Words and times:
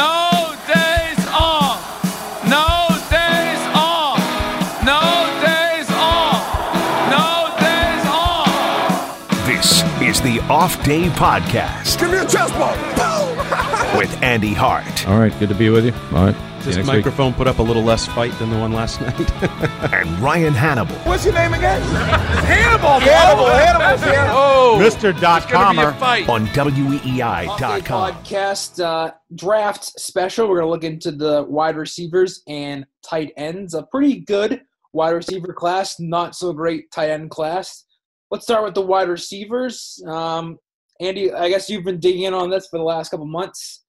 No 0.00 0.54
days 0.66 1.26
off. 1.28 1.78
No 2.48 2.88
days 3.10 3.62
off. 3.74 4.16
No 4.82 5.02
days 5.44 5.90
off. 5.90 6.40
No 7.10 7.26
days 7.60 8.06
off. 8.08 9.46
This 9.46 9.82
is 10.00 10.22
the 10.22 10.40
Off 10.48 10.82
Day 10.84 11.10
Podcast 11.10 12.00
Give 12.00 12.10
me 12.12 12.16
a 12.16 12.24
chest 12.26 12.54
bump. 12.54 12.99
With 13.96 14.22
Andy 14.22 14.54
Hart 14.54 15.06
All 15.08 15.18
right, 15.18 15.36
good 15.38 15.48
to 15.48 15.54
be 15.54 15.68
with 15.68 15.84
you. 15.84 15.92
All 16.16 16.26
right. 16.26 16.36
This 16.62 16.76
next 16.76 16.88
week. 16.88 16.96
microphone 16.98 17.32
put 17.34 17.46
up 17.48 17.58
a 17.58 17.62
little 17.62 17.82
less 17.82 18.06
fight 18.06 18.32
than 18.38 18.50
the 18.50 18.58
one 18.58 18.72
last 18.72 19.00
night. 19.00 19.18
and 19.92 20.18
Ryan 20.20 20.52
Hannable. 20.54 21.06
What's 21.06 21.24
your 21.24 21.34
name 21.34 21.54
again? 21.54 21.80
Hannibal. 22.44 23.00
Hannibal. 23.00 23.46
Hannibal. 23.46 24.04
here. 24.06 24.26
Oh, 24.28 24.78
Mr. 24.80 25.18
Dot 25.20 25.48
gonna 25.50 25.72
be 25.72 25.78
a 25.78 25.84
Comer. 25.84 25.98
fight. 25.98 26.28
on 26.28 26.46
Update 26.48 26.72
WEEI.com. 27.00 28.14
podcast 28.14 28.82
uh, 28.84 29.12
draft 29.34 29.84
special. 29.98 30.48
We're 30.48 30.60
going 30.60 30.66
to 30.66 30.70
look 30.70 30.84
into 30.84 31.12
the 31.12 31.42
wide 31.44 31.76
receivers 31.76 32.42
and 32.46 32.86
tight 33.02 33.32
ends. 33.36 33.74
A 33.74 33.82
pretty 33.82 34.20
good 34.20 34.60
wide 34.92 35.10
receiver 35.10 35.52
class, 35.52 35.98
not 35.98 36.34
so 36.36 36.52
great 36.52 36.90
tight 36.92 37.10
end 37.10 37.30
class. 37.30 37.84
Let's 38.30 38.44
start 38.44 38.64
with 38.64 38.74
the 38.74 38.82
wide 38.82 39.08
receivers. 39.08 40.00
Um, 40.06 40.58
Andy, 41.00 41.32
I 41.32 41.48
guess 41.48 41.70
you've 41.70 41.84
been 41.84 41.98
digging 41.98 42.22
in 42.22 42.34
on 42.34 42.50
this 42.50 42.68
for 42.68 42.78
the 42.78 42.84
last 42.84 43.10
couple 43.10 43.26
months. 43.26 43.84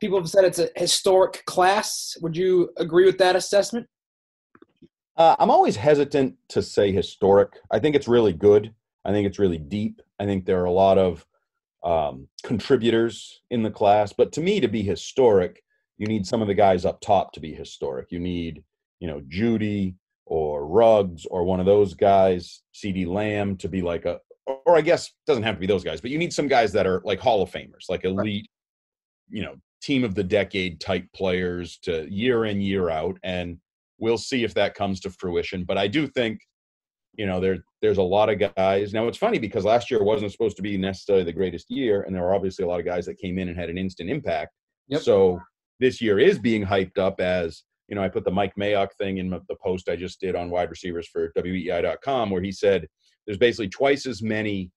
People 0.00 0.18
have 0.18 0.28
said 0.28 0.44
it's 0.44 0.58
a 0.58 0.68
historic 0.76 1.44
class. 1.46 2.16
Would 2.20 2.36
you 2.36 2.70
agree 2.76 3.06
with 3.06 3.18
that 3.18 3.36
assessment? 3.36 3.86
Uh, 5.16 5.36
I'm 5.38 5.50
always 5.50 5.76
hesitant 5.76 6.34
to 6.48 6.60
say 6.60 6.92
historic. 6.92 7.50
I 7.70 7.78
think 7.78 7.94
it's 7.94 8.08
really 8.08 8.32
good. 8.32 8.74
I 9.04 9.12
think 9.12 9.26
it's 9.26 9.38
really 9.38 9.58
deep. 9.58 10.02
I 10.18 10.26
think 10.26 10.44
there 10.44 10.60
are 10.60 10.66
a 10.66 10.72
lot 10.72 10.98
of 10.98 11.24
um, 11.84 12.28
contributors 12.42 13.40
in 13.50 13.62
the 13.62 13.70
class. 13.70 14.12
But 14.12 14.32
to 14.32 14.40
me, 14.40 14.60
to 14.60 14.68
be 14.68 14.82
historic, 14.82 15.62
you 15.98 16.06
need 16.06 16.26
some 16.26 16.42
of 16.42 16.48
the 16.48 16.54
guys 16.54 16.84
up 16.84 17.00
top 17.00 17.32
to 17.34 17.40
be 17.40 17.54
historic. 17.54 18.08
You 18.10 18.18
need, 18.18 18.64
you 18.98 19.06
know, 19.06 19.22
Jeudy 19.28 19.94
or 20.26 20.66
Ruggs 20.66 21.24
or 21.26 21.44
one 21.44 21.60
of 21.60 21.66
those 21.66 21.94
guys, 21.94 22.62
CeeDee 22.74 23.06
Lamb, 23.06 23.56
to 23.58 23.68
be 23.68 23.80
like 23.80 24.04
a, 24.04 24.18
or 24.46 24.76
I 24.76 24.80
guess 24.80 25.08
it 25.08 25.12
doesn't 25.26 25.42
have 25.42 25.56
to 25.56 25.60
be 25.60 25.66
those 25.66 25.84
guys, 25.84 26.00
but 26.00 26.10
you 26.10 26.18
need 26.18 26.32
some 26.32 26.48
guys 26.48 26.72
that 26.72 26.86
are 26.86 27.02
like 27.04 27.20
Hall 27.20 27.42
of 27.42 27.50
Famers, 27.50 27.88
like 27.88 28.04
elite, 28.04 28.48
you 29.28 29.42
know, 29.42 29.56
team 29.82 30.04
of 30.04 30.14
the 30.14 30.24
decade 30.24 30.80
type 30.80 31.04
players 31.14 31.78
to 31.82 32.06
year 32.10 32.44
in, 32.44 32.60
year 32.60 32.90
out. 32.90 33.18
And 33.22 33.58
we'll 33.98 34.18
see 34.18 34.44
if 34.44 34.54
that 34.54 34.74
comes 34.74 35.00
to 35.00 35.10
fruition. 35.10 35.64
But 35.64 35.78
I 35.78 35.88
do 35.88 36.06
think, 36.06 36.40
you 37.14 37.26
know, 37.26 37.40
there 37.40 37.58
there's 37.82 37.98
a 37.98 38.02
lot 38.02 38.28
of 38.28 38.54
guys. 38.56 38.92
Now 38.92 39.08
it's 39.08 39.18
funny 39.18 39.38
because 39.38 39.64
last 39.64 39.90
year 39.90 40.02
wasn't 40.02 40.32
supposed 40.32 40.56
to 40.56 40.62
be 40.62 40.76
necessarily 40.76 41.24
the 41.24 41.32
greatest 41.32 41.70
year, 41.70 42.02
and 42.02 42.14
there 42.14 42.22
were 42.22 42.34
obviously 42.34 42.64
a 42.64 42.68
lot 42.68 42.80
of 42.80 42.86
guys 42.86 43.06
that 43.06 43.18
came 43.18 43.38
in 43.38 43.48
and 43.48 43.58
had 43.58 43.70
an 43.70 43.78
instant 43.78 44.10
impact. 44.10 44.52
Yep. 44.88 45.02
So 45.02 45.40
this 45.80 46.00
year 46.00 46.18
is 46.18 46.38
being 46.38 46.64
hyped 46.64 46.98
up 46.98 47.20
as 47.20 47.64
you 47.88 47.94
know. 47.94 48.02
I 48.02 48.08
put 48.08 48.24
the 48.24 48.30
Mike 48.30 48.54
Mayock 48.58 48.92
thing 48.98 49.18
in 49.18 49.30
the 49.30 49.56
post 49.62 49.88
I 49.88 49.96
just 49.96 50.20
did 50.20 50.36
on 50.36 50.50
wide 50.50 50.70
receivers 50.70 51.08
for 51.08 51.32
WEEI.com, 51.36 52.30
where 52.30 52.42
he 52.42 52.52
said 52.52 52.86
there's 53.26 53.38
basically 53.38 53.68
twice 53.68 54.06
as 54.06 54.22
many 54.22 54.70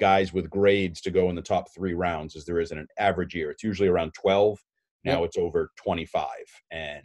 guys 0.00 0.32
with 0.32 0.50
grades 0.50 1.00
to 1.02 1.10
go 1.10 1.28
in 1.30 1.36
the 1.36 1.42
top 1.42 1.66
three 1.74 1.94
rounds 1.94 2.34
as 2.36 2.44
there 2.44 2.58
is 2.60 2.72
in 2.72 2.78
an 2.78 2.86
average 2.98 3.34
year. 3.34 3.50
It's 3.50 3.62
usually 3.62 3.88
around 3.88 4.12
12. 4.14 4.58
Now 5.04 5.20
Yep. 5.20 5.26
it's 5.28 5.36
over 5.38 5.70
25, 5.82 6.28
and 6.70 7.02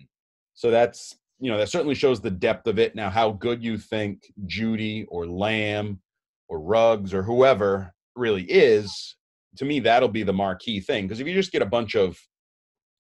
so 0.54 0.70
that's 0.72 1.16
you 1.40 1.52
know 1.52 1.58
that 1.58 1.70
certainly 1.70 1.96
shows 1.96 2.20
the 2.22 2.32
depth 2.32 2.68
of 2.68 2.80
it. 2.80 2.96
Now, 2.96 3.10
how 3.10 3.32
good 3.32 3.64
you 3.64 3.78
think 3.78 4.22
Jeudy 4.46 5.06
or 5.10 5.26
Lamb 5.28 6.02
or 6.48 6.60
Ruggs 6.60 7.14
or 7.14 7.22
whoever 7.24 7.94
really 8.16 8.44
is, 8.44 9.16
to 9.58 9.66
me, 9.66 9.80
that'll 9.80 10.10
be 10.10 10.24
the 10.24 10.34
marquee 10.34 10.80
thing. 10.80 11.06
Because 11.06 11.20
if 11.20 11.28
you 11.28 11.34
just 11.36 11.52
get 11.52 11.62
a 11.62 11.66
bunch 11.68 11.96
of, 11.96 12.18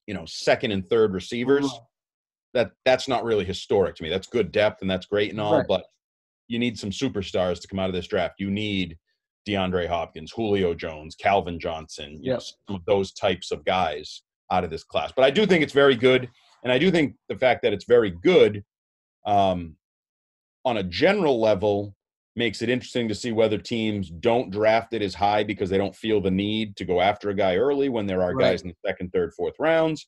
you 0.05 0.13
know, 0.13 0.25
second 0.27 0.71
and 0.71 0.87
third 0.87 1.13
receivers, 1.13 1.71
that 2.53 2.71
that's 2.85 3.07
not 3.07 3.23
really 3.23 3.45
historic 3.45 3.95
to 3.95 4.03
me. 4.03 4.09
That's 4.09 4.27
good 4.27 4.51
depth 4.51 4.81
and 4.81 4.89
that's 4.89 5.05
great 5.05 5.31
and 5.31 5.39
all, 5.39 5.57
Right. 5.59 5.67
but 5.67 5.85
you 6.47 6.59
need 6.59 6.77
some 6.77 6.89
superstars 6.91 7.59
to 7.61 7.67
come 7.67 7.79
out 7.79 7.89
of 7.89 7.95
this 7.95 8.07
draft. 8.07 8.35
You 8.39 8.49
need 8.49 8.97
DeAndre 9.47 9.87
Hopkins, 9.87 10.31
Julio 10.31 10.73
Jones, 10.73 11.15
Calvin 11.15 11.59
Johnson, 11.59 12.19
you 12.21 12.31
know, 12.31 12.35
some 12.67 12.75
of 12.75 12.85
those 12.85 13.11
types 13.13 13.51
of 13.51 13.63
guys 13.65 14.23
out 14.51 14.63
of 14.63 14.69
this 14.69 14.83
class. 14.83 15.11
But 15.15 15.25
I 15.25 15.29
do 15.31 15.45
think 15.45 15.63
it's 15.63 15.73
very 15.73 15.95
good, 15.95 16.29
and 16.63 16.71
I 16.71 16.77
do 16.77 16.91
think 16.91 17.15
the 17.29 17.37
fact 17.37 17.61
that 17.63 17.73
it's 17.73 17.85
very 17.85 18.11
good, 18.11 18.63
um, 19.25 19.75
on 20.65 20.77
a 20.77 20.83
general 20.83 21.39
level, 21.39 21.93
makes 22.35 22.61
it 22.61 22.69
interesting 22.69 23.07
to 23.07 23.15
see 23.15 23.31
whether 23.31 23.57
teams 23.57 24.11
don't 24.11 24.51
draft 24.51 24.93
it 24.93 25.01
as 25.01 25.15
high 25.15 25.43
because 25.43 25.71
they 25.71 25.77
don't 25.77 25.95
feel 25.95 26.21
the 26.21 26.29
need 26.29 26.75
to 26.75 26.85
go 26.85 27.01
after 27.01 27.29
a 27.31 27.33
guy 27.33 27.55
early 27.55 27.89
when 27.89 28.05
there 28.05 28.21
are 28.21 28.35
Right. 28.35 28.51
guys 28.51 28.61
in 28.61 28.67
the 28.67 28.75
second, 28.85 29.11
third, 29.11 29.33
fourth 29.33 29.55
rounds. 29.59 30.07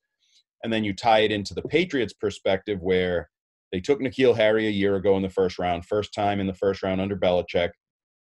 And 0.64 0.72
then 0.72 0.84
you 0.84 0.94
tie 0.94 1.20
it 1.22 1.32
into 1.32 1.56
the 1.56 1.64
Patriots' 1.64 2.14
perspective 2.14 2.82
where 2.82 3.30
they 3.72 3.80
took 3.80 4.00
N'Keal 4.00 4.36
Harry 4.36 4.68
a 4.68 4.72
year 4.72 4.96
ago 4.96 5.16
in 5.16 5.24
the 5.24 5.30
first 5.30 5.60
round, 5.60 5.86
first 5.86 6.14
time 6.14 6.40
in 6.40 6.48
the 6.48 6.54
first 6.54 6.84
round 6.84 7.02
under 7.02 7.16
Belichick. 7.16 7.70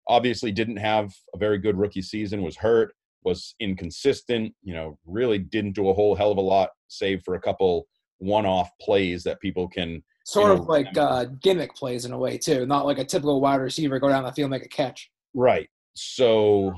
Obviously, 0.07 0.51
didn't 0.51 0.77
have 0.77 1.13
a 1.33 1.37
very 1.37 1.57
good 1.57 1.77
rookie 1.77 2.01
season, 2.01 2.41
was 2.41 2.57
hurt, 2.57 2.93
was 3.23 3.55
inconsistent, 3.59 4.53
you 4.61 4.73
know, 4.73 4.97
really 5.05 5.39
didn't 5.39 5.73
do 5.73 5.89
a 5.89 5.93
whole 5.93 6.15
hell 6.15 6.31
of 6.31 6.37
a 6.37 6.41
lot, 6.41 6.69
save 6.87 7.21
for 7.23 7.35
a 7.35 7.41
couple 7.41 7.87
one 8.19 8.45
off 8.45 8.69
plays 8.81 9.23
that 9.23 9.39
people 9.41 9.67
can 9.67 10.01
Sort 10.25 10.51
You 10.51 10.57
of 10.57 10.67
like 10.67 10.97
uh, 10.97 11.25
gimmick 11.41 11.75
plays 11.75 12.05
in 12.05 12.11
a 12.11 12.17
way, 12.17 12.37
too. 12.37 12.65
Not 12.65 12.87
like 12.87 12.97
a 12.97 13.05
typical 13.05 13.41
wide 13.41 13.61
receiver 13.61 13.99
go 13.99 14.09
down 14.09 14.23
the 14.23 14.31
field 14.31 14.51
and 14.51 14.59
make 14.59 14.65
a 14.65 14.69
catch. 14.69 15.11
Right. 15.35 15.69
So, 15.93 16.73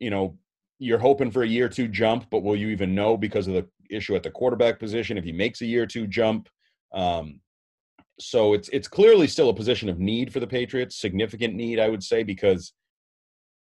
you 0.00 0.10
know, 0.10 0.36
you're 0.78 0.98
hoping 0.98 1.30
for 1.30 1.42
a 1.42 1.48
year 1.48 1.68
two 1.68 1.88
jump, 1.88 2.26
but 2.30 2.42
will 2.42 2.56
you 2.56 2.68
even 2.68 2.94
know 2.94 3.16
because 3.16 3.46
of 3.46 3.54
the 3.54 3.66
issue 3.90 4.14
at 4.16 4.22
the 4.22 4.30
quarterback 4.30 4.78
position 4.78 5.16
if 5.16 5.24
he 5.24 5.32
makes 5.32 5.62
a 5.62 5.66
year 5.66 5.86
two 5.86 6.06
jump? 6.06 6.50
Um, 6.92 7.40
so 8.20 8.54
it's 8.54 8.68
it's 8.70 8.88
clearly 8.88 9.26
still 9.26 9.48
a 9.48 9.54
position 9.54 9.88
of 9.88 9.98
need 9.98 10.32
for 10.32 10.40
the 10.40 10.46
Patriots, 10.46 11.00
significant 11.00 11.54
need, 11.54 11.80
I 11.80 11.88
would 11.88 12.02
say, 12.02 12.22
because 12.22 12.72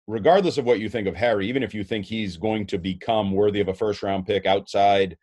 regardless 0.08 0.58
of 0.58 0.66
what 0.66 0.80
you 0.80 0.90
think 0.90 1.08
of 1.08 1.16
Harry, 1.16 1.48
even 1.48 1.64
if 1.64 1.74
you 1.74 1.84
think 1.84 2.06
he's 2.06 2.38
going 2.38 2.68
to 2.68 2.78
become 2.78 3.32
worthy 3.32 3.62
of 3.62 3.68
a 3.68 3.74
first 3.74 4.04
round 4.04 4.26
pick 4.26 4.46
outside, 4.46 5.18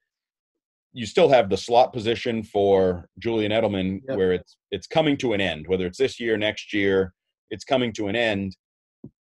you 0.92 1.06
still 1.06 1.28
have 1.28 1.48
the 1.48 1.56
slot 1.56 1.92
position 1.92 2.42
for 2.42 3.06
Julian 3.18 3.52
Edelman, 3.52 4.00
Yep. 4.08 4.16
where 4.16 4.32
it's 4.32 4.56
it's 4.70 4.86
coming 4.86 5.16
to 5.18 5.32
an 5.32 5.40
end. 5.40 5.66
Whether 5.68 5.86
it's 5.86 5.98
this 5.98 6.18
year, 6.18 6.36
next 6.36 6.72
year, 6.72 7.14
it's 7.50 7.64
coming 7.64 7.92
to 7.94 8.08
an 8.08 8.16
end. 8.16 8.56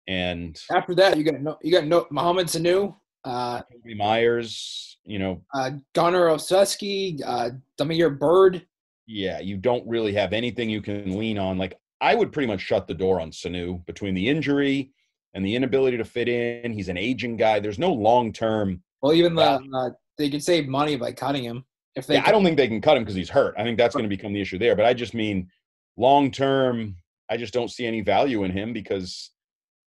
And 0.08 0.60
After 0.72 0.96
that, 0.96 1.18
you 1.18 1.24
got 1.24 1.42
no, 1.42 1.58
you 1.62 1.72
got 1.72 1.86
no 1.86 2.08
Mohamed 2.10 2.48
Sanu, 2.48 2.96
uh, 3.26 3.62
Meyers, 3.86 4.98
you 5.04 5.20
know, 5.20 5.42
uh, 5.54 5.72
Gunner 5.94 6.28
Olszewski, 6.28 7.22
uh, 7.26 7.52
Damiere 7.78 8.10
Byrd. 8.10 8.66
Yeah, 9.10 9.40
you 9.40 9.58
don't 9.58 9.86
really 9.88 10.14
have 10.14 10.34
anything 10.34 10.70
you 10.70 10.82
can 10.82 11.18
lean 11.18 11.40
on. 11.40 11.58
Like 11.58 11.80
I 12.00 12.14
would 12.14 12.32
pretty 12.32 12.48
much 12.48 12.62
shut 12.62 12.88
the 12.88 12.94
door 12.94 13.20
on 13.20 13.32
Sanu 13.32 13.84
between 13.88 14.14
the 14.14 14.30
injury 14.30 14.92
and 15.34 15.44
the 15.44 15.56
inability 15.56 15.98
to 15.98 16.06
fit 16.06 16.30
in. 16.30 16.72
He's 16.72 16.90
an 16.90 16.98
aging 16.98 17.36
guy. 17.36 17.60
There's 17.60 17.80
no 17.80 17.92
long 17.92 18.32
term. 18.32 18.84
Well, 19.02 19.14
even 19.14 19.34
the 19.34 19.60
uh, 19.74 19.90
they 20.18 20.30
could 20.30 20.44
save 20.44 20.68
money 20.68 20.96
by 20.96 21.12
cutting 21.12 21.44
him 21.44 21.66
if 21.96 22.06
they. 22.06 22.16
Yeah, 22.16 22.24
I 22.26 22.32
don't 22.32 22.44
think 22.44 22.56
they 22.56 22.68
can 22.68 22.82
cut 22.82 22.98
him 22.98 23.04
because 23.04 23.16
he's 23.16 23.30
hurt. 23.30 23.56
I 23.58 23.64
think 23.64 23.80
that's 23.80 23.96
going 23.96 24.04
to 24.04 24.16
become 24.16 24.32
the 24.32 24.42
issue 24.42 24.60
there. 24.60 24.76
But 24.76 24.86
I 24.86 24.94
just 24.94 25.16
mean 25.16 25.50
long 25.98 26.30
term. 26.30 26.96
I 27.32 27.38
just 27.38 27.54
don't 27.54 27.72
see 27.72 27.88
any 27.88 28.02
value 28.02 28.44
in 28.44 28.52
him 28.52 28.74
because 28.74 29.32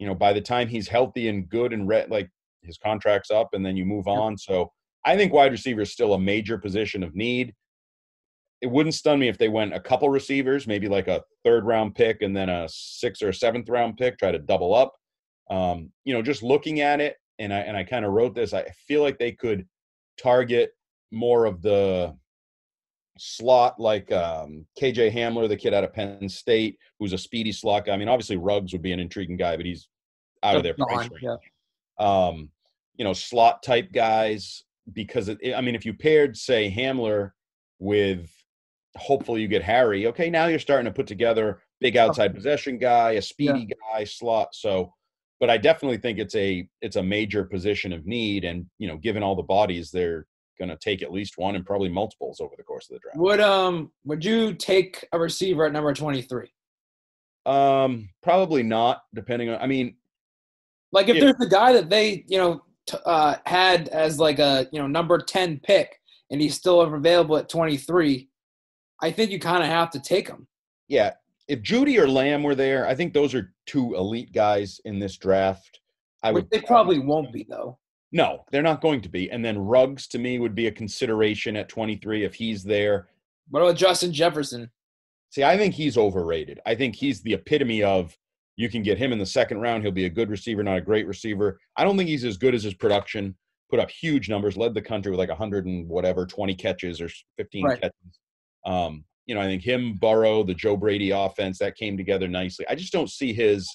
you 0.00 0.06
know 0.08 0.16
by 0.16 0.32
the 0.32 0.40
time 0.40 0.66
he's 0.66 0.88
healthy 0.88 1.28
and 1.28 1.48
good 1.48 1.72
and 1.72 1.86
re- 1.86 2.06
like 2.08 2.28
his 2.62 2.76
contract's 2.76 3.30
up 3.30 3.50
and 3.52 3.64
then 3.64 3.76
you 3.76 3.84
move 3.84 4.08
on. 4.08 4.36
So 4.36 4.72
I 5.04 5.16
think 5.16 5.32
wide 5.32 5.52
receiver 5.52 5.82
is 5.82 5.92
still 5.92 6.14
a 6.14 6.20
major 6.20 6.58
position 6.58 7.04
of 7.04 7.14
need. 7.14 7.54
It 8.62 8.70
wouldn't 8.70 8.94
stun 8.94 9.18
me 9.18 9.28
if 9.28 9.38
they 9.38 9.48
went 9.48 9.74
a 9.74 9.80
couple 9.80 10.08
receivers, 10.08 10.66
maybe 10.66 10.88
like 10.88 11.08
a 11.08 11.22
third 11.44 11.64
round 11.64 11.94
pick 11.94 12.22
and 12.22 12.34
then 12.34 12.48
a 12.48 12.68
sixth 12.68 13.22
or 13.22 13.28
a 13.28 13.34
seventh 13.34 13.68
round 13.68 13.96
pick, 13.96 14.18
try 14.18 14.32
to 14.32 14.38
double 14.38 14.74
up. 14.74 14.94
Um, 15.50 15.90
you 16.04 16.14
know, 16.14 16.22
just 16.22 16.42
looking 16.42 16.80
at 16.80 17.00
it, 17.00 17.16
and 17.38 17.52
I 17.52 17.58
and 17.58 17.76
I 17.76 17.84
kind 17.84 18.04
of 18.04 18.12
wrote 18.12 18.34
this. 18.34 18.54
I 18.54 18.64
feel 18.86 19.02
like 19.02 19.18
they 19.18 19.32
could 19.32 19.66
target 20.16 20.70
more 21.10 21.44
of 21.44 21.60
the 21.60 22.16
slot 23.18 23.78
like 23.78 24.10
um, 24.12 24.66
KJ 24.80 25.12
Hamler, 25.12 25.48
the 25.48 25.56
kid 25.56 25.74
out 25.74 25.84
of 25.84 25.92
Penn 25.92 26.28
State, 26.28 26.78
who's 26.98 27.12
a 27.12 27.18
speedy 27.18 27.52
slot 27.52 27.86
guy. 27.86 27.92
I 27.92 27.96
mean, 27.96 28.08
obviously 28.08 28.36
Ruggs 28.36 28.72
would 28.72 28.82
be 28.82 28.92
an 28.92 29.00
intriguing 29.00 29.36
guy, 29.36 29.56
but 29.56 29.66
he's 29.66 29.88
out 30.42 30.56
of 30.56 30.62
their 30.62 30.74
price 30.74 31.08
range. 31.10 31.22
Yeah. 31.22 31.36
Um, 31.98 32.50
you 32.96 33.04
know, 33.04 33.12
slot 33.12 33.62
type 33.62 33.92
guys 33.92 34.64
because 34.92 35.28
it, 35.28 35.38
I 35.56 35.60
mean, 35.60 35.74
if 35.74 35.84
you 35.84 35.94
paired 35.94 36.36
say 36.36 36.72
Hamler 36.74 37.32
with 37.78 38.30
hopefully 38.96 39.40
you 39.40 39.48
get 39.48 39.62
Harry, 39.62 40.06
okay, 40.06 40.30
now 40.30 40.46
you're 40.46 40.58
starting 40.58 40.84
to 40.86 40.92
put 40.92 41.06
together 41.06 41.62
big 41.80 41.96
outside 41.96 42.34
possession 42.34 42.78
guy, 42.78 43.12
a 43.12 43.22
speedy 43.22 43.68
yeah. 43.68 43.74
guy, 43.92 44.04
slot. 44.04 44.54
So, 44.54 44.92
but 45.40 45.50
I 45.50 45.58
definitely 45.58 45.98
think 45.98 46.18
it's 46.18 46.34
a 46.34 46.68
it's 46.80 46.96
a 46.96 47.02
major 47.02 47.44
position 47.44 47.92
of 47.92 48.06
need, 48.06 48.44
and 48.44 48.66
you 48.78 48.88
know, 48.88 48.96
given 48.96 49.22
all 49.22 49.34
the 49.34 49.42
bodies, 49.42 49.90
they're 49.90 50.26
going 50.58 50.68
to 50.68 50.76
take 50.76 51.02
at 51.02 51.12
least 51.12 51.38
one 51.38 51.56
and 51.56 51.66
probably 51.66 51.88
multiples 51.88 52.40
over 52.40 52.54
the 52.56 52.62
course 52.62 52.88
of 52.88 52.94
the 52.94 53.00
draft. 53.00 53.18
Would 53.18 53.40
um 53.40 53.90
would 54.04 54.24
you 54.24 54.54
take 54.54 55.06
a 55.12 55.18
receiver 55.18 55.66
at 55.66 55.72
number 55.72 55.92
twenty 55.92 56.22
three? 56.22 56.52
Um, 57.44 58.10
probably 58.22 58.62
not. 58.62 59.02
Depending 59.14 59.48
on, 59.48 59.60
I 59.60 59.66
mean, 59.66 59.96
like 60.92 61.08
if, 61.08 61.16
if 61.16 61.22
there's 61.22 61.46
a 61.48 61.50
guy 61.50 61.72
that 61.72 61.90
they 61.90 62.24
you 62.28 62.38
know 62.38 62.62
t- 62.86 62.98
uh, 63.04 63.36
had 63.46 63.88
as 63.88 64.18
like 64.18 64.38
a 64.38 64.68
you 64.72 64.80
know 64.80 64.86
number 64.86 65.18
ten 65.18 65.58
pick 65.58 65.98
and 66.30 66.40
he's 66.40 66.54
still 66.54 66.80
available 66.82 67.36
at 67.36 67.48
twenty 67.48 67.76
three, 67.76 68.28
I 69.02 69.10
think 69.10 69.30
you 69.30 69.38
kind 69.38 69.62
of 69.62 69.68
have 69.68 69.90
to 69.90 70.00
take 70.00 70.28
them. 70.28 70.46
Yeah, 70.88 71.12
if 71.48 71.60
Jeudy 71.60 71.98
or 71.98 72.08
Lamb 72.08 72.42
were 72.42 72.54
there, 72.54 72.86
I 72.86 72.94
think 72.94 73.12
those 73.12 73.34
are 73.34 73.52
two 73.66 73.94
elite 73.94 74.32
guys 74.32 74.80
in 74.84 74.98
this 74.98 75.16
draft. 75.16 75.80
I 76.22 76.32
would. 76.32 76.48
They 76.50 76.60
probably 76.60 76.98
won't 76.98 77.32
be 77.32 77.46
though. 77.48 77.78
No, 78.12 78.44
they're 78.50 78.62
not 78.62 78.82
going 78.82 79.00
to 79.00 79.08
be. 79.08 79.30
And 79.30 79.44
then 79.44 79.58
Ruggs 79.58 80.06
to 80.08 80.18
me 80.18 80.38
would 80.38 80.54
be 80.54 80.66
a 80.66 80.72
consideration 80.72 81.56
at 81.56 81.68
23 81.68 82.24
if 82.24 82.34
he's 82.34 82.62
there. 82.62 83.08
What 83.48 83.62
about 83.62 83.76
Justin 83.76 84.12
Jefferson? 84.12 84.70
See, 85.30 85.42
I 85.42 85.56
think 85.56 85.74
he's 85.74 85.96
overrated. 85.96 86.60
I 86.66 86.74
think 86.74 86.94
he's 86.94 87.22
the 87.22 87.32
epitome 87.32 87.82
of 87.82 88.16
you 88.56 88.68
can 88.68 88.82
get 88.82 88.98
him 88.98 89.12
in 89.12 89.18
the 89.18 89.26
second 89.26 89.60
round. 89.60 89.82
He'll 89.82 89.92
be 89.92 90.04
a 90.04 90.10
good 90.10 90.28
receiver, 90.28 90.62
not 90.62 90.76
a 90.76 90.82
great 90.82 91.06
receiver. 91.06 91.58
I 91.76 91.84
don't 91.84 91.96
think 91.96 92.10
he's 92.10 92.24
as 92.24 92.36
good 92.36 92.54
as 92.54 92.62
his 92.62 92.74
production. 92.74 93.34
Put 93.70 93.80
up 93.80 93.90
huge 93.90 94.28
numbers, 94.28 94.58
led 94.58 94.74
the 94.74 94.82
country 94.82 95.10
with 95.10 95.18
like 95.18 95.30
100 95.30 95.64
and 95.64 95.88
whatever, 95.88 96.26
20 96.26 96.54
catches 96.54 97.00
or 97.00 97.08
15 97.38 97.64
right. 97.64 97.80
catches. 97.80 98.20
Um, 98.64 99.04
you 99.26 99.34
know, 99.34 99.40
I 99.40 99.44
think 99.44 99.62
him, 99.62 99.94
Burrow, 99.94 100.42
the 100.42 100.54
Joe 100.54 100.76
Brady 100.76 101.10
offense, 101.10 101.58
that 101.58 101.76
came 101.76 101.96
together 101.96 102.28
nicely. 102.28 102.66
I 102.68 102.74
just 102.74 102.92
don't 102.92 103.10
see 103.10 103.32
his, 103.32 103.68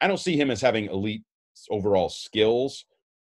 I 0.00 0.06
don't 0.06 0.20
see 0.20 0.36
him 0.36 0.50
as 0.50 0.60
having 0.60 0.86
elite 0.86 1.22
overall 1.70 2.08
skills, 2.08 2.84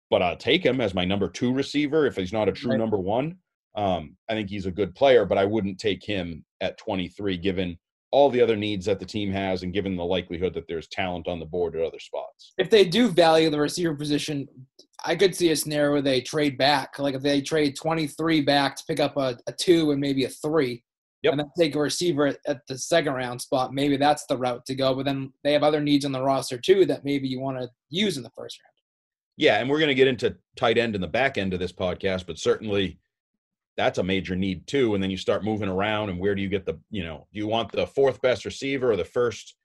but 0.09 0.21
I'll 0.21 0.38
take 0.38 0.63
him 0.63 0.81
as 0.81 0.94
my 0.94 1.06
number 1.06 1.30
two 1.30 1.53
receiver 1.53 2.06
if 2.06 2.15
he's 2.15 2.33
not 2.33 2.50
a 2.50 2.53
true 2.53 2.77
number 2.77 2.97
one. 2.97 3.38
Um, 3.75 4.18
I 4.30 4.33
think 4.33 4.50
he's 4.50 4.65
a 4.65 4.71
good 4.71 4.95
player, 4.95 5.25
but 5.25 5.38
I 5.38 5.45
wouldn't 5.45 5.80
take 5.80 6.03
him 6.03 6.44
at 6.62 6.77
23 6.77 7.38
given 7.38 7.77
all 8.11 8.29
the 8.29 8.41
other 8.41 8.56
needs 8.56 8.85
that 8.85 9.00
the 9.00 9.06
team 9.06 9.31
has 9.31 9.63
and 9.63 9.73
given 9.73 9.95
the 9.95 10.06
likelihood 10.06 10.53
that 10.53 10.67
there's 10.67 10.88
talent 10.88 11.27
on 11.27 11.39
the 11.39 11.45
board 11.45 11.75
at 11.75 11.83
other 11.83 12.00
spots. 12.00 12.53
If 12.57 12.69
they 12.69 12.85
do 12.85 13.09
value 13.09 13.50
the 13.50 13.59
receiver 13.59 13.95
position, 13.95 14.47
I 15.06 15.15
could 15.15 15.35
see 15.35 15.51
a 15.51 15.56
scenario 15.56 15.91
where 15.91 16.01
they 16.01 16.21
trade 16.21 16.57
back. 16.57 16.97
Like 16.97 17.15
if 17.15 17.21
they 17.21 17.41
trade 17.41 17.75
23 17.75 18.41
back 18.41 18.75
to 18.75 18.83
pick 18.88 19.00
up 19.00 19.17
a, 19.17 19.38
a 19.47 19.53
two 19.53 19.91
and 19.91 20.01
maybe 20.01 20.25
a 20.25 20.29
three, 20.29 20.83
yep. 21.21 21.33
and 21.33 21.39
then 21.39 21.51
take 21.57 21.75
a 21.75 21.79
receiver 21.79 22.27
at, 22.27 22.38
at, 22.47 22.61
the 22.67 22.77
second 22.77 23.13
round 23.13 23.41
spot, 23.41 23.73
maybe 23.73 23.97
that's 23.97 24.25
the 24.25 24.38
route 24.38 24.65
to 24.65 24.75
go. 24.75 24.95
But 24.95 25.05
then 25.05 25.31
they 25.44 25.53
have 25.53 25.63
other 25.63 25.81
needs 25.81 26.05
on 26.05 26.12
the 26.12 26.23
roster 26.23 26.57
too 26.57 26.85
that 26.85 27.05
maybe 27.05 27.27
you 27.27 27.39
want 27.39 27.59
to 27.59 27.69
use 27.89 28.17
in 28.17 28.23
the 28.23 28.31
first 28.35 28.59
round. 28.63 28.73
Yeah, 29.38 29.59
and 29.59 29.69
we're 29.69 29.79
going 29.79 29.89
to 29.89 29.95
get 29.95 30.07
into 30.07 30.35
tight 30.57 30.77
end 30.77 30.95
in 30.95 31.01
the 31.01 31.07
back 31.07 31.38
end 31.38 31.53
of 31.53 31.59
this 31.59 31.71
podcast, 31.71 32.25
but 32.25 32.38
certainly 32.38 33.00
that's 33.79 33.97
a 33.97 34.03
major 34.03 34.35
need 34.35 34.67
too. 34.67 34.93
And 34.93 35.01
then 35.01 35.09
you 35.09 35.15
start 35.15 35.45
moving 35.45 35.69
around, 35.69 36.09
and 36.09 36.19
where 36.19 36.35
do 36.35 36.41
you 36.41 36.49
get 36.49 36.65
the, 36.65 36.77
you 36.91 37.03
know, 37.03 37.27
do 37.31 37.39
you 37.39 37.47
want 37.47 37.71
the 37.71 37.87
fourth 37.87 38.21
best 38.21 38.43
receiver 38.43 38.91
or 38.91 38.97
the 38.97 39.05
first 39.05 39.55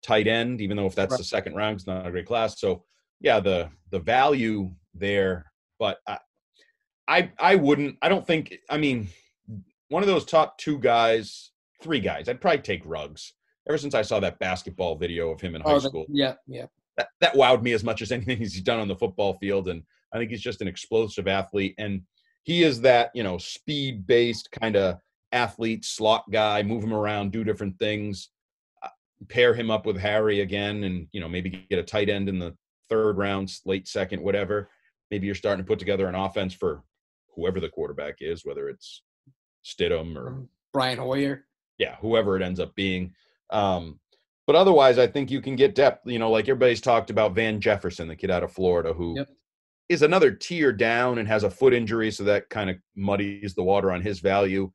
tight 0.00 0.28
end? 0.28 0.60
Even 0.60 0.76
though 0.76 0.86
if 0.86 0.94
that's 0.94 1.10
right. 1.10 1.18
the 1.18 1.24
second 1.24 1.56
round, 1.56 1.76
it's 1.76 1.86
not 1.86 2.06
a 2.06 2.10
great 2.10 2.26
class. 2.26 2.60
So 2.60 2.84
yeah, 3.20 3.40
the 3.40 3.70
the 3.90 3.98
value 3.98 4.70
there, 4.94 5.50
but 5.80 5.98
I, 6.06 6.18
I, 7.08 7.32
I 7.38 7.56
wouldn't. 7.56 7.96
I 8.00 8.08
don't 8.08 8.24
think. 8.24 8.54
I 8.70 8.78
mean, 8.78 9.08
one 9.88 10.04
of 10.04 10.06
those 10.06 10.24
top 10.24 10.56
two 10.58 10.78
guys, 10.78 11.50
three 11.82 12.00
guys. 12.00 12.28
I'd 12.28 12.40
probably 12.40 12.62
take 12.62 12.82
Ruggs 12.84 13.32
Ever 13.68 13.78
since 13.78 13.94
I 13.94 14.02
saw 14.02 14.20
that 14.20 14.38
basketball 14.38 14.96
video 14.96 15.30
of 15.30 15.40
him 15.40 15.54
in 15.54 15.62
high 15.62 15.72
oh, 15.72 15.78
school, 15.78 16.04
yeah, 16.10 16.34
yeah, 16.46 16.66
that, 16.98 17.08
that 17.20 17.34
wowed 17.34 17.62
me 17.62 17.72
as 17.72 17.82
much 17.82 18.02
as 18.02 18.12
anything 18.12 18.36
he's 18.38 18.60
done 18.60 18.78
on 18.78 18.88
the 18.88 18.96
football 18.96 19.34
field. 19.34 19.68
And 19.68 19.82
I 20.12 20.18
think 20.18 20.30
he's 20.30 20.42
just 20.42 20.60
an 20.60 20.68
explosive 20.68 21.26
athlete. 21.26 21.74
And 21.78 22.02
he 22.44 22.62
is 22.62 22.80
that 22.82 23.10
you 23.14 23.22
know 23.22 23.36
speed 23.36 24.06
based 24.06 24.50
kind 24.52 24.76
of 24.76 24.98
athlete 25.32 25.84
slot 25.84 26.24
guy 26.30 26.62
move 26.62 26.84
him 26.84 26.94
around 26.94 27.32
do 27.32 27.42
different 27.42 27.76
things. 27.78 28.30
Uh, 28.82 28.88
pair 29.28 29.52
him 29.52 29.70
up 29.70 29.84
with 29.84 29.98
harry 29.98 30.40
again 30.40 30.84
and 30.84 31.08
you 31.10 31.20
know 31.20 31.28
maybe 31.28 31.66
get 31.68 31.78
a 31.78 31.82
tight 31.82 32.08
end 32.08 32.28
in 32.28 32.38
the 32.38 32.54
third 32.88 33.16
rounds 33.18 33.60
late 33.64 33.88
second 33.88 34.22
whatever. 34.22 34.70
Maybe 35.10 35.26
you're 35.26 35.34
starting 35.34 35.64
to 35.64 35.68
put 35.68 35.78
together 35.78 36.06
an 36.06 36.14
offense 36.14 36.54
for 36.54 36.82
whoever 37.34 37.60
the 37.60 37.68
quarterback 37.68 38.16
is 38.20 38.44
whether 38.44 38.68
it's 38.68 39.02
stidham 39.64 40.16
or 40.16 40.28
um, 40.28 40.48
brian 40.72 40.98
hoyer. 40.98 41.46
Yeah 41.78 41.96
whoever 41.96 42.36
it 42.36 42.42
ends 42.42 42.60
up 42.60 42.74
being. 42.76 43.14
Um, 43.50 43.98
but 44.46 44.54
otherwise 44.54 44.98
i 44.98 45.06
think 45.06 45.30
you 45.30 45.40
can 45.40 45.56
get 45.56 45.74
depth. 45.74 46.06
You 46.06 46.18
know 46.18 46.30
like 46.30 46.44
everybody's 46.44 46.82
talked 46.82 47.08
about 47.08 47.34
van 47.34 47.60
jefferson 47.60 48.06
the 48.06 48.16
kid 48.16 48.30
out 48.30 48.44
of 48.44 48.52
florida 48.52 48.92
who 48.92 49.16
yep 49.16 49.28
is 49.88 50.02
another 50.02 50.30
tier 50.30 50.72
down 50.72 51.18
and 51.18 51.28
has 51.28 51.44
a 51.44 51.50
foot 51.50 51.74
injury, 51.74 52.10
so 52.10 52.24
that 52.24 52.48
kind 52.48 52.70
of 52.70 52.76
muddies 52.96 53.54
the 53.54 53.62
water 53.62 53.90
on 53.90 54.00
his 54.00 54.20
value. 54.20 54.70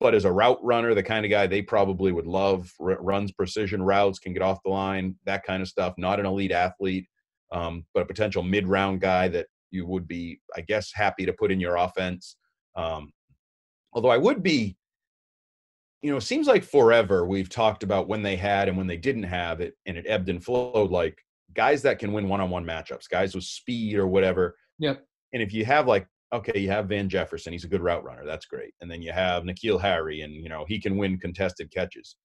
But 0.00 0.14
as 0.14 0.24
a 0.24 0.32
route 0.32 0.58
runner, 0.62 0.94
the 0.94 1.02
kind 1.02 1.24
of 1.24 1.30
guy 1.30 1.46
they 1.46 1.62
probably 1.62 2.12
would 2.12 2.26
love, 2.26 2.72
r- 2.80 3.00
runs 3.00 3.32
precision 3.32 3.82
routes, 3.82 4.18
can 4.18 4.32
get 4.32 4.42
off 4.42 4.62
the 4.64 4.70
line, 4.70 5.14
that 5.24 5.44
kind 5.44 5.62
of 5.62 5.68
stuff. 5.68 5.94
Not 5.96 6.20
an 6.20 6.26
elite 6.26 6.52
athlete, 6.52 7.06
um, 7.52 7.86
but 7.94 8.02
a 8.02 8.06
potential 8.06 8.42
mid 8.42 8.66
round 8.66 9.00
guy 9.00 9.28
that 9.28 9.46
you 9.70 9.86
would 9.86 10.06
be, 10.06 10.40
I 10.56 10.60
guess, 10.62 10.90
happy 10.92 11.24
to 11.24 11.32
put 11.32 11.52
in 11.52 11.60
your 11.60 11.76
offense. 11.76 12.36
Um, 12.76 13.12
although 13.92 14.10
I 14.10 14.18
would 14.18 14.42
be, 14.42 14.76
you 16.02 16.10
know, 16.10 16.16
it 16.16 16.22
seems 16.22 16.48
like 16.48 16.64
forever 16.64 17.24
we've 17.24 17.48
talked 17.48 17.84
about 17.84 18.08
when 18.08 18.22
they 18.22 18.36
had 18.36 18.68
and 18.68 18.76
when 18.76 18.88
they 18.88 18.96
didn't 18.96 19.22
have 19.22 19.60
it, 19.60 19.74
and 19.86 19.96
it 19.96 20.04
ebbed 20.08 20.28
and 20.28 20.44
flowed. 20.44 20.90
Like 20.90 21.22
guys 21.54 21.82
that 21.82 21.98
can 21.98 22.12
win 22.12 22.28
one-on-one 22.28 22.64
matchups, 22.64 23.08
guys 23.08 23.34
with 23.34 23.44
speed 23.44 23.96
or 23.96 24.06
whatever. 24.06 24.56
Yep. 24.78 25.04
And 25.32 25.42
if 25.42 25.52
you 25.52 25.64
have 25.64 25.86
like, 25.86 26.06
okay, 26.32 26.58
you 26.58 26.68
have 26.70 26.88
Van 26.88 27.08
Jefferson, 27.08 27.52
he's 27.52 27.64
a 27.64 27.68
good 27.68 27.82
route 27.82 28.04
runner, 28.04 28.24
that's 28.24 28.46
great. 28.46 28.74
And 28.80 28.90
then 28.90 29.02
you 29.02 29.12
have 29.12 29.44
N'Keal 29.44 29.80
Harry, 29.80 30.22
and 30.22 30.34
you 30.34 30.48
know 30.48 30.64
he 30.66 30.80
can 30.80 30.96
win 30.96 31.18
contested 31.18 31.70
catches. 31.72 32.16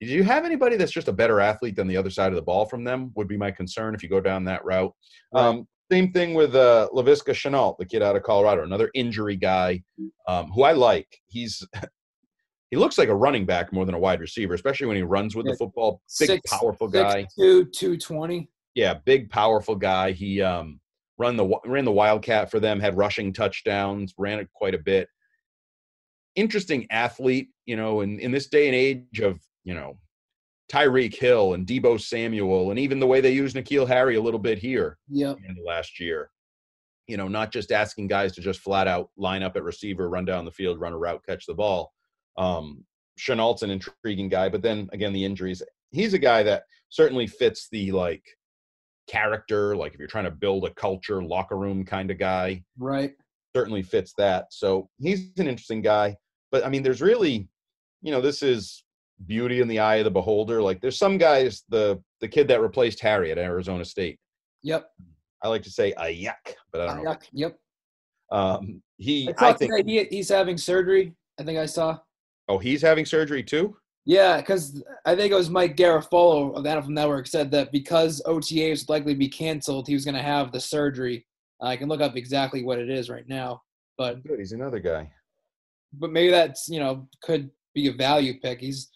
Do 0.00 0.06
you 0.06 0.22
have 0.22 0.44
anybody 0.44 0.76
that's 0.76 0.92
just 0.92 1.08
a 1.08 1.12
better 1.12 1.40
athlete 1.40 1.74
than 1.74 1.88
the 1.88 1.96
other 1.96 2.10
side 2.10 2.28
of 2.28 2.36
the 2.36 2.42
ball 2.42 2.66
from 2.66 2.84
them? 2.84 3.10
Would 3.16 3.26
be 3.26 3.36
my 3.36 3.50
concern 3.50 3.94
if 3.94 4.02
you 4.02 4.08
go 4.08 4.20
down 4.20 4.44
that 4.44 4.64
route. 4.64 4.92
Right. 5.32 5.42
Um, 5.42 5.66
same 5.90 6.12
thing 6.12 6.34
with 6.34 6.54
uh, 6.54 6.88
Laviska 6.94 7.32
Shenault, 7.32 7.78
the 7.78 7.86
kid 7.86 8.02
out 8.02 8.14
of 8.14 8.22
Colorado, 8.22 8.62
another 8.62 8.90
injury 8.94 9.36
guy 9.36 9.82
um, 10.28 10.50
who 10.52 10.62
I 10.62 10.72
like. 10.72 11.08
He's 11.26 11.66
he 12.70 12.76
looks 12.76 12.98
like 12.98 13.08
a 13.08 13.14
running 13.14 13.46
back 13.46 13.72
more 13.72 13.86
than 13.86 13.94
a 13.94 13.98
wide 13.98 14.20
receiver, 14.20 14.54
especially 14.54 14.86
when 14.86 14.96
he 14.96 15.02
runs 15.02 15.34
with 15.34 15.46
yeah. 15.46 15.52
the 15.52 15.58
football. 15.58 16.02
Big, 16.20 16.28
six, 16.28 16.52
powerful 16.52 16.88
guy. 16.88 17.22
Six, 17.22 17.34
two, 17.34 17.64
220 17.64 18.48
yeah, 18.78 18.94
big, 18.94 19.28
powerful 19.28 19.74
guy. 19.74 20.12
He 20.12 20.40
um, 20.40 20.78
run 21.18 21.36
the 21.36 21.58
ran 21.66 21.84
the 21.84 21.90
Wildcat 21.90 22.48
for 22.48 22.60
them, 22.60 22.78
had 22.78 22.96
rushing 22.96 23.32
touchdowns, 23.32 24.14
ran 24.16 24.38
it 24.38 24.48
quite 24.54 24.76
a 24.76 24.78
bit. 24.78 25.08
Interesting 26.36 26.86
athlete, 26.88 27.48
you 27.66 27.74
know, 27.74 28.02
in 28.02 28.20
in 28.20 28.30
this 28.30 28.46
day 28.46 28.68
and 28.68 28.76
age 28.76 29.18
of 29.18 29.40
you 29.64 29.74
know 29.74 29.98
Tyreek 30.70 31.12
Hill 31.12 31.54
and 31.54 31.66
Deebo 31.66 32.00
Samuel, 32.00 32.70
and 32.70 32.78
even 32.78 33.00
the 33.00 33.06
way 33.08 33.20
they 33.20 33.32
use 33.32 33.52
N'Keal 33.52 33.88
Harry 33.88 34.14
a 34.14 34.22
little 34.22 34.38
bit 34.38 34.58
here 34.58 34.96
yeah. 35.08 35.34
in 35.44 35.56
the 35.56 35.64
last 35.66 35.98
year. 35.98 36.30
You 37.08 37.16
know, 37.16 37.26
not 37.26 37.50
just 37.50 37.72
asking 37.72 38.06
guys 38.06 38.32
to 38.36 38.40
just 38.40 38.60
flat 38.60 38.86
out 38.86 39.10
line 39.16 39.42
up 39.42 39.56
at 39.56 39.64
receiver, 39.64 40.08
run 40.08 40.24
down 40.24 40.44
the 40.44 40.52
field, 40.52 40.78
run 40.78 40.92
a 40.92 40.98
route, 40.98 41.26
catch 41.26 41.46
the 41.46 41.54
ball. 41.54 41.92
Um, 42.36 42.84
Shenault's 43.18 43.62
an 43.62 43.70
intriguing 43.70 44.28
guy, 44.28 44.48
but 44.48 44.62
then 44.62 44.88
again, 44.92 45.12
the 45.12 45.24
injuries. 45.24 45.64
He's 45.90 46.14
a 46.14 46.18
guy 46.18 46.44
that 46.44 46.62
certainly 46.90 47.26
fits 47.26 47.66
the 47.72 47.90
like 47.90 48.22
character, 49.08 49.74
like 49.76 49.92
if 49.94 49.98
you're 49.98 50.08
trying 50.08 50.24
to 50.24 50.30
build 50.30 50.64
a 50.64 50.70
culture, 50.74 51.22
locker 51.22 51.56
room 51.56 51.84
kind 51.84 52.10
of 52.10 52.18
guy, 52.18 52.62
Right. 52.78 53.12
certainly 53.56 53.82
fits 53.82 54.12
that. 54.18 54.46
So 54.52 54.88
he's 55.00 55.30
an 55.38 55.48
interesting 55.48 55.82
guy. 55.82 56.16
But 56.52 56.64
I 56.64 56.68
mean, 56.68 56.82
there's 56.82 57.02
really, 57.02 57.48
you 58.02 58.12
know, 58.12 58.20
this 58.20 58.42
is 58.42 58.84
beauty 59.26 59.60
in 59.60 59.68
the 59.68 59.78
eye 59.80 59.96
of 59.96 60.04
the 60.04 60.10
beholder. 60.10 60.62
Like 60.62 60.80
there's 60.80 60.98
some 60.98 61.18
guys, 61.18 61.64
the 61.68 62.00
the 62.20 62.28
kid 62.28 62.48
that 62.48 62.60
replaced 62.60 63.00
Harry 63.00 63.30
at 63.32 63.38
Arizona 63.38 63.84
State. 63.84 64.18
Yep. 64.62 64.88
I 65.42 65.48
like 65.48 65.62
to 65.62 65.70
say 65.70 65.92
Aiyuk, 65.98 66.34
but 66.72 66.80
I 66.82 66.86
don't 66.86 67.04
know. 67.04 67.10
Yuck. 67.12 67.22
Yep. 67.32 67.56
Um, 68.30 68.82
he, 68.98 69.28
I 69.38 69.50
I 69.50 69.52
think. 69.52 69.74
today 69.74 70.04
he, 70.10 70.16
he's 70.16 70.28
having 70.28 70.58
surgery. 70.58 71.14
I 71.40 71.44
think 71.44 71.58
I 71.58 71.66
saw. 71.66 71.98
Oh, 72.48 72.58
he's 72.58 72.82
having 72.82 73.06
surgery 73.06 73.42
too. 73.42 73.76
Yeah, 74.08 74.38
because 74.38 74.82
I 75.04 75.14
think 75.14 75.30
it 75.30 75.34
was 75.34 75.50
Mike 75.50 75.76
Garafolo 75.76 76.56
of 76.56 76.64
the 76.64 76.70
NFL 76.70 76.88
Network 76.88 77.26
said 77.26 77.50
that 77.50 77.70
because 77.70 78.22
OTAs 78.24 78.80
would 78.80 78.88
likely 78.88 79.14
be 79.14 79.28
canceled, 79.28 79.86
he 79.86 79.92
was 79.92 80.06
going 80.06 80.14
to 80.14 80.22
have 80.22 80.50
the 80.50 80.60
surgery. 80.60 81.26
I 81.60 81.76
can 81.76 81.90
look 81.90 82.00
up 82.00 82.16
exactly 82.16 82.64
what 82.64 82.78
it 82.78 82.88
is 82.88 83.10
right 83.10 83.28
now, 83.28 83.60
but 83.98 84.24
Good. 84.26 84.38
He's 84.38 84.52
another 84.52 84.80
guy. 84.80 85.10
but 85.92 86.10
maybe 86.10 86.30
that's 86.30 86.68
you 86.70 86.80
know 86.80 87.06
could 87.22 87.50
be 87.74 87.88
a 87.88 87.92
value 87.92 88.40
pick. 88.40 88.60
He's 88.60 88.88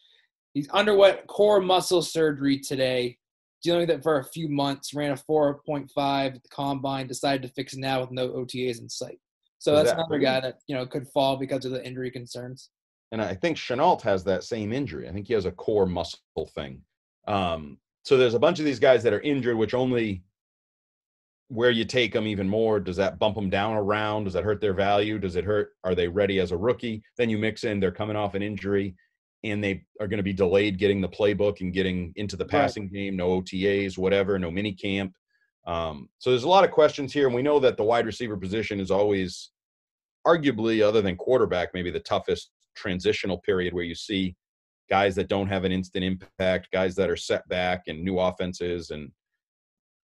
he's 0.54 0.68
underwent 0.70 1.26
core 1.26 1.60
muscle 1.60 2.00
surgery 2.00 2.58
today, 2.58 3.18
dealing 3.62 3.82
with 3.82 3.90
it 3.90 4.02
for 4.02 4.18
a 4.18 4.24
few 4.24 4.48
months. 4.48 4.94
Ran 4.94 5.10
a 5.10 5.14
4.5 5.14 5.88
at 5.98 6.42
the 6.42 6.48
combine. 6.48 7.06
Decided 7.06 7.42
to 7.42 7.48
fix 7.52 7.74
it 7.74 7.80
now 7.80 8.00
with 8.00 8.12
no 8.12 8.30
OTAs 8.30 8.80
in 8.80 8.88
sight. 8.88 9.18
So 9.58 9.72
Was 9.72 9.80
that's 9.80 9.90
that 9.90 9.98
another 9.98 10.14
really? 10.14 10.24
guy 10.24 10.40
that 10.40 10.60
you 10.68 10.74
know 10.74 10.86
could 10.86 11.06
fall 11.08 11.36
because 11.36 11.66
of 11.66 11.72
the 11.72 11.84
injury 11.86 12.10
concerns. 12.10 12.70
And 13.12 13.20
I 13.20 13.34
think 13.34 13.58
Shenault 13.58 14.00
has 14.02 14.24
that 14.24 14.42
same 14.42 14.72
injury. 14.72 15.08
I 15.08 15.12
think 15.12 15.28
he 15.28 15.34
has 15.34 15.44
a 15.44 15.52
core 15.52 15.86
muscle 15.86 16.50
thing. 16.54 16.80
Um, 17.28 17.78
so 18.04 18.16
there's 18.16 18.34
a 18.34 18.38
bunch 18.38 18.58
of 18.58 18.64
these 18.64 18.80
guys 18.80 19.02
that 19.02 19.12
are 19.12 19.20
injured, 19.20 19.56
which 19.56 19.74
only 19.74 20.24
where 21.48 21.70
you 21.70 21.84
take 21.84 22.14
them 22.14 22.26
even 22.26 22.48
more 22.48 22.80
does 22.80 22.96
that 22.96 23.18
bump 23.18 23.34
them 23.34 23.50
down 23.50 23.76
a 23.76 23.82
round? 23.82 24.24
Does 24.24 24.32
that 24.32 24.42
hurt 24.44 24.62
their 24.62 24.72
value? 24.72 25.18
Does 25.18 25.36
it 25.36 25.44
hurt? 25.44 25.72
Are 25.84 25.94
they 25.94 26.08
ready 26.08 26.40
as 26.40 26.50
a 26.50 26.56
rookie? 26.56 27.02
Then 27.18 27.28
you 27.28 27.36
mix 27.36 27.64
in 27.64 27.78
they're 27.78 27.92
coming 27.92 28.16
off 28.16 28.34
an 28.34 28.42
injury 28.42 28.96
and 29.44 29.62
they 29.62 29.84
are 30.00 30.08
going 30.08 30.16
to 30.18 30.22
be 30.22 30.32
delayed 30.32 30.78
getting 30.78 31.02
the 31.02 31.08
playbook 31.08 31.60
and 31.60 31.72
getting 31.72 32.14
into 32.16 32.36
the 32.36 32.44
Right. 32.44 32.50
passing 32.50 32.88
game. 32.88 33.16
No 33.16 33.28
OTAs, 33.40 33.98
whatever, 33.98 34.38
no 34.38 34.50
mini 34.50 34.72
camp. 34.72 35.14
Um, 35.66 36.08
so 36.18 36.30
there's 36.30 36.44
a 36.44 36.48
lot 36.48 36.64
of 36.64 36.70
questions 36.70 37.12
here, 37.12 37.26
and 37.26 37.34
we 37.34 37.42
know 37.42 37.58
that 37.60 37.76
the 37.76 37.84
wide 37.84 38.06
receiver 38.06 38.36
position 38.36 38.80
is 38.80 38.90
always 38.90 39.50
arguably, 40.26 40.82
other 40.82 41.02
than 41.02 41.16
quarterback, 41.16 41.74
maybe 41.74 41.90
the 41.90 42.00
toughest 42.00 42.50
transitional 42.74 43.38
period 43.38 43.72
where 43.74 43.84
you 43.84 43.94
see 43.94 44.34
guys 44.90 45.14
that 45.14 45.28
don't 45.28 45.46
have 45.48 45.64
an 45.64 45.72
instant 45.72 46.04
impact, 46.04 46.68
guys 46.72 46.94
that 46.96 47.08
are 47.10 47.16
set 47.16 47.46
back 47.48 47.84
and 47.88 48.02
new 48.02 48.18
offenses 48.18 48.90
and 48.90 49.10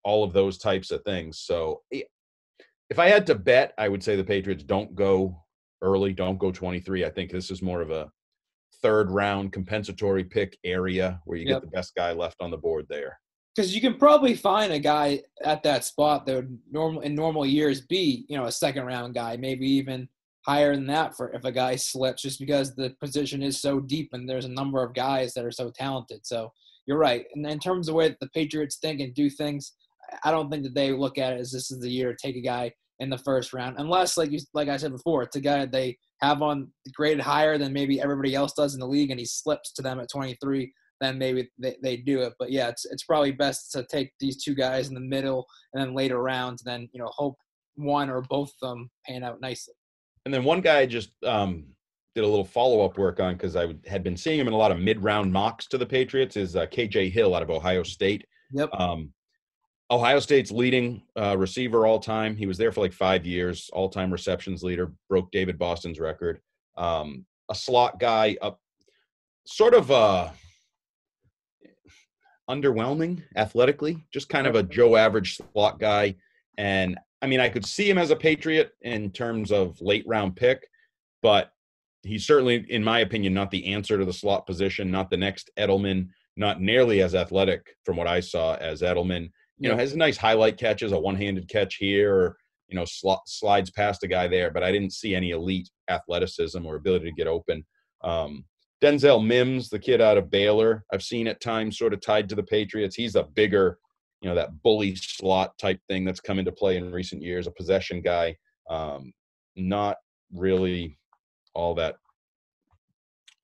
all 0.04 0.24
of 0.24 0.32
those 0.34 0.58
types 0.58 0.92
of 0.92 1.02
things. 1.04 1.40
So 1.40 1.82
if 1.92 3.00
I 3.00 3.10
had 3.10 3.26
to 3.28 3.36
bet, 3.36 3.74
I 3.78 3.90
would 3.90 4.04
say 4.04 4.16
the 4.16 4.24
Patriots 4.24 4.64
don't 4.64 4.96
go 4.96 5.44
early, 5.82 6.14
don't 6.14 6.38
go 6.40 6.52
23. 6.52 7.04
I 7.06 7.10
think 7.10 7.32
this 7.32 7.52
is 7.52 7.62
more 7.62 7.82
of 7.82 7.92
a 7.92 8.10
third 8.82 9.12
round 9.12 9.52
compensatory 9.52 10.24
pick 10.24 10.58
area 10.64 11.20
where 11.26 11.38
you 11.38 11.48
Yep. 11.48 11.62
get 11.62 11.62
the 11.70 11.76
best 11.76 11.96
guy 11.96 12.14
left 12.14 12.38
on 12.42 12.52
the 12.52 12.58
board 12.58 12.86
there. 12.90 13.20
because 13.56 13.74
you 13.74 13.82
can 13.82 13.96
probably 13.98 14.36
find 14.36 14.72
a 14.72 14.78
guy 14.80 15.20
at 15.44 15.64
that 15.64 15.84
spot 15.84 16.28
that 16.28 16.36
would 16.36 16.60
normal 16.72 17.02
in 17.02 17.16
normal 17.16 17.44
years 17.44 17.82
be 17.82 18.24
you 18.30 18.38
know 18.38 18.46
a 18.46 18.52
second 18.52 18.86
round 18.86 19.16
guy, 19.16 19.36
maybe 19.36 19.68
even 19.68 20.08
higher 20.48 20.76
than 20.76 20.88
that 20.88 21.16
for 21.16 21.32
if 21.34 21.44
a 21.44 21.52
guy 21.52 21.76
slips, 21.76 22.22
just 22.22 22.40
because 22.40 22.76
the 22.76 22.96
position 23.02 23.44
is 23.44 23.60
so 23.60 23.80
deep 23.80 24.10
and 24.14 24.28
there's 24.28 24.46
a 24.46 24.50
number 24.50 24.84
of 24.84 24.94
guys 24.94 25.34
that 25.34 25.46
are 25.46 25.52
so 25.52 25.72
talented. 25.72 26.26
So 26.26 26.52
you're 26.86 26.98
right, 26.98 27.26
and 27.36 27.46
in 27.46 27.60
terms 27.60 27.88
of 27.88 27.94
the 27.94 27.98
way 27.98 28.08
that 28.10 28.20
the 28.20 28.30
Patriots 28.30 28.78
think 28.78 29.02
and 29.02 29.14
do 29.14 29.30
things, 29.30 29.74
I 30.24 30.32
don't 30.32 30.50
think 30.50 30.64
that 30.64 30.74
they 30.74 30.92
look 30.92 31.18
at 31.18 31.34
it 31.34 31.40
as 31.40 31.52
this 31.52 31.70
is 31.70 31.80
the 31.80 31.90
year 31.90 32.14
to 32.14 32.18
take 32.22 32.38
a 32.38 32.42
guy 32.42 32.72
in 33.00 33.10
the 33.10 33.18
first 33.20 33.54
round, 33.54 33.76
unless 33.78 34.18
like 34.18 34.32
you 34.32 34.40
like 34.54 34.70
I 34.70 34.78
said 34.78 34.92
before, 34.92 35.24
it's 35.24 35.36
a 35.36 35.42
guy 35.42 35.60
that 35.60 35.72
they 35.72 35.98
have 36.22 36.42
on 36.42 36.72
graded 36.96 37.20
higher 37.20 37.58
than 37.58 37.74
maybe 37.74 38.02
everybody 38.02 38.34
else 38.34 38.54
does 38.54 38.74
in 38.74 38.80
the 38.80 38.88
league, 38.88 39.12
and 39.12 39.20
he 39.20 39.26
slips 39.26 39.72
to 39.74 39.82
them 39.82 40.00
at 40.00 40.10
23 40.10 40.72
then 41.00 41.18
maybe 41.18 41.50
they, 41.58 41.76
they 41.82 41.98
do 41.98 42.22
it. 42.22 42.34
But 42.40 42.52
yeah, 42.52 42.70
it's 42.70 42.86
it's 42.86 43.04
probably 43.04 43.32
best 43.32 43.72
to 43.74 43.86
take 43.90 44.12
these 44.20 44.44
two 44.44 44.56
guys 44.56 44.88
in 44.88 44.94
the 44.94 45.00
middle 45.00 45.46
and 45.74 45.82
then 45.82 45.94
later 45.94 46.22
rounds, 46.22 46.64
and 46.64 46.72
then 46.72 46.90
you 46.92 47.00
know 47.00 47.10
hope 47.14 47.38
one 47.76 48.10
or 48.10 48.22
both 48.22 48.52
of 48.62 48.70
them 48.70 48.90
pan 49.06 49.24
out 49.24 49.42
nicely. 49.42 49.76
And 50.28 50.34
then 50.34 50.44
one 50.44 50.60
guy 50.60 50.80
I 50.80 50.86
just 50.86 51.12
um, 51.24 51.64
did 52.14 52.26
a 52.26 52.28
little 52.28 52.44
follow 52.44 52.84
up 52.84 52.98
work 52.98 53.22
on 53.22 53.36
because 53.36 53.56
I 53.56 53.74
had 53.86 54.04
been 54.04 54.18
seeing 54.18 54.38
him 54.38 54.50
in 54.50 54.54
a 54.54 54.58
lot 54.58 54.74
of 54.74 54.78
mid 54.78 55.02
round 55.02 55.32
mocks 55.32 55.68
to 55.68 55.78
the 55.78 55.86
Patriots 55.86 56.36
is 56.36 56.58
uh, 56.58 56.66
KJ 56.66 57.14
Hill 57.14 57.34
out 57.34 57.44
of 57.44 57.50
Ohio 57.50 57.82
State. 57.82 58.26
Yep. 58.52 58.74
Um, 58.74 59.14
Ohio 59.90 60.20
State's 60.20 60.52
leading 60.52 61.02
uh, 61.18 61.38
receiver 61.38 61.88
all 61.88 61.98
time. 61.98 62.36
He 62.36 62.46
was 62.46 62.58
there 62.58 62.74
for 62.74 62.82
like 62.82 62.92
five 62.92 63.26
years, 63.26 63.70
all 63.72 63.88
time 63.88 64.12
receptions 64.12 64.64
leader, 64.64 64.92
broke 65.08 65.32
David 65.32 65.58
Boston's 65.58 65.98
record. 65.98 66.42
Um, 66.76 67.26
a 67.48 67.56
slot 67.56 67.98
guy, 67.98 68.36
up, 68.42 68.60
sort 69.46 69.74
of 69.74 69.90
uh, 69.92 70.32
underwhelming 72.50 73.24
athletically, 73.38 74.06
just 74.12 74.28
kind 74.28 74.46
of 74.46 74.56
a 74.56 74.64
Joe 74.64 74.98
average 74.98 75.38
slot 75.54 75.80
guy. 75.80 76.16
And 76.58 76.98
I 77.22 77.28
mean, 77.28 77.40
I 77.40 77.50
could 77.50 77.66
see 77.66 77.90
him 77.90 77.98
as 77.98 78.12
a 78.12 78.16
Patriot 78.16 78.72
in 78.82 79.12
terms 79.12 79.52
of 79.52 79.80
late 79.82 80.06
round 80.08 80.36
pick, 80.36 80.68
but 81.22 81.52
he's 82.04 82.26
certainly, 82.26 82.66
in 82.70 82.84
my 82.84 83.00
opinion, 83.00 83.34
not 83.34 83.52
the 83.52 83.74
answer 83.74 83.98
to 83.98 84.06
the 84.06 84.14
slot 84.14 84.46
position, 84.46 84.92
not 84.92 85.10
the 85.10 85.18
next 85.18 85.50
Edelman, 85.58 86.10
not 86.36 86.62
nearly 86.62 87.02
as 87.02 87.16
athletic 87.16 87.76
from 87.84 87.98
what 87.98 88.08
I 88.08 88.20
saw 88.20 88.56
as 88.56 88.82
Edelman. 88.82 89.32
You 89.60 89.70
know, 89.70 89.78
has 89.78 89.96
nice 89.96 90.18
highlight 90.18 90.58
catches, 90.58 90.92
a 90.92 91.00
one-handed 91.00 91.50
catch 91.50 91.76
here, 91.76 92.16
or 92.16 92.38
you 92.68 92.76
know, 92.76 92.86
sl- 92.86 93.24
slides 93.26 93.72
past 93.72 94.04
a 94.04 94.08
guy 94.08 94.28
there, 94.28 94.52
but 94.52 94.64
I 94.64 94.72
didn't 94.72 94.94
see 94.94 95.16
any 95.16 95.32
elite 95.32 95.70
athleticism 95.90 96.66
or 96.66 96.76
ability 96.76 97.06
to 97.06 97.16
get 97.16 97.28
open. 97.28 97.66
Um, 98.04 98.46
Denzel 98.84 99.26
Mims, 99.26 99.70
the 99.70 99.80
kid 99.80 100.02
out 100.02 100.18
of 100.18 100.30
Baylor, 100.30 100.84
I've 100.94 101.02
seen 101.02 101.28
at 101.28 101.42
times 101.42 101.78
sort 101.78 101.94
of 101.94 102.02
tied 102.02 102.30
to 102.30 102.36
the 102.36 102.44
Patriots. 102.44 102.96
He's 102.96 103.16
a 103.16 103.24
bigger, 103.24 103.80
you 104.22 104.30
know, 104.30 104.36
that 104.36 104.62
bully 104.64 104.96
slot 104.96 105.58
type 105.58 105.80
thing 105.88 106.04
that's 106.04 106.20
come 106.20 106.40
into 106.40 106.52
play 106.52 106.78
in 106.78 106.92
recent 106.92 107.22
years, 107.22 107.48
a 107.48 107.52
possession 107.52 108.02
guy. 108.02 108.36
Um, 108.70 109.14
not 109.56 109.98
really 110.34 110.98
all 111.54 111.74
that, 111.76 111.96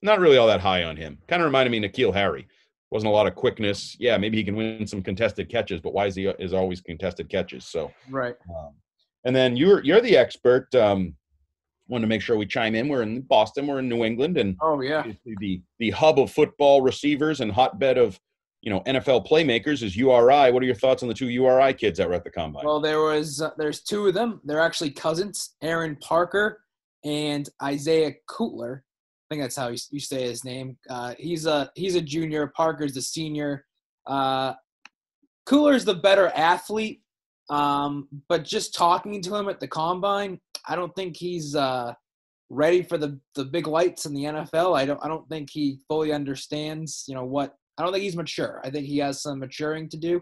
not 0.01 0.19
really 0.19 0.37
all 0.37 0.47
that 0.47 0.59
high 0.61 0.83
on 0.83 0.97
him. 0.97 1.17
Kind 1.27 1.41
of 1.41 1.45
reminded 1.45 1.71
me 1.71 1.83
of 1.85 1.91
N'Keal 1.91 2.13
Harry. 2.13 2.47
Wasn't 2.91 3.09
a 3.09 3.13
lot 3.13 3.25
of 3.27 3.35
quickness. 3.35 3.95
Yeah, 3.99 4.17
maybe 4.17 4.37
he 4.37 4.43
can 4.43 4.55
win 4.55 4.85
some 4.85 5.01
contested 5.01 5.49
catches, 5.49 5.81
but 5.81 5.93
why 5.93 6.05
is 6.07 6.15
he 6.15 6.27
is 6.27 6.53
always 6.53 6.81
contested 6.81 7.29
catches? 7.29 7.65
So 7.65 7.91
Right. 8.09 8.35
um, 8.55 8.73
and 9.25 9.35
then 9.35 9.55
you're 9.55 9.83
you're 9.83 10.01
the 10.01 10.17
expert. 10.17 10.73
Um, 10.75 11.15
wanted 11.87 12.03
to 12.03 12.07
make 12.09 12.21
sure 12.21 12.37
we 12.37 12.45
chime 12.45 12.75
in. 12.75 12.87
We're 12.87 13.01
in 13.01 13.21
Boston. 13.21 13.65
We're 13.67 13.79
in 13.79 13.89
New 13.89 14.03
England, 14.03 14.37
and 14.37 14.57
Oh 14.61 14.79
yeah. 14.81 15.05
the 15.39 15.61
the 15.79 15.89
hub 15.91 16.19
of 16.19 16.31
football 16.31 16.81
receivers 16.81 17.41
and 17.41 17.51
hotbed 17.51 17.97
of 17.97 18.19
you 18.63 18.69
know 18.69 18.79
NFL 18.87 19.27
playmakers 19.27 19.83
is 19.83 19.95
URI. 19.95 20.51
What 20.51 20.63
are 20.63 20.65
your 20.65 20.73
thoughts 20.73 21.03
on 21.03 21.09
the 21.09 21.13
two 21.13 21.27
URI 21.27 21.73
kids 21.73 21.97
that 21.97 22.07
were 22.07 22.15
at 22.15 22.23
the 22.23 22.31
combine? 22.31 22.65
Well, 22.65 22.79
there 22.79 23.01
was 23.01 23.41
uh, 23.41 23.51
there's 23.57 23.81
two 23.81 24.07
of 24.07 24.13
them. 24.13 24.39
They're 24.45 24.61
actually 24.61 24.91
cousins, 24.91 25.55
Aaron 25.61 25.97
Parker 25.97 26.61
and 27.03 27.49
Isaiah 27.61 28.13
Coulter. 28.29 28.85
I 28.85 29.35
think 29.35 29.43
that's 29.43 29.57
how 29.57 29.67
you, 29.67 29.99
say 29.99 30.23
his 30.23 30.45
name. 30.45 30.77
Uh, 30.89 31.13
he's 31.17 31.45
a 31.45 31.69
he's 31.75 31.95
a 31.95 32.01
junior. 32.01 32.47
Parker's 32.55 32.93
the 32.93 33.01
senior. 33.01 33.65
Uh, 34.07 34.53
the 35.45 35.99
better 36.01 36.27
athlete, 36.29 37.01
um, 37.49 38.07
but 38.29 38.45
just 38.45 38.73
talking 38.73 39.21
to 39.21 39.35
him 39.35 39.49
at 39.49 39.59
the 39.59 39.67
combine, 39.67 40.39
I 40.69 40.77
don't 40.77 40.95
think 40.95 41.17
he's 41.17 41.53
uh, 41.53 41.93
ready 42.49 42.81
for 42.81 42.97
the 42.97 43.19
the 43.35 43.43
big 43.43 43.67
lights 43.67 44.05
in 44.05 44.13
the 44.13 44.23
NFL. 44.23 44.77
I 44.77 44.85
don't 44.85 44.99
I 45.03 45.09
don't 45.09 45.27
think 45.27 45.49
he 45.51 45.79
fully 45.89 46.13
understands. 46.13 47.03
You 47.09 47.15
know 47.15 47.25
what? 47.25 47.57
I 47.77 47.83
don't 47.83 47.91
think 47.91 48.03
he's 48.03 48.15
mature. 48.15 48.61
I 48.63 48.69
think 48.69 48.85
he 48.85 48.97
has 48.99 49.21
some 49.21 49.39
maturing 49.39 49.89
to 49.89 49.97
do. 49.97 50.21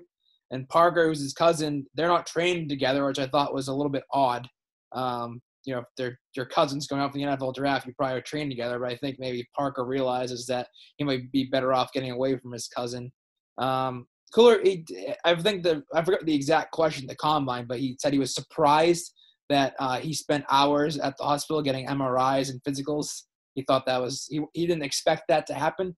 And 0.51 0.67
Parker, 0.69 1.07
who's 1.07 1.21
his 1.21 1.33
cousin, 1.33 1.85
they're 1.95 2.07
not 2.07 2.25
training 2.25 2.69
together, 2.69 3.05
which 3.05 3.19
I 3.19 3.27
thought 3.27 3.53
was 3.53 3.67
a 3.67 3.73
little 3.73 3.91
bit 3.91 4.03
odd. 4.11 4.47
Um, 4.93 5.41
you 5.65 5.73
know, 5.73 5.79
if 5.79 5.85
they're 5.95 6.19
your 6.35 6.45
cousins 6.45 6.87
going 6.87 7.01
off 7.01 7.13
the 7.13 7.21
NFL 7.21 7.55
draft, 7.55 7.85
you 7.85 7.93
probably 7.97 8.21
train 8.21 8.49
together. 8.49 8.79
But 8.79 8.91
I 8.91 8.97
think 8.97 9.17
maybe 9.19 9.47
Parker 9.55 9.85
realizes 9.85 10.45
that 10.47 10.67
he 10.97 11.03
might 11.03 11.31
be 11.31 11.45
better 11.45 11.73
off 11.73 11.93
getting 11.93 12.11
away 12.11 12.37
from 12.37 12.51
his 12.51 12.67
cousin. 12.67 13.11
Um, 13.57 14.07
Coulter, 14.33 14.61
he, 14.63 14.85
I 15.25 15.35
think 15.35 15.63
the 15.63 15.83
I 15.93 16.03
forgot 16.03 16.25
the 16.25 16.35
exact 16.35 16.71
question 16.71 17.05
the 17.07 17.15
combine, 17.15 17.65
but 17.67 17.79
he 17.79 17.97
said 17.99 18.13
he 18.13 18.19
was 18.19 18.33
surprised 18.33 19.13
that 19.49 19.75
uh, 19.79 19.99
he 19.99 20.13
spent 20.13 20.45
hours 20.49 20.97
at 20.97 21.17
the 21.17 21.23
hospital 21.23 21.61
getting 21.61 21.87
MRIs 21.87 22.49
and 22.49 22.63
physicals. 22.63 23.23
He 23.55 23.63
thought 23.63 23.85
that 23.85 24.01
was 24.01 24.27
he, 24.29 24.41
he 24.53 24.65
didn't 24.65 24.83
expect 24.83 25.23
that 25.27 25.45
to 25.47 25.53
happen. 25.53 25.95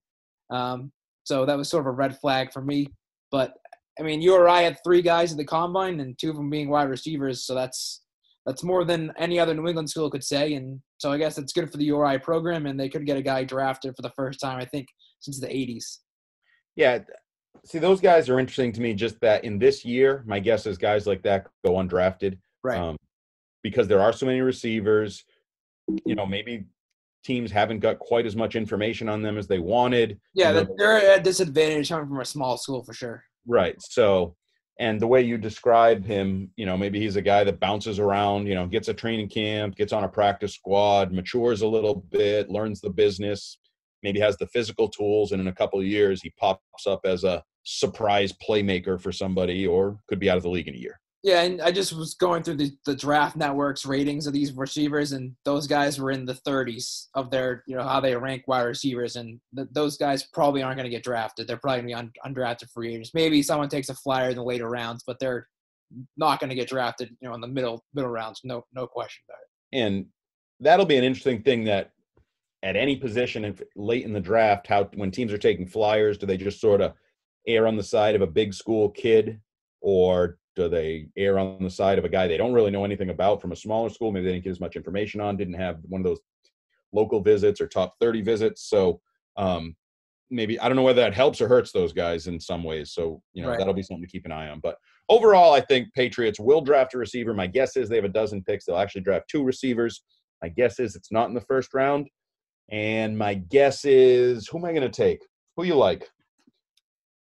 Um, 0.50 0.92
so 1.24 1.46
that 1.46 1.58
was 1.58 1.70
sort 1.70 1.82
of 1.82 1.88
a 1.88 1.92
red 1.92 2.18
flag 2.20 2.52
for 2.52 2.62
me. 2.62 2.88
But 3.32 3.54
I 4.00 4.04
mean, 4.04 4.22
URI 4.22 4.64
had 4.64 4.78
three 4.84 5.02
guys 5.02 5.32
at 5.32 5.38
the 5.38 5.46
combine, 5.46 6.00
and 6.00 6.18
two 6.18 6.30
of 6.30 6.36
them 6.36 6.50
being 6.50 6.70
wide 6.70 6.90
receivers. 6.90 7.46
So 7.46 7.54
that's 7.54 8.02
that's 8.46 8.64
more 8.64 8.84
than 8.84 9.12
any 9.18 9.40
other 9.40 9.54
New 9.54 9.68
England 9.68 9.90
school 9.90 10.10
could 10.10 10.24
say. 10.24 10.54
And 10.56 10.82
so 10.98 11.12
I 11.12 11.18
guess 11.18 11.38
it's 11.38 11.54
good 11.54 11.72
for 11.72 11.78
the 11.78 11.86
URI 11.86 12.20
program, 12.20 12.66
and 12.66 12.80
they 12.80 12.90
could 12.90 13.06
get 13.06 13.18
a 13.18 13.22
guy 13.22 13.44
drafted 13.44 13.96
for 13.96 14.02
the 14.02 14.12
first 14.16 14.40
time, 14.40 14.60
I 14.60 14.66
think, 14.66 14.88
since 15.20 15.40
the 15.40 15.48
'80s. 15.48 16.00
yeah, 16.76 17.00
see, 17.66 17.80
those 17.80 18.02
guys 18.02 18.30
are 18.30 18.40
interesting 18.40 18.72
to 18.74 18.82
me. 18.82 18.94
Just 18.94 19.20
that 19.22 19.44
in 19.44 19.60
this 19.60 19.86
year, 19.86 20.24
my 20.26 20.40
guess 20.40 20.66
is 20.66 20.78
guys 20.78 21.08
like 21.08 21.24
that 21.24 21.48
go 21.66 21.74
undrafted, 21.74 22.38
Right. 22.64 22.80
Um, 22.80 22.98
because 23.62 23.88
there 23.88 24.02
are 24.02 24.14
so 24.14 24.26
many 24.26 24.42
receivers. 24.42 25.24
You 26.06 26.16
know, 26.16 26.26
maybe 26.26 26.66
teams 27.24 27.52
haven't 27.52 27.80
got 27.80 28.00
quite 28.00 28.26
as 28.26 28.36
much 28.36 28.56
information 28.56 29.10
on 29.10 29.22
them 29.22 29.38
as 29.38 29.48
they 29.48 29.60
wanted. 29.60 30.20
yeah, 30.34 30.52
know, 30.52 30.68
they're 30.78 30.98
at 30.98 31.20
a 31.20 31.24
disadvantage 31.24 31.90
coming 31.90 32.08
from 32.08 32.20
a 32.20 32.26
small 32.26 32.58
school 32.58 32.84
for 32.84 32.94
sure. 32.94 33.24
Right. 33.46 33.76
So, 33.80 34.36
and 34.80 35.00
the 35.00 35.08
way 35.08 35.22
you 35.22 35.38
describe 35.38 36.06
him, 36.06 36.50
you 36.56 36.66
know, 36.66 36.76
maybe 36.76 37.00
he's 37.00 37.16
a 37.16 37.22
guy 37.22 37.44
that 37.44 37.60
bounces 37.60 38.00
around, 38.00 38.48
you 38.48 38.56
know, 38.56 38.66
gets 38.66 38.88
a 38.88 38.94
training 38.94 39.30
camp, 39.30 39.76
gets 39.76 39.94
on 39.94 40.04
a 40.04 40.10
practice 40.10 40.56
squad, 40.56 41.12
matures 41.12 41.62
a 41.62 41.68
little 41.68 42.06
bit, 42.12 42.50
learns 42.50 42.82
the 42.82 42.90
business, 42.90 43.58
maybe 44.02 44.20
has 44.20 44.36
the 44.38 44.48
physical 44.48 44.90
tools, 44.90 45.32
and 45.32 45.42
in 45.42 45.48
a 45.48 45.54
couple 45.54 45.80
of 45.80 45.86
years 45.86 46.22
he 46.22 46.32
pops 46.40 46.88
up 46.88 47.02
as 47.06 47.24
a 47.24 47.44
surprise 47.64 48.34
playmaker 48.34 49.00
for 49.00 49.12
somebody, 49.12 49.66
or 49.66 50.00
could 50.08 50.20
be 50.20 50.30
out 50.30 50.38
of 50.38 50.44
the 50.44 50.50
league 50.50 50.68
in 50.68 50.76
a 50.76 50.78
year. 50.78 51.00
Yeah, 51.24 51.44
and 51.44 51.62
I 51.62 51.72
just 51.72 51.94
was 51.94 52.16
going 52.16 52.44
through 52.44 52.58
the, 52.58 52.72
the 52.86 52.96
draft 52.96 53.38
networks 53.38 53.86
ratings 53.86 54.28
of 54.28 54.34
these 54.34 54.52
receivers, 54.52 55.14
and 55.14 55.34
those 55.46 55.68
guys 55.68 55.98
were 55.98 56.12
in 56.12 56.26
the 56.26 56.34
30s 56.34 57.08
of 57.16 57.32
their, 57.32 57.64
you 57.66 57.78
know, 57.78 57.84
how 57.84 58.02
they 58.02 58.14
rank 58.14 58.44
wide 58.46 58.64
receivers, 58.64 59.16
and 59.16 59.40
th- 59.56 59.70
those 59.72 59.96
guys 59.96 60.24
probably 60.24 60.62
aren't 60.62 60.76
going 60.76 60.90
to 60.90 60.96
get 60.96 61.04
drafted. 61.04 61.48
They're 61.48 61.56
probably 61.56 61.94
going 61.94 62.06
to 62.06 62.12
be 62.12 62.28
un- 62.28 62.36
undrafted 62.36 62.70
free 62.72 62.94
agents. 62.94 63.14
Maybe 63.14 63.42
someone 63.42 63.70
takes 63.70 63.88
a 63.88 63.96
flyer 63.96 64.32
in 64.32 64.36
the 64.36 64.44
later 64.44 64.70
rounds, 64.70 65.04
but 65.08 65.18
they're 65.18 65.48
not 66.18 66.42
going 66.42 66.50
to 66.50 66.58
get 66.58 66.68
drafted, 66.68 67.16
you 67.22 67.30
know, 67.30 67.36
in 67.36 67.42
the 67.42 67.48
middle 67.48 67.86
middle 67.94 68.12
rounds. 68.12 68.42
No, 68.44 68.66
no 68.74 68.86
question 68.86 69.24
about 69.30 69.40
it. 69.42 69.80
And 69.80 70.08
that'll 70.60 70.86
be 70.86 70.98
an 70.98 71.06
interesting 71.06 71.42
thing 71.42 71.64
that 71.66 71.92
at 72.64 72.76
any 72.76 72.96
position 72.96 73.46
if 73.46 73.62
late 73.76 74.04
in 74.04 74.12
the 74.12 74.20
draft, 74.20 74.68
how 74.68 74.90
when 74.96 75.12
teams 75.12 75.32
are 75.32 75.38
taking 75.38 75.68
flyers, 75.68 76.18
do 76.18 76.26
they 76.26 76.38
just 76.38 76.60
sort 76.60 76.82
of 76.82 76.94
err 77.48 77.68
on 77.68 77.78
the 77.78 77.84
side 77.84 78.16
of 78.16 78.22
a 78.22 78.28
big 78.28 78.54
school 78.54 78.90
kid, 78.90 79.40
or 79.82 80.38
do 80.56 80.70
they 80.70 81.08
err 81.18 81.40
on 81.40 81.64
the 81.64 81.70
side 81.70 81.98
of 81.98 82.06
a 82.06 82.10
guy 82.10 82.28
they 82.28 82.38
don't 82.38 82.54
really 82.54 82.72
know 82.72 82.86
anything 82.86 83.10
about 83.10 83.42
from 83.42 83.52
a 83.52 83.56
smaller 83.56 83.90
school? 83.90 84.12
Maybe 84.12 84.26
they 84.26 84.34
didn't 84.34 84.44
get 84.46 84.52
as 84.52 84.60
much 84.60 84.76
information 84.76 85.20
on, 85.22 85.38
didn't 85.38 85.56
have 85.56 85.80
one 85.88 86.02
of 86.02 86.06
those 86.06 86.20
local 86.92 87.22
visits 87.22 87.60
or 87.60 87.68
top 87.68 87.96
30 88.00 88.22
visits. 88.22 88.70
So 88.70 89.02
um, 89.36 89.76
maybe 90.30 90.60
I 90.60 90.68
don't 90.68 90.76
know 90.76 90.84
whether 90.84 91.02
that 91.02 91.14
helps 91.14 91.42
or 91.42 91.48
hurts 91.48 91.72
those 91.72 91.94
guys 91.94 92.28
in 92.28 92.40
some 92.40 92.64
ways. 92.64 92.92
So 92.92 93.22
you 93.34 93.42
know 93.44 93.50
Right. 93.50 93.58
that'll 93.58 93.74
be 93.74 93.84
something 93.84 94.04
to 94.06 94.12
keep 94.12 94.26
an 94.26 94.32
eye 94.32 94.50
on. 94.50 94.60
But 94.60 94.78
overall, 95.10 95.54
I 95.54 95.62
think 95.62 95.94
Patriots 95.94 96.40
will 96.40 96.62
draft 96.62 96.94
a 96.94 96.98
receiver. 96.98 97.34
My 97.34 97.48
guess 97.48 97.76
is 97.78 97.90
they 97.90 97.96
have 97.96 98.06
a 98.06 98.10
dozen 98.10 98.44
picks. 98.44 98.66
They'll 98.66 98.78
actually 98.78 99.02
draft 99.02 99.30
two 99.30 99.44
receivers. 99.44 100.04
My 100.42 100.50
guess 100.50 100.80
is 100.80 100.96
it's 100.96 101.12
not 101.12 101.30
in 101.30 101.34
the 101.34 101.42
first 101.42 101.74
round. 101.74 102.08
And 102.72 103.18
my 103.18 103.34
guess 103.36 103.86
is 103.86 104.48
who 104.48 104.58
am 104.58 104.66
I 104.66 104.70
going 104.72 104.84
to 104.84 104.90
take? 104.90 105.20
Who 105.58 105.64
you 105.64 105.76
like? 105.76 106.08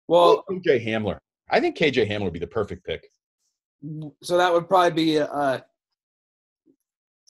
Well, 0.08 0.44
KJ 0.50 0.84
Hamler. 0.86 1.18
I 1.50 1.60
think 1.60 1.76
KJ 1.76 2.08
Hamler 2.10 2.24
would 2.24 2.32
be 2.32 2.38
the 2.38 2.46
perfect 2.46 2.84
pick. 2.84 3.08
So 4.22 4.36
that 4.38 4.52
would 4.52 4.68
probably 4.68 4.90
be 4.90 5.16
a, 5.16 5.26
a 5.26 5.64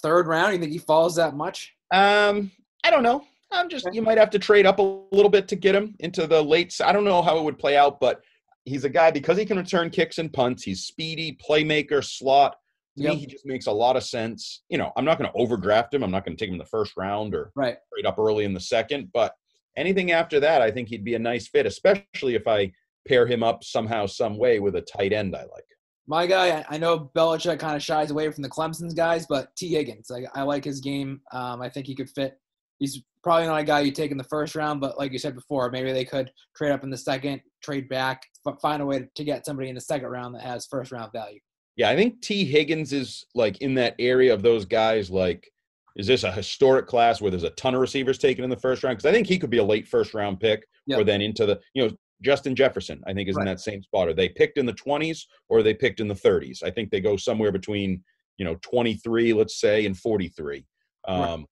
third 0.02 0.26
round. 0.26 0.55
You 0.55 0.59
think 0.61 0.73
he 0.73 0.78
falls 0.78 1.17
that 1.17 1.35
much? 1.35 1.75
Um, 1.93 2.50
I 2.85 2.90
don't 2.90 3.02
know. 3.02 3.25
I'm 3.50 3.69
just 3.69 3.88
you 3.93 4.02
might 4.02 4.19
have 4.19 4.31
to 4.31 4.38
trade 4.38 4.67
up 4.67 4.78
a 4.78 5.02
little 5.11 5.31
bit 5.31 5.49
to 5.49 5.57
get 5.57 5.75
him 5.75 5.95
into 6.00 6.26
the 6.26 6.43
late. 6.43 6.78
I 6.85 6.93
don't 6.93 7.05
know 7.05 7.23
how 7.23 7.38
it 7.38 7.45
would 7.45 7.59
play 7.59 7.76
out, 7.76 7.99
but 7.99 8.23
he's 8.67 8.85
a 8.85 8.90
guy 8.90 9.11
because 9.11 9.38
he 9.38 9.47
can 9.47 9.57
return 9.57 9.88
kicks 9.90 10.19
and 10.19 10.33
punts. 10.33 10.62
He's 10.62 10.85
speedy, 10.85 11.38
playmaker, 11.49 12.05
slot. 12.05 12.57
To 12.99 13.05
Yep. 13.05 13.12
me, 13.14 13.19
he 13.21 13.26
just 13.26 13.47
makes 13.47 13.67
a 13.67 13.73
lot 13.73 13.97
of 13.97 14.02
sense. 14.02 14.64
You 14.69 14.76
know, 14.76 14.93
I'm 14.97 15.05
not 15.05 15.19
going 15.19 15.31
to 15.31 15.38
overdraft 15.38 15.95
him. 15.95 16.02
I'm 16.02 16.11
not 16.11 16.25
going 16.25 16.37
to 16.37 16.40
take 16.40 16.49
him 16.49 16.55
in 16.57 16.59
the 16.59 16.64
first 16.67 16.93
round 16.97 17.35
or 17.35 17.52
Right. 17.55 17.78
trade 17.95 18.07
up 18.07 18.19
early 18.19 18.45
in 18.45 18.52
the 18.52 18.61
second. 18.61 19.11
But 19.14 19.35
anything 19.76 20.11
after 20.11 20.40
that, 20.40 20.61
I 20.61 20.71
think 20.71 20.88
he'd 20.88 21.05
be 21.05 21.14
a 21.14 21.19
nice 21.19 21.49
fit, 21.49 21.64
especially 21.64 22.35
if 22.35 22.47
I 22.49 22.73
pair 23.07 23.26
him 23.26 23.43
up 23.43 23.64
somehow, 23.64 24.07
some 24.07 24.37
way 24.37 24.59
with 24.59 24.75
a 24.76 24.83
tight 24.83 25.12
end 25.12 25.35
I 25.35 25.43
like. 25.43 25.64
My 26.11 26.27
guy, 26.27 26.65
I- 26.69 26.79
know 26.79 27.11
Belichick 27.15 27.59
kind 27.61 27.77
of 27.77 27.83
shies 27.83 28.11
away 28.11 28.31
from 28.31 28.43
the 28.43 28.49
Clemson's 28.49 28.95
guys, 28.95 29.27
but 29.27 29.55
Tee 29.57 29.69
Higgins, 29.75 30.11
I, 30.11 30.25
I 30.35 30.43
like 30.43 30.65
his 30.65 30.81
game. 30.81 31.21
Um, 31.33 31.61
I 31.61 31.68
think 31.68 31.87
he 31.87 31.94
could 31.94 32.09
fit. 32.11 32.38
He's 32.79 33.03
probably 33.23 33.47
not 33.47 33.61
a 33.61 33.64
guy 33.64 33.81
you 33.81 33.92
take 33.92 34.11
in 34.11 34.16
the 34.16 34.25
first 34.25 34.55
round, 34.55 34.81
but 34.81 34.97
like 34.99 35.12
you 35.12 35.18
said 35.18 35.35
before, 35.35 35.71
maybe 35.71 35.92
they 35.92 36.05
could 36.07 36.31
trade 36.57 36.71
up 36.73 36.83
in 36.83 36.90
the 36.90 36.97
second, 36.97 37.42
trade 37.62 37.88
back, 37.88 38.23
find 38.62 38.81
a 38.83 38.87
way 38.87 39.07
to 39.14 39.25
get 39.25 39.44
somebody 39.44 39.68
in 39.68 39.75
the 39.75 39.81
second 39.81 40.09
round 40.09 40.35
that 40.35 40.42
has 40.42 40.66
first 40.66 40.92
round 40.92 41.12
value. 41.12 41.40
Yeah, 41.77 41.90
I 41.90 41.97
think 41.97 42.23
Tee 42.23 42.44
Higgins 42.44 42.92
is 42.92 43.27
like 43.35 43.59
in 43.59 43.75
that 43.75 43.94
area 43.99 44.33
of 44.33 44.42
those 44.42 44.64
guys. 44.64 45.11
Like, 45.11 45.51
is 45.97 46.07
this 46.07 46.25
a 46.25 46.33
historic 46.33 46.87
class 46.87 47.21
where 47.21 47.31
there's 47.31 47.42
a 47.44 47.51
ton 47.51 47.75
of 47.75 47.81
receivers 47.81 48.16
taken 48.18 48.44
in 48.44 48.51
the 48.51 48.57
first 48.57 48.83
round? 48.83 48.97
Because 48.97 49.09
I 49.09 49.12
think 49.12 49.27
he 49.27 49.38
could 49.38 49.51
be 49.51 49.59
a 49.59 49.64
late 49.64 49.87
first 49.87 50.14
round 50.14 50.40
pick, 50.40 50.64
Yep. 50.87 51.01
or 51.01 51.05
then 51.05 51.21
into 51.21 51.44
the 51.44 51.61
you 51.75 51.85
know 51.87 51.90
Justin 52.22 52.54
Jefferson. 52.54 53.02
I 53.07 53.12
think 53.12 53.28
is 53.28 53.37
in 53.38 53.44
that 53.44 53.61
same 53.61 53.83
spot. 53.83 54.09
Are 54.09 54.14
they 54.14 54.28
picked 54.28 54.59
in 54.59 54.66
the 54.66 54.72
20s 54.74 55.24
or 55.48 55.59
are 55.59 55.62
they 55.62 55.74
picked 55.74 56.00
in 56.00 56.09
the 56.09 56.14
30s? 56.14 56.62
I 56.62 56.70
think 56.70 56.90
they 56.90 57.00
go 57.00 57.16
somewhere 57.16 57.52
between 57.52 58.02
you 58.38 58.44
know 58.44 58.57
23, 58.62 59.33
let's 59.33 59.61
say, 59.61 59.87
and 59.87 59.96
43. 59.96 60.64
Right. 61.09 61.20
Um, 61.33 61.46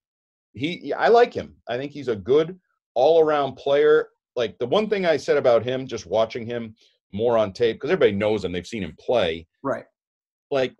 he, 0.52 0.92
I 0.92 1.08
like 1.08 1.34
him. 1.34 1.56
I 1.68 1.76
think 1.76 1.92
he's 1.92 2.08
a 2.08 2.16
good 2.16 2.58
all 2.94 3.20
around 3.20 3.56
player. 3.56 4.08
Like 4.36 4.58
the 4.58 4.66
one 4.66 4.88
thing 4.88 5.04
I 5.06 5.16
said 5.16 5.36
about 5.36 5.62
him, 5.62 5.86
just 5.86 6.06
watching 6.06 6.46
him 6.46 6.74
more 7.12 7.36
on 7.38 7.52
tape, 7.52 7.76
because 7.76 7.90
everybody 7.90 8.12
knows 8.12 8.44
him, 8.44 8.52
they've 8.52 8.66
seen 8.66 8.82
him 8.82 8.94
play 8.98 9.46
Right. 9.62 9.84
like 10.50 10.74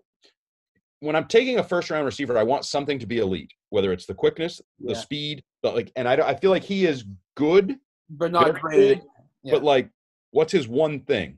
when 0.99 1.15
I'm 1.15 1.27
taking 1.27 1.59
a 1.59 1.63
first 1.63 1.89
round 1.91 2.05
receiver, 2.05 2.37
I 2.37 2.43
want 2.43 2.65
something 2.65 2.97
to 2.99 3.05
be 3.05 3.19
elite, 3.19 3.51
whether 3.69 3.91
it's 3.93 4.05
the 4.07 4.13
quickness, 4.15 4.59
the 4.79 4.95
speed, 4.95 5.43
but 5.61 5.75
like, 5.75 5.91
and 5.95 6.07
I, 6.07 6.15
don't- 6.15 6.27
I 6.27 6.33
feel 6.35 6.49
like 6.51 6.63
he 6.63 6.85
is 6.87 7.05
good, 7.35 7.75
But 8.09 8.31
not 8.31 8.59
great. 8.59 8.75
good, 8.99 9.01
Yeah. 9.47 9.53
but 9.53 9.63
like, 9.63 9.89
what's 10.31 10.51
his 10.51 10.67
one 10.67 10.99
thing? 11.01 11.37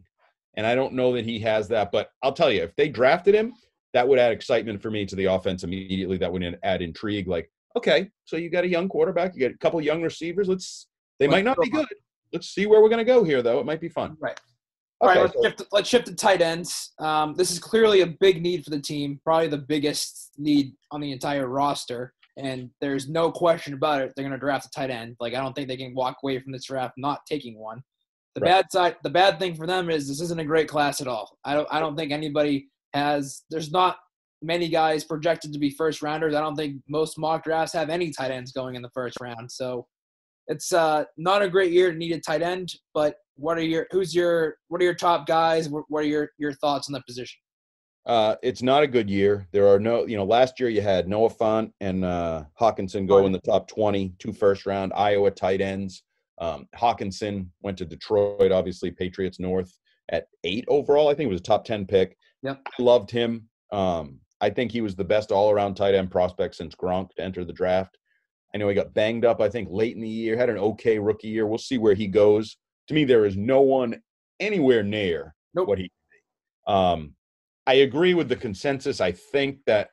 And 0.56 0.66
I 0.66 0.76
don't 0.76 0.94
know 0.94 1.14
that 1.14 1.26
he 1.26 1.40
has 1.40 1.68
that, 1.70 1.92
but 1.92 2.12
I'll 2.24 2.34
tell 2.34 2.52
you, 2.52 2.64
if 2.64 2.76
they 2.76 2.90
drafted 2.90 3.36
him, 3.36 3.54
that 3.94 4.08
would 4.08 4.20
add 4.20 4.32
excitement 4.32 4.82
for 4.82 4.92
me 4.92 5.06
to 5.06 5.16
the 5.16 5.26
offense 5.26 5.64
immediately. 5.64 6.18
That 6.18 6.32
would 6.32 6.60
add 6.64 6.82
intrigue. 6.82 7.28
Like, 7.28 7.50
okay, 7.78 8.10
so 8.26 8.36
you 8.36 8.50
got 8.50 8.64
a 8.64 8.68
young 8.68 8.90
quarterback, 8.90 9.36
you 9.36 9.42
got 9.42 9.54
a 9.54 9.58
couple 9.58 9.80
young 9.82 10.02
receivers. 10.02 10.50
Let's, 10.50 10.88
they 11.20 11.28
Let's 11.28 11.38
might 11.38 11.46
not 11.46 11.58
be 11.60 11.70
good. 11.70 11.88
Let's 12.34 12.50
see 12.50 12.66
where 12.66 12.82
we're 12.82 12.90
going 12.90 13.00
to 13.00 13.06
go 13.06 13.24
here, 13.24 13.42
though. 13.42 13.60
It 13.60 13.66
might 13.66 13.82
be 13.82 13.90
fun. 13.90 14.18
Right. 14.20 14.40
All 15.02 15.08
right, 15.08 15.22
let's 15.22 15.34
so- 15.34 15.44
shift, 15.44 15.62
let's 15.72 15.88
shift 15.88 16.08
to 16.08 16.16
tight 16.16 16.42
ends. 16.42 16.92
Um, 17.00 17.34
this 17.36 17.52
is 17.52 17.60
clearly 17.60 18.02
a 18.02 18.08
big 18.08 18.42
need 18.42 18.64
for 18.64 18.70
the 18.70 18.82
team, 18.82 19.20
probably 19.24 19.48
the 19.48 19.58
biggest 19.58 20.32
need 20.38 20.74
on 20.92 21.00
the 21.00 21.12
entire 21.12 21.48
roster. 21.48 22.14
And 22.38 22.70
there's 22.82 23.08
no 23.08 23.32
question 23.32 23.74
about 23.74 24.02
it. 24.02 24.14
They're 24.16 24.24
going 24.24 24.34
to 24.34 24.40
draft 24.40 24.66
a 24.66 24.70
tight 24.72 24.90
end. 24.90 25.16
Like 25.20 25.34
I 25.34 25.42
don't 25.42 25.54
think 25.54 25.68
they 25.68 25.78
can 25.78 25.96
walk 25.96 26.18
away 26.24 26.40
from 26.40 26.52
this 26.52 26.66
draft 26.66 26.94
not 26.98 27.26
taking 27.26 27.58
one. 27.58 27.82
The 28.36 28.42
Right. 28.42 28.50
bad 28.50 28.72
side, 28.72 28.96
the 29.04 29.10
bad 29.10 29.40
thing 29.40 29.56
for 29.56 29.66
them 29.66 29.90
is 29.90 30.08
this 30.08 30.22
isn't 30.22 30.40
a 30.40 30.46
great 30.46 30.68
class 30.68 31.02
at 31.02 31.08
all. 31.08 31.38
I 31.44 31.54
don't, 31.54 31.68
I 31.72 31.80
don't 31.80 31.96
think 31.96 32.12
anybody 32.12 32.70
has. 32.94 33.44
There's 33.50 33.72
not 33.72 33.98
many 34.42 34.70
guys 34.70 35.04
projected 35.04 35.52
to 35.54 35.60
be 35.60 35.72
first 35.72 36.02
rounders. 36.02 36.36
I 36.36 36.42
don't 36.42 36.56
think 36.56 36.82
most 36.88 37.18
mock 37.18 37.44
drafts 37.44 37.74
have 37.74 37.90
any 37.90 38.12
tight 38.12 38.32
ends 38.32 38.52
going 38.52 38.76
in 38.76 38.82
the 38.82 38.90
first 38.94 39.18
round. 39.20 39.52
So 39.52 39.88
it's 40.48 40.72
uh, 40.72 41.06
not 41.18 41.42
a 41.42 41.50
great 41.50 41.72
year 41.72 41.92
to 41.92 41.98
need 41.98 42.12
a 42.12 42.20
tight 42.20 42.42
end. 42.42 42.74
But 42.94 43.16
what 43.36 43.58
are 43.58 43.64
your 43.64 43.88
who's 43.92 44.14
your 44.14 44.58
what 44.68 44.82
are 44.82 44.86
your 44.86 44.96
top 44.96 45.26
guys? 45.28 45.70
What, 45.70 45.86
are 45.94 46.04
your 46.04 46.30
your 46.38 46.54
thoughts 46.54 46.88
on 46.90 46.94
the 46.94 47.02
position? 47.08 47.40
Uh, 48.06 48.36
it's 48.42 48.64
not 48.64 48.82
a 48.82 48.88
good 48.88 49.10
year. 49.10 49.48
There 49.52 49.68
are 49.68 49.80
no, 49.80 50.08
you 50.08 50.18
know, 50.18 50.24
last 50.24 50.60
year 50.60 50.70
you 50.70 50.82
had 50.82 51.08
Noah 51.08 51.30
Fant 51.30 51.72
and 51.80 52.04
uh, 52.04 52.46
Hockenson 52.60 53.08
go 53.08 53.26
in 53.26 53.32
the 53.32 53.40
top 53.40 53.68
20, 53.68 54.16
two 54.18 54.34
first 54.34 54.66
round, 54.66 54.94
Iowa 54.96 55.30
tight 55.30 55.62
ends. 55.62 56.02
Um, 56.40 56.68
Hockenson 56.76 57.48
went 57.62 57.78
to 57.80 57.86
Detroit, 57.86 58.52
obviously 58.52 58.92
Patriots 58.92 59.40
North 59.40 59.72
at 60.10 60.28
eight 60.44 60.66
overall. 60.68 61.10
I 61.10 61.14
think 61.14 61.28
it 61.28 61.32
was 61.34 61.42
a 61.42 61.44
top 61.44 61.66
10 61.66 61.86
pick. 61.86 62.16
Yep. 62.44 62.62
I 62.80 62.82
loved 62.82 63.12
him. 63.12 63.50
Um, 63.72 64.20
I 64.42 64.50
think 64.50 64.72
he 64.72 64.82
was 64.82 64.96
the 64.96 65.04
best 65.04 65.32
all 65.32 65.52
around 65.52 65.76
tight 65.76 65.94
end 65.96 66.12
prospect 66.12 66.56
since 66.56 66.76
Gronk 66.76 67.10
to 67.16 67.22
enter 67.22 67.44
the 67.44 67.54
draft. 67.54 67.98
I 68.56 68.58
know 68.58 68.70
he 68.70 68.74
got 68.76 68.94
banged 68.94 69.26
up, 69.26 69.42
I 69.42 69.50
think, 69.50 69.68
late 69.70 69.96
in 69.96 70.02
the 70.02 70.10
year, 70.10 70.38
had 70.38 70.50
an 70.50 70.58
okay 70.58 70.98
rookie 70.98 71.28
year. 71.28 71.46
We'll 71.46 71.58
see 71.58 71.78
where 71.78 71.94
he 71.94 72.08
goes. 72.08 72.58
To 72.88 72.94
me, 72.94 73.04
there 73.04 73.26
is 73.26 73.38
no 73.38 73.62
one 73.62 74.02
anywhere 74.40 74.82
near 74.82 75.36
Nope. 75.54 75.68
what 75.68 75.78
he. 75.78 75.92
Um, 76.68 77.14
I 77.68 77.74
agree 77.76 78.14
with 78.16 78.30
the 78.30 78.36
consensus. 78.36 79.02
I 79.02 79.12
think 79.12 79.60
that 79.68 79.90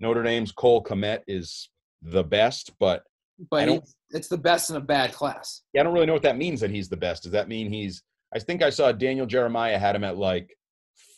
Notre 0.00 0.22
Dame's 0.24 0.50
Cole 0.50 0.82
Kmet 0.82 1.20
is 1.28 1.68
the 2.00 2.24
best, 2.24 2.72
but 2.80 3.04
I 3.52 3.66
don't- 3.66 3.88
it's 4.12 4.28
the 4.28 4.38
best 4.38 4.70
in 4.70 4.76
a 4.76 4.80
bad 4.80 5.12
class. 5.12 5.62
yeah, 5.72 5.80
I 5.80 5.84
don't 5.84 5.94
really 5.94 6.06
know 6.06 6.12
what 6.12 6.22
that 6.22 6.36
means 6.36 6.60
that 6.60 6.70
he's 6.70 6.88
the 6.88 6.96
best. 6.96 7.22
Does 7.24 7.32
that 7.32 7.48
mean 7.48 7.70
he's 7.72 8.02
I 8.34 8.38
think 8.38 8.62
I 8.62 8.70
saw 8.70 8.92
Daniel 8.92 9.26
Jeremiah 9.26 9.78
had 9.78 9.94
him 9.94 10.04
at 10.04 10.16
like 10.16 10.56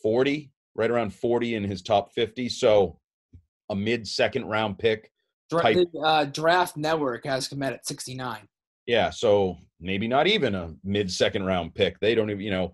40, 0.03 0.51
right 0.75 0.91
around 0.91 1.15
40 1.15 1.55
in 1.55 1.65
his 1.65 1.83
top 1.83 2.13
50. 2.13 2.49
So 2.49 2.99
a 3.71 3.77
mid 3.77 4.07
second 4.07 4.47
round 4.47 4.79
pick. 4.79 5.11
Type- 5.51 5.77
the 5.93 6.01
uh, 6.01 6.25
Draft 6.25 6.77
Network 6.77 7.25
has 7.27 7.49
Kmet 7.49 7.73
at 7.75 7.87
69. 7.87 8.49
Yeah, 8.87 9.11
so 9.11 9.57
maybe 9.81 10.09
not 10.09 10.27
even 10.27 10.55
a 10.55 10.75
mid 10.83 11.11
second 11.11 11.45
round 11.45 11.75
pick. 11.75 12.01
They 12.01 12.15
don't 12.15 12.31
even, 12.31 12.43
you 12.43 12.51
know, 12.51 12.73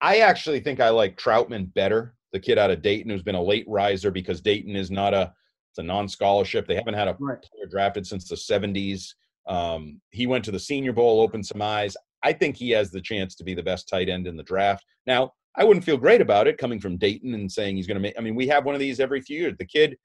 I 0.00 0.18
actually 0.18 0.60
think 0.60 0.80
I 0.80 0.90
like 0.90 1.16
Trautman 1.18 1.72
better, 1.74 2.14
the 2.32 2.40
kid 2.40 2.58
out 2.58 2.70
of 2.70 2.82
Dayton 2.82 3.10
who's 3.10 3.22
been 3.22 3.34
a 3.34 3.42
late 3.42 3.66
riser 3.68 4.10
because 4.10 4.40
Dayton 4.40 4.76
is 4.76 4.90
not 4.90 5.14
a 5.14 5.32
it's 5.70 5.78
a 5.78 5.82
non-scholarship. 5.82 6.66
They 6.68 6.74
haven't 6.74 6.94
had 6.94 7.08
a 7.08 7.16
Right. 7.18 7.38
player 7.42 7.66
drafted 7.70 8.06
since 8.06 8.28
the 8.28 8.36
70s. 8.36 9.14
Um, 9.46 10.00
he 10.10 10.26
went 10.26 10.44
to 10.44 10.50
the 10.50 10.60
Senior 10.60 10.92
Bowl, 10.92 11.20
opened 11.20 11.46
some 11.46 11.62
eyes. 11.62 11.96
I 12.22 12.32
think 12.32 12.56
he 12.56 12.70
has 12.70 12.90
the 12.90 13.00
chance 13.00 13.34
to 13.36 13.44
be 13.44 13.54
the 13.54 13.62
best 13.62 13.88
tight 13.88 14.08
end 14.08 14.26
in 14.26 14.36
the 14.36 14.42
draft. 14.42 14.84
Now, 15.06 15.32
I 15.56 15.64
wouldn't 15.64 15.84
feel 15.84 15.96
great 15.96 16.20
about 16.20 16.46
it 16.46 16.58
coming 16.58 16.80
from 16.80 16.96
Dayton 16.96 17.34
and 17.34 17.50
saying 17.50 17.76
he's 17.76 17.86
going 17.86 17.96
to 17.96 18.00
make. 18.00 18.14
I 18.16 18.22
mean, 18.22 18.34
we 18.34 18.46
have 18.48 18.64
one 18.64 18.74
of 18.74 18.80
these 18.80 19.00
every 19.00 19.20
few 19.20 19.40
years. 19.40 19.54
The 19.58 19.66
kid, 19.66 19.96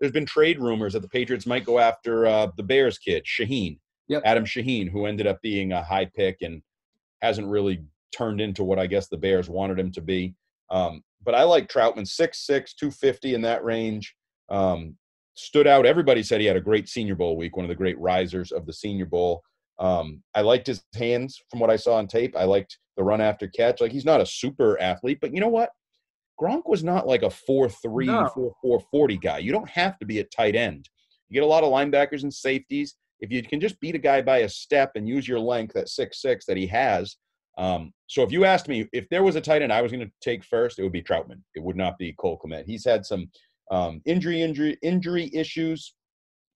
there's 0.00 0.12
been 0.12 0.26
trade 0.26 0.60
rumors 0.60 0.94
that 0.94 1.02
the 1.02 1.08
Patriots 1.08 1.46
might 1.46 1.66
go 1.66 1.78
after 1.78 2.26
uh, 2.26 2.48
the 2.56 2.62
Bears 2.62 2.98
kid, 2.98 3.24
Shaheen, 3.24 3.78
Yep. 4.08 4.22
Adam 4.24 4.44
Shaheen, 4.44 4.90
who 4.90 5.06
ended 5.06 5.26
up 5.26 5.40
being 5.42 5.72
a 5.72 5.82
high 5.82 6.04
pick 6.04 6.38
and 6.42 6.62
hasn't 7.22 7.48
really 7.48 7.82
turned 8.16 8.40
into 8.40 8.64
what 8.64 8.78
I 8.78 8.86
guess 8.86 9.08
the 9.08 9.16
Bears 9.16 9.48
wanted 9.48 9.78
him 9.78 9.90
to 9.92 10.00
be. 10.00 10.34
Um, 10.70 11.02
but 11.24 11.34
I 11.34 11.42
like 11.42 11.68
Trautman, 11.68 12.06
6'6, 12.06 12.46
250 12.46 13.34
in 13.34 13.42
that 13.42 13.64
range. 13.64 14.14
Um, 14.50 14.96
stood 15.34 15.66
out. 15.66 15.86
Everybody 15.86 16.22
said 16.22 16.40
he 16.40 16.46
had 16.46 16.56
a 16.56 16.60
great 16.60 16.88
Senior 16.88 17.14
Bowl 17.16 17.36
week, 17.36 17.56
one 17.56 17.64
of 17.64 17.68
the 17.68 17.74
great 17.74 17.98
risers 17.98 18.52
of 18.52 18.66
the 18.66 18.72
Senior 18.72 19.06
Bowl. 19.06 19.42
Um, 19.78 20.22
I 20.34 20.42
liked 20.42 20.66
his 20.66 20.82
hands 20.94 21.40
from 21.50 21.60
what 21.60 21.70
I 21.70 21.76
saw 21.76 21.96
on 21.96 22.06
tape. 22.06 22.36
I 22.36 22.44
liked 22.44 22.78
the 22.96 23.02
run 23.02 23.20
after 23.20 23.48
catch. 23.48 23.80
Like 23.80 23.92
he's 23.92 24.04
not 24.04 24.20
a 24.20 24.26
super 24.26 24.80
athlete, 24.80 25.18
but 25.20 25.34
you 25.34 25.40
know 25.40 25.48
what? 25.48 25.70
Gronk 26.40 26.62
was 26.66 26.82
not 26.82 27.06
like 27.06 27.22
a 27.22 27.30
4 27.30 27.68
3, 27.68 28.06
No. 28.06 28.28
4 28.34 28.52
4 28.62 28.80
40 28.90 29.16
guy. 29.18 29.38
You 29.38 29.52
don't 29.52 29.68
have 29.68 29.98
to 29.98 30.06
be 30.06 30.20
a 30.20 30.24
tight 30.24 30.56
end. 30.56 30.88
You 31.28 31.34
get 31.34 31.44
a 31.44 31.46
lot 31.46 31.64
of 31.64 31.72
linebackers 31.72 32.22
and 32.22 32.32
safeties. 32.32 32.96
If 33.20 33.30
you 33.30 33.42
can 33.42 33.60
just 33.60 33.80
beat 33.80 33.94
a 33.94 33.98
guy 33.98 34.20
by 34.22 34.38
a 34.38 34.48
step 34.48 34.92
and 34.94 35.08
use 35.08 35.26
your 35.26 35.40
length 35.40 35.76
at 35.76 35.88
six 35.88 36.20
six 36.20 36.44
that 36.46 36.56
he 36.56 36.66
has. 36.68 37.16
Um, 37.56 37.92
so 38.08 38.22
if 38.22 38.32
you 38.32 38.44
asked 38.44 38.68
me 38.68 38.88
if 38.92 39.08
there 39.10 39.22
was 39.22 39.36
a 39.36 39.40
tight 39.40 39.62
end 39.62 39.72
I 39.72 39.80
was 39.80 39.92
going 39.92 40.04
to 40.04 40.12
take 40.20 40.44
first, 40.44 40.78
it 40.78 40.82
would 40.82 40.92
be 40.92 41.02
Trautman. 41.02 41.40
It 41.54 41.62
would 41.62 41.76
not 41.76 41.98
be 41.98 42.12
Cole 42.18 42.40
Kmet. 42.44 42.64
He's 42.66 42.84
had 42.84 43.06
some 43.06 43.30
um, 43.70 44.00
injury, 44.04 44.42
injury, 44.42 44.76
injury 44.82 45.30
issues. 45.32 45.94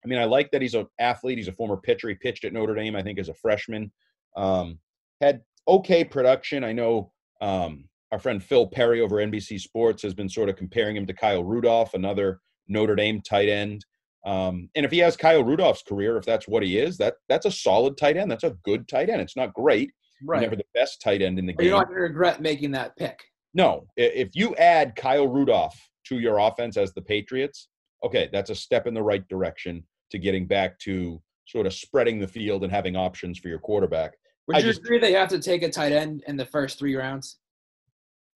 I 0.03 0.07
mean, 0.07 0.19
I 0.19 0.25
like 0.25 0.51
that 0.51 0.61
he's 0.61 0.75
an 0.75 0.87
athlete. 0.99 1.37
He's 1.37 1.47
a 1.47 1.53
former 1.53 1.77
pitcher. 1.77 2.09
He 2.09 2.15
pitched 2.15 2.45
at 2.45 2.53
Notre 2.53 2.75
Dame, 2.75 2.95
I 2.95 3.03
think, 3.03 3.19
as 3.19 3.29
a 3.29 3.33
freshman. 3.33 3.91
Um, 4.35 4.79
had 5.21 5.41
okay 5.67 6.03
production. 6.03 6.63
I 6.63 6.71
know 6.71 7.11
um, 7.41 7.85
our 8.11 8.19
friend 8.19 8.43
Phil 8.43 8.67
Perry 8.67 9.01
over 9.01 9.17
NBC 9.17 9.59
Sports 9.59 10.01
has 10.03 10.13
been 10.13 10.29
sort 10.29 10.49
of 10.49 10.55
comparing 10.55 10.95
him 10.95 11.05
to 11.05 11.13
Kyle 11.13 11.43
Rudolph, 11.43 11.93
another 11.93 12.39
Notre 12.67 12.95
Dame 12.95 13.21
tight 13.21 13.49
end. 13.49 13.85
Um, 14.25 14.69
and 14.75 14.85
if 14.85 14.91
he 14.91 14.99
has 14.99 15.15
Kyle 15.15 15.43
Rudolph's 15.43 15.83
career, 15.83 16.17
if 16.17 16.25
that's 16.25 16.47
what 16.47 16.63
he 16.63 16.77
is, 16.77 16.97
that 16.97 17.15
that's 17.27 17.45
a 17.45 17.51
solid 17.51 17.97
tight 17.97 18.17
end. 18.17 18.29
That's 18.29 18.43
a 18.43 18.55
good 18.63 18.87
tight 18.87 19.09
end. 19.09 19.21
It's 19.21 19.37
not 19.37 19.53
great. 19.53 19.91
Right. 20.25 20.41
Never 20.41 20.55
the 20.55 20.65
best 20.73 21.01
tight 21.01 21.21
end 21.21 21.39
in 21.39 21.45
the 21.45 21.55
You're 21.59 21.77
not 21.77 21.87
going 21.87 21.97
to 21.97 22.03
regret 22.03 22.41
making 22.41 22.71
that 22.71 22.95
pick. 22.97 23.17
No, 23.53 23.87
if 23.97 24.29
you 24.35 24.55
add 24.57 24.95
Kyle 24.95 25.27
Rudolph 25.27 25.79
to 26.09 26.19
your 26.19 26.39
offense 26.39 26.75
as 26.75 26.93
the 26.93 27.01
Patriots, 27.01 27.69
okay, 28.03 28.29
that's 28.33 28.49
a 28.49 28.55
step 28.55 28.87
in 28.87 28.93
the 28.93 29.01
right 29.01 29.27
direction 29.29 29.83
to 30.11 30.17
getting 30.17 30.47
back 30.47 30.77
to 30.79 31.21
sort 31.47 31.67
of 31.67 31.73
spreading 31.73 32.19
the 32.19 32.27
field 32.27 32.63
and 32.63 32.71
having 32.71 32.95
options 32.95 33.37
for 33.39 33.47
your 33.47 33.59
quarterback. 33.59 34.13
Would 34.47 34.57
I 34.57 34.59
you 34.59 34.65
just- 34.65 34.79
agree 34.79 34.99
they 34.99 35.13
have 35.13 35.29
to 35.29 35.39
take 35.39 35.63
a 35.63 35.69
tight 35.69 35.91
end 35.91 36.23
in 36.27 36.35
the 36.35 36.45
first 36.45 36.79
three 36.79 36.95
rounds? 36.95 37.37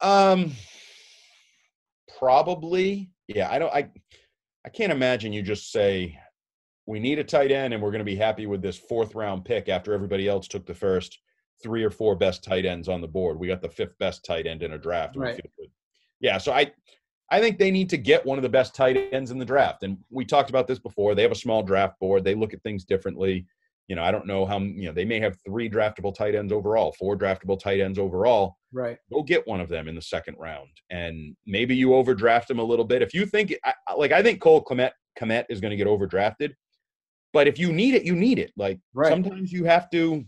Um, 0.02 0.52
probably, 2.20 3.10
yeah. 3.28 3.50
I 3.52 3.58
don't. 3.60 3.74
I 3.74 3.90
I 4.66 4.70
can't 4.70 4.92
imagine 4.92 5.34
you 5.34 5.42
just 5.42 5.72
say 5.72 6.18
we 6.86 7.00
need 7.00 7.20
a 7.20 7.24
tight 7.24 7.52
end 7.52 7.74
and 7.74 7.82
we're 7.82 7.92
going 7.92 8.00
to 8.00 8.06
be 8.06 8.16
happy 8.16 8.46
with 8.46 8.62
this 8.62 8.78
fourth 8.78 9.16
round 9.16 9.46
pick 9.46 9.70
after 9.70 9.94
everybody 9.94 10.28
else 10.28 10.48
took 10.48 10.66
the 10.66 10.74
first 10.74 11.20
three 11.62 11.84
or 11.84 11.90
four 11.90 12.16
best 12.16 12.44
tight 12.44 12.66
ends 12.66 12.90
on 12.90 13.00
the 13.00 13.08
board. 13.08 13.40
We 13.40 13.48
got 13.48 13.62
the 13.62 13.70
fifth 13.70 13.98
best 14.00 14.26
tight 14.26 14.46
end 14.46 14.64
in 14.64 14.74
a 14.74 14.78
draft. 14.78 15.16
Right. 15.16 15.40
Yeah. 16.20 16.38
So 16.38 16.52
I. 16.52 16.72
I 17.34 17.39
think 17.39 17.58
they 17.58 17.72
need 17.72 17.89
to 17.89 17.98
get 17.98 18.24
one 18.24 18.38
of 18.38 18.43
the 18.43 18.50
best 18.50 18.76
tight 18.76 19.10
ends 19.12 19.32
in 19.32 19.39
the 19.39 19.46
draft. 19.46 19.82
And 19.82 19.98
we 20.12 20.24
talked 20.24 20.52
about 20.52 20.67
this 20.67 20.78
before. 20.78 21.15
They 21.15 21.24
have 21.24 21.32
a 21.32 21.36
small 21.36 21.63
draft 21.63 22.00
board. 22.00 22.24
They 22.24 22.36
look 22.36 22.54
at 22.54 22.62
things 22.62 22.86
differently. 22.86 23.48
You 23.88 23.96
know, 23.96 24.04
I 24.04 24.12
don't 24.12 24.28
know 24.28 24.46
how, 24.46 24.60
you 24.60 24.86
know, 24.86 24.91
they 24.93 25.04
may 25.04 25.19
have 25.19 25.36
three 25.43 25.67
draftable 25.67 26.13
tight 26.13 26.36
ends 26.36 26.54
overall, 26.54 26.91
four 26.91 27.17
draftable 27.17 27.60
tight 27.60 27.80
ends 27.80 27.98
overall 27.98 28.58
Right. 28.72 28.98
go 29.12 29.24
get 29.24 29.48
one 29.48 29.62
of 29.62 29.69
them 29.69 29.88
in 29.88 29.96
the 29.96 30.02
second 30.02 30.36
round 30.39 30.69
and 30.89 31.36
maybe 31.46 31.76
you 31.76 31.93
overdraft 31.93 32.48
them 32.48 32.58
a 32.58 32.63
little 32.63 32.86
bit 32.86 33.04
if 33.04 33.13
you 33.13 33.24
think 33.24 33.54
like 33.96 34.12
i 34.12 34.24
think 34.24 34.41
cole 34.41 34.60
clement 34.62 34.91
Kmet 35.19 35.46
is 35.48 35.62
going 35.62 35.69
to 35.69 35.78
get 35.78 35.86
overdrafted 35.86 36.54
but 37.34 37.48
if 37.48 37.60
you 37.60 37.72
need 37.72 37.93
it 37.93 38.04
you 38.04 38.15
need 38.15 38.39
it 38.39 38.52
like 38.58 38.80
Right. 38.96 39.10
sometimes 39.10 39.52
you 39.52 39.63
have 39.65 39.91
to 39.91 40.26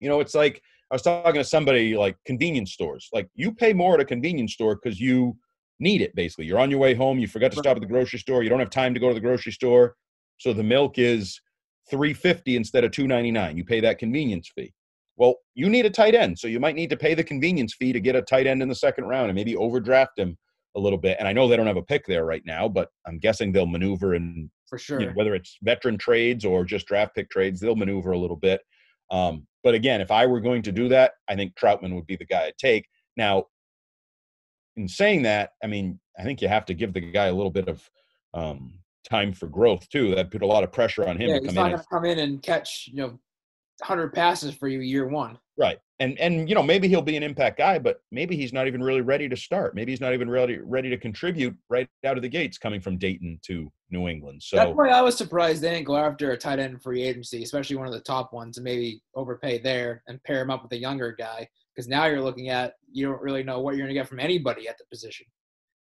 you 0.00 0.08
know 0.10 0.20
it's 0.20 0.34
like 0.34 0.60
i 0.90 0.94
was 0.94 1.00
talking 1.00 1.40
to 1.40 1.44
somebody 1.44 1.96
like 1.96 2.18
convenience 2.26 2.72
stores 2.74 3.08
like 3.14 3.30
you 3.34 3.52
pay 3.54 3.72
more 3.72 3.94
at 3.94 4.00
a 4.00 4.04
convenience 4.04 4.52
store 4.52 4.74
because 4.74 5.00
you 5.00 5.34
need 5.82 6.00
it 6.00 6.14
basically 6.14 6.46
you're 6.46 6.58
on 6.58 6.70
your 6.70 6.78
way 6.78 6.94
home 6.94 7.18
you 7.18 7.26
forgot 7.26 7.50
to 7.52 7.58
stop 7.58 7.76
at 7.76 7.80
the 7.80 7.88
grocery 7.88 8.18
store 8.18 8.42
you 8.42 8.48
don't 8.48 8.60
have 8.60 8.70
time 8.70 8.94
to 8.94 9.00
go 9.00 9.08
to 9.08 9.14
the 9.14 9.20
grocery 9.20 9.52
store 9.52 9.96
so 10.38 10.52
the 10.52 10.62
milk 10.62 10.98
is 10.98 11.40
350 11.90 12.56
instead 12.56 12.84
of 12.84 12.92
299 12.92 13.56
you 13.56 13.64
pay 13.64 13.80
that 13.80 13.98
convenience 13.98 14.50
fee 14.54 14.72
well, 15.16 15.36
you 15.54 15.68
need 15.68 15.86
a 15.86 15.90
tight 15.90 16.14
end, 16.14 16.38
so 16.38 16.48
you 16.48 16.58
might 16.58 16.74
need 16.74 16.90
to 16.90 16.96
pay 16.96 17.14
the 17.14 17.24
convenience 17.24 17.74
fee 17.74 17.92
to 17.92 18.00
get 18.00 18.16
a 18.16 18.22
tight 18.22 18.46
end 18.46 18.62
in 18.62 18.68
the 18.68 18.74
second 18.74 19.04
round 19.04 19.28
and 19.28 19.34
maybe 19.34 19.56
overdraft 19.56 20.18
him 20.18 20.36
a 20.74 20.80
little 20.80 20.98
bit. 20.98 21.16
And 21.18 21.28
I 21.28 21.32
know 21.32 21.46
they 21.46 21.56
don't 21.56 21.66
have 21.66 21.76
a 21.76 21.82
pick 21.82 22.06
there 22.06 22.24
right 22.24 22.42
now, 22.46 22.68
but 22.68 22.88
I'm 23.06 23.18
guessing 23.18 23.52
they'll 23.52 23.66
maneuver 23.66 24.14
and 24.14 24.50
For 24.66 24.78
sure. 24.78 25.00
you 25.00 25.06
know, 25.06 25.12
whether 25.12 25.34
it's 25.34 25.58
veteran 25.62 25.98
trades 25.98 26.44
or 26.44 26.64
just 26.64 26.86
draft 26.86 27.14
pick 27.14 27.30
trades, 27.30 27.60
they'll 27.60 27.76
maneuver 27.76 28.12
a 28.12 28.18
little 28.18 28.36
bit. 28.36 28.62
Um, 29.10 29.46
but 29.62 29.74
again, 29.74 30.00
if 30.00 30.10
I 30.10 30.24
were 30.24 30.40
going 30.40 30.62
to 30.62 30.72
do 30.72 30.88
that, 30.88 31.12
I 31.28 31.36
think 31.36 31.54
Trautman 31.54 31.94
would 31.94 32.06
be 32.06 32.16
the 32.16 32.24
guy 32.24 32.46
I'd 32.46 32.58
take. 32.58 32.88
Now, 33.16 33.44
in 34.76 34.88
saying 34.88 35.22
that, 35.22 35.52
I 35.62 35.66
mean, 35.66 35.98
I 36.18 36.24
think 36.24 36.40
you 36.40 36.48
have 36.48 36.66
to 36.66 36.74
give 36.74 36.92
the 36.92 37.00
guy 37.00 37.26
a 37.26 37.34
little 37.34 37.50
bit 37.50 37.68
of 37.68 37.88
um, 38.34 38.78
time 39.08 39.32
for 39.32 39.46
growth 39.46 39.88
too. 39.88 40.14
That 40.14 40.30
put 40.30 40.42
a 40.42 40.46
lot 40.46 40.64
of 40.64 40.72
pressure 40.72 41.08
on 41.08 41.16
him 41.16 41.28
yeah, 41.28 41.38
to 41.38 41.44
he's 41.44 41.54
come 41.54 41.66
in. 41.66 41.70
going 41.70 41.82
to 41.82 41.86
come 41.90 42.04
in 42.04 42.18
and 42.18 42.42
catch, 42.42 42.88
you 42.90 42.96
know, 42.96 43.18
100 43.78 44.12
passes 44.12 44.54
for 44.54 44.68
you 44.68 44.80
year 44.80 45.08
one. 45.08 45.38
Right. 45.58 45.78
And 46.00 46.18
and 46.18 46.48
you 46.48 46.54
know, 46.54 46.62
maybe 46.62 46.88
he'll 46.88 47.02
be 47.02 47.16
an 47.16 47.22
impact 47.22 47.58
guy, 47.58 47.78
but 47.78 48.00
maybe 48.10 48.36
he's 48.36 48.52
not 48.52 48.66
even 48.66 48.82
really 48.82 49.02
ready 49.02 49.28
to 49.28 49.36
start. 49.36 49.74
Maybe 49.74 49.92
he's 49.92 50.00
not 50.00 50.14
even 50.14 50.28
ready 50.30 50.58
ready 50.58 50.88
to 50.90 50.96
contribute 50.96 51.56
right 51.68 51.86
out 52.04 52.16
of 52.16 52.22
the 52.22 52.28
gates 52.28 52.58
coming 52.58 52.80
from 52.80 52.96
Dayton 52.96 53.38
to 53.46 53.70
New 53.90 54.08
England. 54.08 54.42
So 54.42 54.56
That's 54.56 54.74
why 54.74 54.88
I 54.88 55.02
was 55.02 55.16
surprised 55.16 55.62
they 55.62 55.70
didn't 55.70 55.86
go 55.86 55.96
after 55.96 56.32
a 56.32 56.36
tight 56.36 56.58
end 56.58 56.82
free 56.82 57.02
agency, 57.02 57.42
especially 57.42 57.76
one 57.76 57.86
of 57.86 57.92
the 57.92 58.00
top 58.00 58.32
ones, 58.32 58.56
and 58.56 58.64
maybe 58.64 59.00
overpay 59.14 59.58
there 59.58 60.02
and 60.08 60.22
pair 60.24 60.40
him 60.40 60.50
up 60.50 60.62
with 60.62 60.72
a 60.72 60.78
younger 60.78 61.12
guy. 61.12 61.46
Because 61.74 61.88
now 61.88 62.06
you're 62.06 62.20
looking 62.20 62.48
at 62.50 62.74
you 62.90 63.06
don't 63.06 63.22
really 63.22 63.42
know 63.42 63.60
what 63.60 63.76
you're 63.76 63.86
going 63.86 63.94
to 63.94 64.00
get 64.00 64.08
from 64.08 64.20
anybody 64.20 64.68
at 64.68 64.76
the 64.78 64.84
position. 64.90 65.26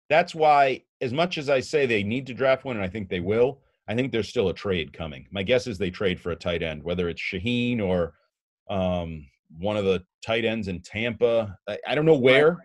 that's 0.08 0.34
why 0.34 0.82
as 1.00 1.12
much 1.12 1.38
as 1.38 1.48
I 1.48 1.60
say 1.60 1.86
they 1.86 2.02
need 2.02 2.26
to 2.26 2.34
draft 2.34 2.64
one 2.64 2.76
and 2.76 2.84
I 2.84 2.88
think 2.88 3.08
they 3.08 3.20
will, 3.20 3.60
I 3.88 3.94
think 3.94 4.12
there's 4.12 4.28
still 4.28 4.48
a 4.48 4.54
trade 4.54 4.92
coming. 4.92 5.26
My 5.30 5.42
guess 5.42 5.66
is 5.66 5.78
they 5.78 5.90
trade 5.90 6.20
for 6.20 6.30
a 6.32 6.36
tight 6.36 6.62
end, 6.62 6.82
whether 6.82 7.08
it's 7.08 7.20
Shaheen 7.22 7.80
or 7.80 8.14
um, 8.68 9.26
one 9.58 9.76
of 9.76 9.84
the 9.84 10.02
tight 10.24 10.44
ends 10.44 10.68
in 10.68 10.80
Tampa. 10.82 11.56
I, 11.68 11.78
I 11.86 11.94
don't 11.94 12.06
know 12.06 12.14
where. 12.16 12.58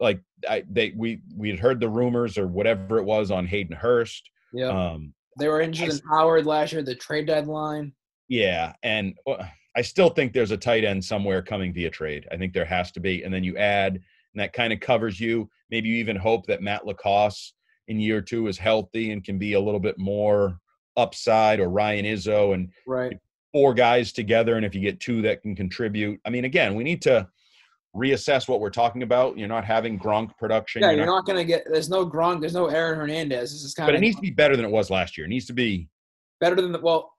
Like 0.00 0.20
I 0.48 0.62
they 0.70 0.92
we 0.96 1.20
we 1.36 1.48
had 1.50 1.58
heard 1.58 1.80
the 1.80 1.88
rumors 1.88 2.38
or 2.38 2.46
whatever 2.46 2.98
it 2.98 3.04
was 3.04 3.30
on 3.30 3.46
Hayden 3.46 3.74
Hurst. 3.76 4.28
Yeah, 4.52 4.68
Um, 4.68 5.12
they 5.38 5.48
were 5.48 5.60
interested 5.60 6.02
in 6.02 6.08
Howard 6.10 6.46
last 6.46 6.72
year, 6.72 6.82
the 6.82 6.94
trade 6.94 7.26
deadline. 7.26 7.92
Yeah, 8.28 8.74
and 8.82 9.14
uh, 9.26 9.44
I 9.78 9.82
still 9.82 10.10
think 10.10 10.32
there's 10.32 10.50
a 10.50 10.56
tight 10.56 10.82
end 10.82 11.04
somewhere 11.04 11.40
coming 11.40 11.72
via 11.72 11.88
trade. 11.88 12.26
I 12.32 12.36
think 12.36 12.52
there 12.52 12.64
has 12.64 12.90
to 12.90 12.98
be, 13.00 13.22
and 13.22 13.32
then 13.32 13.44
you 13.44 13.56
add, 13.56 13.92
and 13.94 14.40
that 14.40 14.52
kind 14.52 14.72
of 14.72 14.80
covers 14.80 15.20
you. 15.20 15.48
Maybe 15.70 15.88
you 15.88 15.94
even 15.98 16.16
hope 16.16 16.46
that 16.48 16.62
Matt 16.62 16.84
LaCosse 16.84 17.52
in 17.86 18.00
year 18.00 18.20
two 18.20 18.48
is 18.48 18.58
healthy 18.58 19.12
and 19.12 19.22
can 19.22 19.38
be 19.38 19.52
a 19.52 19.60
little 19.60 19.78
bit 19.78 19.96
more 19.96 20.58
upside, 20.96 21.60
or 21.60 21.68
Ryan 21.70 22.06
Izzo, 22.06 22.54
and 22.54 22.72
Right. 22.88 23.16
four 23.52 23.72
guys 23.72 24.12
together. 24.12 24.56
And 24.56 24.66
if 24.66 24.74
you 24.74 24.80
get 24.80 24.98
two 24.98 25.22
that 25.22 25.42
can 25.42 25.54
contribute, 25.54 26.20
I 26.24 26.30
mean, 26.30 26.44
again, 26.44 26.74
we 26.74 26.82
need 26.82 27.00
to 27.02 27.28
reassess 27.94 28.48
what 28.48 28.58
we're 28.58 28.70
talking 28.70 29.04
about. 29.04 29.38
You're 29.38 29.46
not 29.46 29.64
having 29.64 29.96
Gronk 29.96 30.36
production, 30.38 30.82
Yeah, 30.82 30.88
you're 30.88 30.96
you're 30.96 31.06
not- 31.06 31.18
not 31.18 31.26
going 31.26 31.38
to 31.38 31.44
get. 31.44 31.62
There's 31.70 31.88
no 31.88 32.04
Gronk. 32.04 32.40
There's 32.40 32.52
no 32.52 32.66
Aaron 32.66 32.98
Hernandez. 32.98 33.52
This 33.52 33.62
is 33.62 33.74
kind 33.74 33.86
but 33.86 33.94
it 33.94 34.00
needs 34.00 34.16
to 34.16 34.22
be 34.22 34.30
better 34.32 34.56
than 34.56 34.64
it 34.64 34.72
was 34.72 34.90
last 34.90 35.16
year. 35.16 35.26
It 35.26 35.30
needs 35.30 35.46
to 35.46 35.52
be 35.52 35.88
better 36.40 36.56
than 36.56 36.72
the 36.72 36.80
well. 36.80 37.12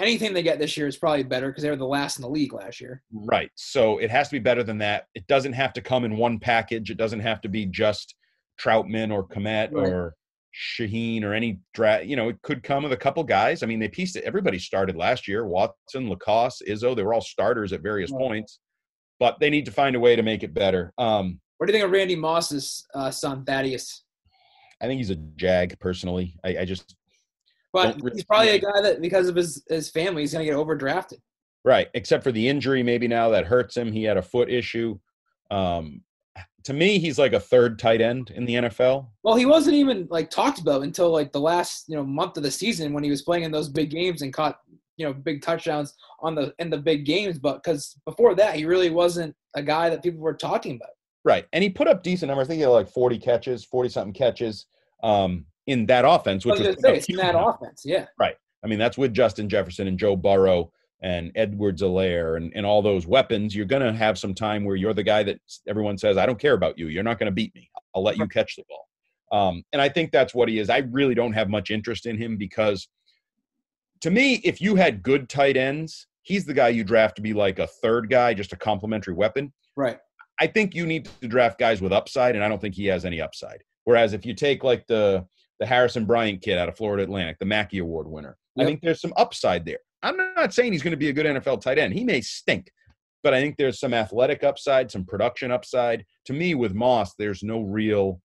Anything 0.00 0.32
they 0.32 0.42
get 0.42 0.58
this 0.58 0.76
year 0.76 0.86
is 0.88 0.96
probably 0.96 1.22
better 1.22 1.48
because 1.48 1.62
they 1.62 1.70
were 1.70 1.76
the 1.76 1.84
last 1.86 2.16
in 2.16 2.22
the 2.22 2.28
league 2.28 2.52
last 2.54 2.80
year. 2.80 3.02
Right. 3.12 3.50
So 3.54 3.98
it 3.98 4.10
has 4.10 4.28
to 4.28 4.32
be 4.32 4.38
better 4.38 4.62
than 4.62 4.78
that. 4.78 5.06
It 5.14 5.26
doesn't 5.26 5.52
have 5.52 5.72
to 5.74 5.82
come 5.82 6.04
in 6.04 6.16
one 6.16 6.38
package. 6.38 6.90
It 6.90 6.96
doesn't 6.96 7.20
have 7.20 7.40
to 7.42 7.48
be 7.48 7.66
just 7.66 8.14
Trautman 8.58 9.12
or 9.12 9.26
Kmet 9.28 9.72
Right. 9.72 9.86
or 9.92 10.16
Shaheen 10.54 11.22
or 11.22 11.34
any 11.34 11.60
draft. 11.74 12.06
You 12.06 12.16
know, 12.16 12.28
it 12.30 12.40
could 12.42 12.62
come 12.62 12.82
with 12.82 12.92
a 12.92 12.96
couple 12.96 13.22
guys. 13.24 13.62
I 13.62 13.66
mean, 13.66 13.78
they 13.78 13.88
pieced 13.88 14.16
it. 14.16 14.24
Everybody 14.24 14.58
started 14.58 14.96
last 14.96 15.28
year. 15.28 15.46
Watson, 15.46 16.08
LaCosse, 16.08 16.62
Izzo. 16.66 16.96
They 16.96 17.02
were 17.02 17.14
all 17.14 17.20
starters 17.20 17.72
at 17.72 17.82
various 17.82 18.10
Right. 18.10 18.20
points, 18.20 18.58
but 19.18 19.38
they 19.38 19.50
need 19.50 19.66
to 19.66 19.70
find 19.72 19.94
a 19.96 20.00
way 20.00 20.16
to 20.16 20.22
make 20.22 20.42
it 20.42 20.54
better. 20.54 20.92
Um, 20.98 21.40
What 21.58 21.66
do 21.66 21.72
you 21.72 21.78
think 21.78 21.84
of 21.84 21.92
Randy 21.92 22.16
Moss's 22.16 22.86
uh, 22.94 23.10
son 23.10 23.44
Thaddeus? 23.44 24.04
I 24.80 24.86
think 24.86 24.96
he's 24.98 25.10
a 25.10 25.16
jag 25.36 25.78
personally. 25.78 26.34
I, 26.42 26.58
I 26.60 26.64
just 26.64 26.96
But 27.72 27.98
Don't 27.98 28.14
he's 28.14 28.24
probably 28.24 28.50
a 28.50 28.58
guy 28.58 28.80
that 28.82 29.00
because 29.00 29.28
of 29.28 29.36
his 29.36 29.62
his 29.68 29.90
family, 29.90 30.22
he's 30.22 30.32
going 30.32 30.44
to 30.44 30.50
get 30.50 30.58
overdrafted. 30.58 31.18
Right, 31.64 31.88
except 31.94 32.24
for 32.24 32.32
the 32.32 32.48
injury, 32.48 32.82
maybe 32.82 33.06
now 33.06 33.28
that 33.30 33.46
hurts 33.46 33.76
him. 33.76 33.92
He 33.92 34.04
had 34.04 34.16
a 34.16 34.22
foot 34.22 34.50
issue. 34.50 34.98
Um, 35.50 36.02
to 36.64 36.72
me, 36.72 36.98
he's 36.98 37.18
like 37.18 37.32
a 37.32 37.40
third 37.40 37.78
tight 37.78 38.00
end 38.00 38.30
in 38.30 38.44
the 38.44 38.54
NFL. 38.54 39.08
Well, 39.22 39.36
he 39.36 39.46
wasn't 39.46 39.76
even 39.76 40.08
like 40.10 40.30
talked 40.30 40.58
about 40.58 40.82
until 40.82 41.10
like 41.10 41.32
the 41.32 41.40
last 41.40 41.84
you 41.88 41.96
know 41.96 42.04
month 42.04 42.36
of 42.36 42.42
the 42.42 42.50
season 42.50 42.92
when 42.92 43.04
he 43.04 43.10
was 43.10 43.22
playing 43.22 43.44
in 43.44 43.52
those 43.52 43.68
big 43.68 43.90
games 43.90 44.22
and 44.22 44.32
caught 44.32 44.58
you 44.96 45.06
know 45.06 45.12
big 45.12 45.42
touchdowns 45.42 45.94
on 46.20 46.34
the 46.34 46.54
in 46.58 46.70
the 46.70 46.78
big 46.78 47.04
games, 47.04 47.38
but 47.38 47.62
because 47.62 47.98
before 48.04 48.34
that 48.34 48.56
he 48.56 48.64
really 48.64 48.90
wasn't 48.90 49.34
a 49.54 49.62
guy 49.62 49.90
that 49.90 50.02
people 50.02 50.20
were 50.20 50.34
talking 50.34 50.76
about. 50.76 50.90
Right. 51.24 51.46
And 51.52 51.62
he 51.62 51.68
put 51.68 51.88
up 51.88 52.02
decent 52.02 52.28
numbers. 52.28 52.46
I 52.46 52.48
think 52.48 52.58
he 52.58 52.62
had 52.62 52.68
like 52.68 52.88
40 52.88 53.18
catches, 53.18 53.64
40 53.64 53.88
something 53.90 54.12
catches 54.12 54.66
um, 55.02 55.44
in 55.70 55.86
that 55.86 56.04
offense, 56.04 56.44
which 56.44 56.60
I 56.60 56.66
was 56.66 56.76
was 56.76 56.82
say, 56.82 56.96
it's 56.96 57.08
in 57.08 57.16
that 57.16 57.34
offense, 57.36 57.82
yeah. 57.84 58.06
Right. 58.18 58.36
I 58.62 58.66
mean, 58.66 58.78
that's 58.78 58.98
with 58.98 59.14
Justin 59.14 59.48
Jefferson 59.48 59.86
and 59.86 59.98
Joe 59.98 60.16
Burrow 60.16 60.70
and 61.02 61.32
Edwards-Helaire 61.34 62.36
and, 62.36 62.52
and 62.54 62.66
all 62.66 62.82
those 62.82 63.06
weapons. 63.06 63.54
You're 63.54 63.64
going 63.64 63.82
to 63.82 63.92
have 63.92 64.18
some 64.18 64.34
time 64.34 64.64
where 64.64 64.76
you're 64.76 64.92
the 64.92 65.02
guy 65.02 65.22
that 65.22 65.40
everyone 65.66 65.96
says, 65.96 66.18
I 66.18 66.26
don't 66.26 66.38
care 66.38 66.52
about 66.52 66.78
you. 66.78 66.88
You're 66.88 67.02
not 67.02 67.18
going 67.18 67.30
to 67.30 67.34
beat 67.34 67.54
me. 67.54 67.70
I'll 67.94 68.02
let 68.02 68.18
you 68.18 68.28
catch 68.28 68.56
the 68.56 68.64
ball. 68.68 68.86
Um, 69.32 69.62
and 69.72 69.80
I 69.80 69.88
think 69.88 70.12
that's 70.12 70.34
what 70.34 70.48
he 70.48 70.58
is. 70.58 70.68
I 70.68 70.78
really 70.90 71.14
don't 71.14 71.32
have 71.32 71.48
much 71.48 71.70
interest 71.70 72.04
in 72.04 72.18
him 72.18 72.36
because 72.36 72.88
to 74.02 74.10
me, 74.10 74.42
if 74.44 74.60
you 74.60 74.74
had 74.74 75.02
good 75.02 75.28
tight 75.28 75.56
ends, 75.56 76.06
he's 76.22 76.44
the 76.44 76.54
guy 76.54 76.68
you 76.68 76.84
draft 76.84 77.16
to 77.16 77.22
be 77.22 77.32
like 77.32 77.60
a 77.60 77.66
third 77.66 78.10
guy, 78.10 78.34
just 78.34 78.52
a 78.52 78.56
complementary 78.56 79.14
weapon. 79.14 79.52
Right. 79.76 79.98
I 80.38 80.46
think 80.46 80.74
you 80.74 80.86
need 80.86 81.08
to 81.20 81.28
draft 81.28 81.58
guys 81.58 81.80
with 81.80 81.92
upside, 81.92 82.34
and 82.34 82.44
I 82.44 82.48
don't 82.48 82.60
think 82.60 82.74
he 82.74 82.86
has 82.86 83.04
any 83.04 83.20
upside. 83.20 83.62
Whereas 83.84 84.12
if 84.12 84.26
you 84.26 84.34
take 84.34 84.64
like 84.64 84.86
the 84.86 85.26
the 85.60 85.66
Harrison 85.66 86.06
Bryant 86.06 86.42
kid 86.42 86.58
out 86.58 86.68
of 86.68 86.76
Florida 86.76 87.04
Atlantic, 87.04 87.38
the 87.38 87.44
Mackey 87.44 87.78
Award 87.78 88.08
winner, 88.08 88.36
I 88.58 88.64
think 88.64 88.80
there's 88.80 89.00
some 89.00 89.12
upside 89.16 89.64
there. 89.64 89.78
I'm 90.02 90.16
not 90.16 90.52
saying 90.52 90.72
he's 90.72 90.82
going 90.82 90.92
to 90.92 90.96
be 90.96 91.08
a 91.08 91.12
good 91.12 91.26
NFL 91.26 91.60
tight 91.60 91.78
end. 91.78 91.94
He 91.94 92.04
may 92.04 92.20
stink, 92.20 92.70
but 93.22 93.34
I 93.34 93.40
think 93.40 93.56
there's 93.56 93.78
some 93.78 93.94
athletic 93.94 94.42
upside, 94.42 94.90
some 94.90 95.04
production 95.04 95.50
upside. 95.50 96.04
To 96.26 96.32
me, 96.32 96.54
with 96.54 96.74
Moss, 96.74 97.14
there's 97.18 97.42
no 97.42 97.60
real 97.60 98.20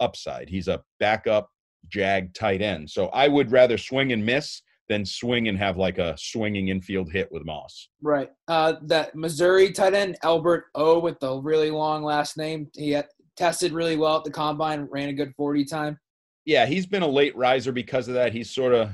upside. 0.00 0.48
He's 0.48 0.68
a 0.68 0.82
backup 1.00 1.48
jag 1.88 2.34
tight 2.34 2.62
end. 2.62 2.90
So 2.90 3.06
I 3.08 3.28
would 3.28 3.50
rather 3.50 3.78
swing 3.78 4.12
and 4.12 4.24
miss 4.24 4.62
than 4.88 5.04
swing 5.04 5.48
and 5.48 5.56
have 5.56 5.78
like 5.78 5.96
a 5.96 6.14
swinging 6.18 6.68
infield 6.68 7.10
hit 7.10 7.32
with 7.32 7.44
Moss. 7.44 7.88
Right. 8.02 8.30
Uh, 8.48 8.74
that 8.82 9.14
Missouri 9.14 9.72
tight 9.72 9.94
end, 9.94 10.18
Albert 10.22 10.66
O, 10.74 10.98
with 10.98 11.18
the 11.20 11.36
really 11.36 11.70
long 11.70 12.02
last 12.02 12.36
name, 12.36 12.68
he 12.74 12.90
had, 12.90 13.06
tested 13.36 13.72
really 13.72 13.96
well 13.96 14.16
at 14.18 14.24
the 14.24 14.30
combine, 14.30 14.86
ran 14.90 15.08
a 15.08 15.12
good 15.12 15.34
40 15.36 15.64
time. 15.64 15.98
Yeah, 16.44 16.66
he's 16.66 16.86
been 16.86 17.02
a 17.02 17.08
late 17.08 17.36
riser 17.36 17.72
because 17.72 18.08
of 18.08 18.14
that. 18.14 18.32
He's 18.32 18.50
sort 18.50 18.74
of, 18.74 18.90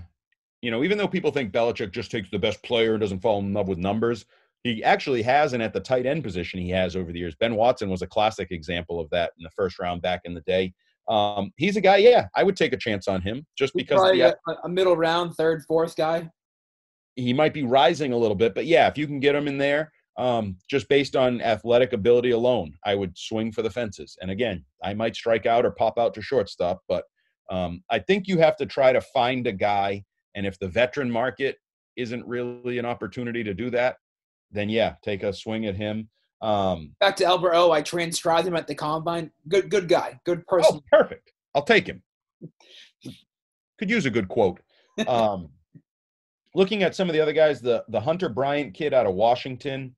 you 0.63 0.71
know, 0.71 0.85
even 0.85 0.99
though 0.99 1.09
people 1.09 1.31
think 1.31 1.53
Belichick 1.53 1.93
just 1.93 2.11
takes 2.11 2.31
the 2.31 2.39
best 2.39 2.63
player 2.63 2.93
and 2.93 3.01
doesn't 3.01 3.21
fall 3.21 3.41
in 3.41 3.53
love 3.53 3.69
with 3.69 3.79
numbers, 3.79 4.25
he 4.63 4.85
actually 4.85 5.23
has, 5.23 5.53
and 5.53 5.63
at 5.63 5.73
the 5.73 5.81
tight 5.81 6.07
end 6.07 6.23
position, 6.23 6.61
he 6.61 6.71
has 6.71 6.95
over 6.95 7.13
the 7.13 7.19
years. 7.19 7.35
Ben 7.35 7.55
Watson 7.55 7.89
was 7.89 8.03
a 8.03 8.07
classic 8.07 8.51
example 8.51 9.01
of 9.01 9.09
that 9.11 9.33
in 9.39 9.43
the 9.43 9.51
first 9.51 9.79
round 9.79 10.03
back 10.03 10.21
in 10.25 10.35
the 10.35 10.43
day. 10.43 10.75
Um, 11.09 11.53
he's 11.57 11.77
a 11.77 11.81
guy, 11.81 11.97
yeah, 11.97 12.29
I 12.37 12.45
would 12.45 12.57
take 12.57 12.73
a 12.73 12.77
chance 12.77 13.09
on 13.09 13.23
him 13.23 13.47
just 13.57 13.73
He's 13.75 13.85
because 13.85 14.11
of 14.11 14.13
the, 14.15 14.37
a, 14.49 14.55
a 14.65 14.69
middle 14.69 14.97
round, 14.97 15.35
third, 15.35 15.65
fourth 15.67 15.97
guy. 15.97 16.31
he 17.17 17.33
might 17.33 17.55
be 17.55 17.63
rising 17.65 18.13
a 18.13 18.17
little 18.17 18.37
bit, 18.37 18.55
but 18.55 18.67
yeah, 18.67 18.87
if 18.87 18.97
you 18.97 19.07
can 19.07 19.19
get 19.19 19.35
him 19.35 19.49
in 19.49 19.59
there, 19.59 19.93
um, 20.19 20.57
just 20.69 20.89
based 20.89 21.17
on 21.17 21.41
athletic 21.41 21.93
ability 21.95 22.31
alone, 22.33 22.75
I 22.85 22.95
would 22.95 23.17
swing 23.17 23.53
for 23.53 23.63
the 23.63 23.71
fences. 23.71 24.19
And 24.21 24.31
again, 24.31 24.65
I 24.85 24.93
might 24.93 25.17
strike 25.17 25.47
out 25.47 25.65
or 25.65 25.71
pop 25.71 25.99
out 25.99 26.13
to 26.15 26.23
shortstop, 26.23 26.83
but 26.87 27.05
um, 27.51 27.83
I 27.91 27.99
think 27.99 28.29
you 28.29 28.39
have 28.39 28.57
to 28.57 28.67
try 28.67 28.93
to 28.93 29.01
find 29.01 29.47
a 29.47 29.53
guy. 29.53 30.05
And 30.35 30.47
if 30.47 30.59
the 30.59 30.69
veteran 30.69 31.11
market 31.11 31.57
isn't 31.97 32.25
really 32.27 32.79
an 32.79 32.87
opportunity 32.87 33.43
to 33.45 33.53
do 33.53 33.71
that, 33.71 33.97
then 34.53 34.69
yeah, 34.69 34.95
take 35.03 35.23
a 35.23 35.33
swing 35.33 35.67
at 35.67 35.77
him. 35.77 36.09
Um, 36.41 36.95
Back 37.01 37.17
to 37.17 37.25
Albert 37.25 37.55
O, 37.55 37.73
I 37.73 37.83
transcribed 37.83 38.47
him 38.47 38.57
at 38.57 38.67
the 38.67 38.75
combine. 38.75 39.31
Good, 39.49 39.69
good 39.69 39.89
guy, 39.89 40.19
good 40.25 40.47
person. 40.47 40.81
oh, 40.81 40.99
perfect. 40.99 41.33
I'll 41.55 41.63
take 41.63 41.87
him. 41.87 42.03
Could 43.79 43.91
use 43.91 44.07
a 44.07 44.11
good 44.11 44.29
quote. 44.29 44.61
Um, 45.07 45.49
looking 46.55 46.83
at 46.83 46.95
some 46.95 47.09
of 47.09 47.13
the 47.15 47.21
other 47.21 47.33
guys, 47.33 47.61
the 47.61 47.85
the 47.89 48.01
Hunter 48.01 48.29
Bryant 48.29 48.75
kid 48.75 48.95
out 48.95 49.07
of 49.07 49.15
Washington 49.15 49.95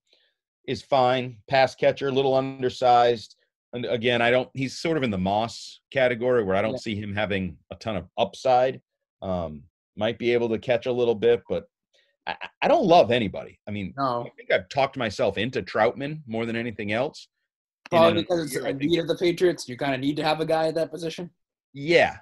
is 0.66 0.82
fine. 0.82 1.36
Pass 1.48 1.74
catcher, 1.74 2.08
a 2.08 2.12
little 2.12 2.34
undersized. 2.34 3.36
And 3.72 3.84
again, 3.86 4.20
I 4.20 4.30
don't. 4.30 4.48
He's 4.54 4.78
sort 4.78 4.96
of 4.96 5.02
in 5.02 5.10
the 5.10 5.18
Moss 5.18 5.80
category 5.90 6.42
where 6.44 6.56
I 6.56 6.62
don't 6.62 6.72
Yeah. 6.72 6.78
see 6.78 6.94
him 6.94 7.14
having 7.14 7.56
a 7.70 7.74
ton 7.76 7.96
of 7.96 8.06
upside. 8.18 8.80
Um, 9.22 9.64
might 9.96 10.18
be 10.18 10.32
able 10.32 10.48
to 10.50 10.58
catch 10.58 10.86
a 10.86 10.92
little 10.92 11.14
bit, 11.14 11.42
but 11.48 11.64
I, 12.26 12.36
I- 12.62 12.68
don't 12.68 12.86
love 12.86 13.10
anybody. 13.10 13.58
I 13.66 13.70
mean, 13.70 13.94
I 13.98 14.24
think 14.36 14.50
I've 14.52 14.68
talked 14.68 14.96
myself 14.96 15.38
into 15.38 15.62
Trautman 15.62 16.22
more 16.26 16.44
than 16.46 16.56
anything 16.56 16.92
else. 16.92 17.28
Probably 17.90 18.22
because 18.22 18.54
it's 18.54 18.64
a 18.64 18.72
need 18.72 18.98
of 18.98 19.06
the 19.08 19.16
Patriots. 19.16 19.68
You 19.68 19.76
kind 19.76 19.94
of 19.94 20.00
need 20.00 20.16
to 20.16 20.24
have 20.24 20.40
a 20.40 20.46
guy 20.46 20.68
at 20.68 20.74
that 20.76 20.90
position. 20.90 21.30
yeah, 21.74 22.18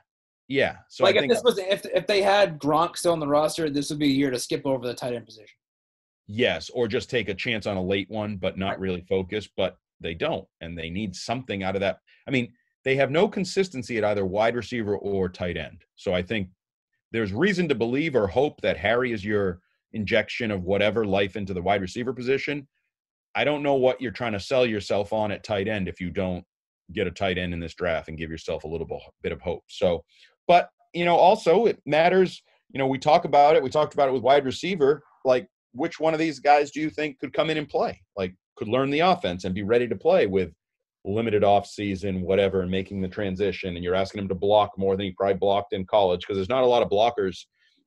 yeah. 0.48 0.76
So 0.88 1.04
like 1.04 1.16
I 1.16 1.22
if 1.24 1.28
this 1.30 1.42
was 1.44 1.58
if 1.58 1.84
if 1.86 2.06
they 2.06 2.22
had 2.22 2.58
Gronk 2.58 2.96
still 2.96 3.12
on 3.12 3.20
the 3.20 3.26
roster, 3.28 3.70
this 3.70 3.90
would 3.90 3.98
be 3.98 4.06
a 4.06 4.12
year 4.12 4.30
to 4.30 4.38
skip 4.38 4.66
over 4.66 4.86
the 4.86 4.94
tight 4.94 5.14
end 5.14 5.26
position. 5.26 5.54
Yes, 6.26 6.70
or 6.70 6.86
just 6.88 7.10
take 7.10 7.28
a 7.28 7.34
chance 7.34 7.66
on 7.66 7.76
a 7.76 7.82
late 7.82 8.08
one, 8.10 8.36
but 8.36 8.56
not 8.58 8.70
Right. 8.70 8.80
really 8.80 9.00
focus. 9.08 9.48
But 9.56 9.76
they 10.00 10.14
don't, 10.14 10.46
and 10.60 10.76
they 10.76 10.90
need 10.90 11.14
something 11.14 11.62
out 11.62 11.76
of 11.76 11.80
that. 11.80 11.98
I 12.26 12.30
mean, 12.30 12.52
they 12.84 12.96
have 12.96 13.10
no 13.10 13.28
consistency 13.28 13.98
at 13.98 14.04
either 14.04 14.24
wide 14.24 14.56
receiver 14.56 14.96
or 14.96 15.28
tight 15.28 15.56
end. 15.56 15.84
So 15.96 16.14
I 16.14 16.22
think 16.22 16.48
there's 17.12 17.32
reason 17.32 17.68
to 17.68 17.74
believe 17.74 18.16
or 18.16 18.26
hope 18.26 18.60
that 18.62 18.76
Harry 18.76 19.12
is 19.12 19.24
your 19.24 19.60
injection 19.92 20.50
of 20.50 20.64
whatever 20.64 21.04
life 21.04 21.36
into 21.36 21.52
the 21.52 21.62
wide 21.62 21.80
receiver 21.80 22.12
position. 22.12 22.66
I 23.34 23.44
don't 23.44 23.62
know 23.62 23.74
what 23.74 24.00
you're 24.00 24.12
trying 24.12 24.32
to 24.32 24.40
sell 24.40 24.64
yourself 24.64 25.12
on 25.12 25.30
at 25.30 25.44
tight 25.44 25.68
end 25.68 25.88
if 25.88 26.00
you 26.00 26.10
don't 26.10 26.44
get 26.92 27.06
a 27.06 27.10
tight 27.10 27.38
end 27.38 27.52
in 27.52 27.60
this 27.60 27.74
draft 27.74 28.08
and 28.08 28.18
give 28.18 28.30
yourself 28.30 28.64
a 28.64 28.68
little 28.68 28.88
bit 29.22 29.32
of 29.32 29.40
hope. 29.40 29.64
So, 29.68 30.04
but 30.48 30.70
you 30.94 31.04
know, 31.04 31.16
also 31.16 31.66
it 31.66 31.80
matters. 31.86 32.42
You 32.72 32.78
know, 32.78 32.86
we 32.86 32.98
talk 32.98 33.24
about 33.24 33.56
it. 33.56 33.62
We 33.62 33.70
talked 33.70 33.94
about 33.94 34.08
it 34.08 34.12
with 34.12 34.22
wide 34.22 34.44
receiver. 34.44 35.02
Like, 35.24 35.48
which 35.72 36.00
one 36.00 36.14
of 36.14 36.20
these 36.20 36.40
guys 36.40 36.70
do 36.70 36.80
you 36.80 36.90
think 36.90 37.18
could 37.20 37.32
come 37.32 37.50
in 37.50 37.56
and 37.56 37.68
play? 37.68 38.00
Like, 38.16 38.34
could 38.60 38.68
learn 38.68 38.90
the 38.90 39.00
offense 39.00 39.44
and 39.44 39.54
be 39.54 39.62
ready 39.62 39.88
to 39.88 39.96
play 39.96 40.26
with 40.26 40.52
limited 41.06 41.42
off 41.42 41.66
season, 41.66 42.20
whatever, 42.20 42.60
and 42.60 42.70
making 42.70 43.00
the 43.00 43.08
transition. 43.08 43.74
And 43.74 43.82
you're 43.82 43.94
asking 43.94 44.20
him 44.20 44.28
to 44.28 44.34
block 44.34 44.72
more 44.76 44.96
than 44.96 45.06
he 45.06 45.12
probably 45.12 45.38
blocked 45.38 45.72
in 45.72 45.86
college 45.86 46.20
because 46.20 46.36
there's 46.36 46.50
not 46.50 46.62
a 46.62 46.66
lot 46.66 46.82
of 46.82 46.90
blockers 46.90 47.46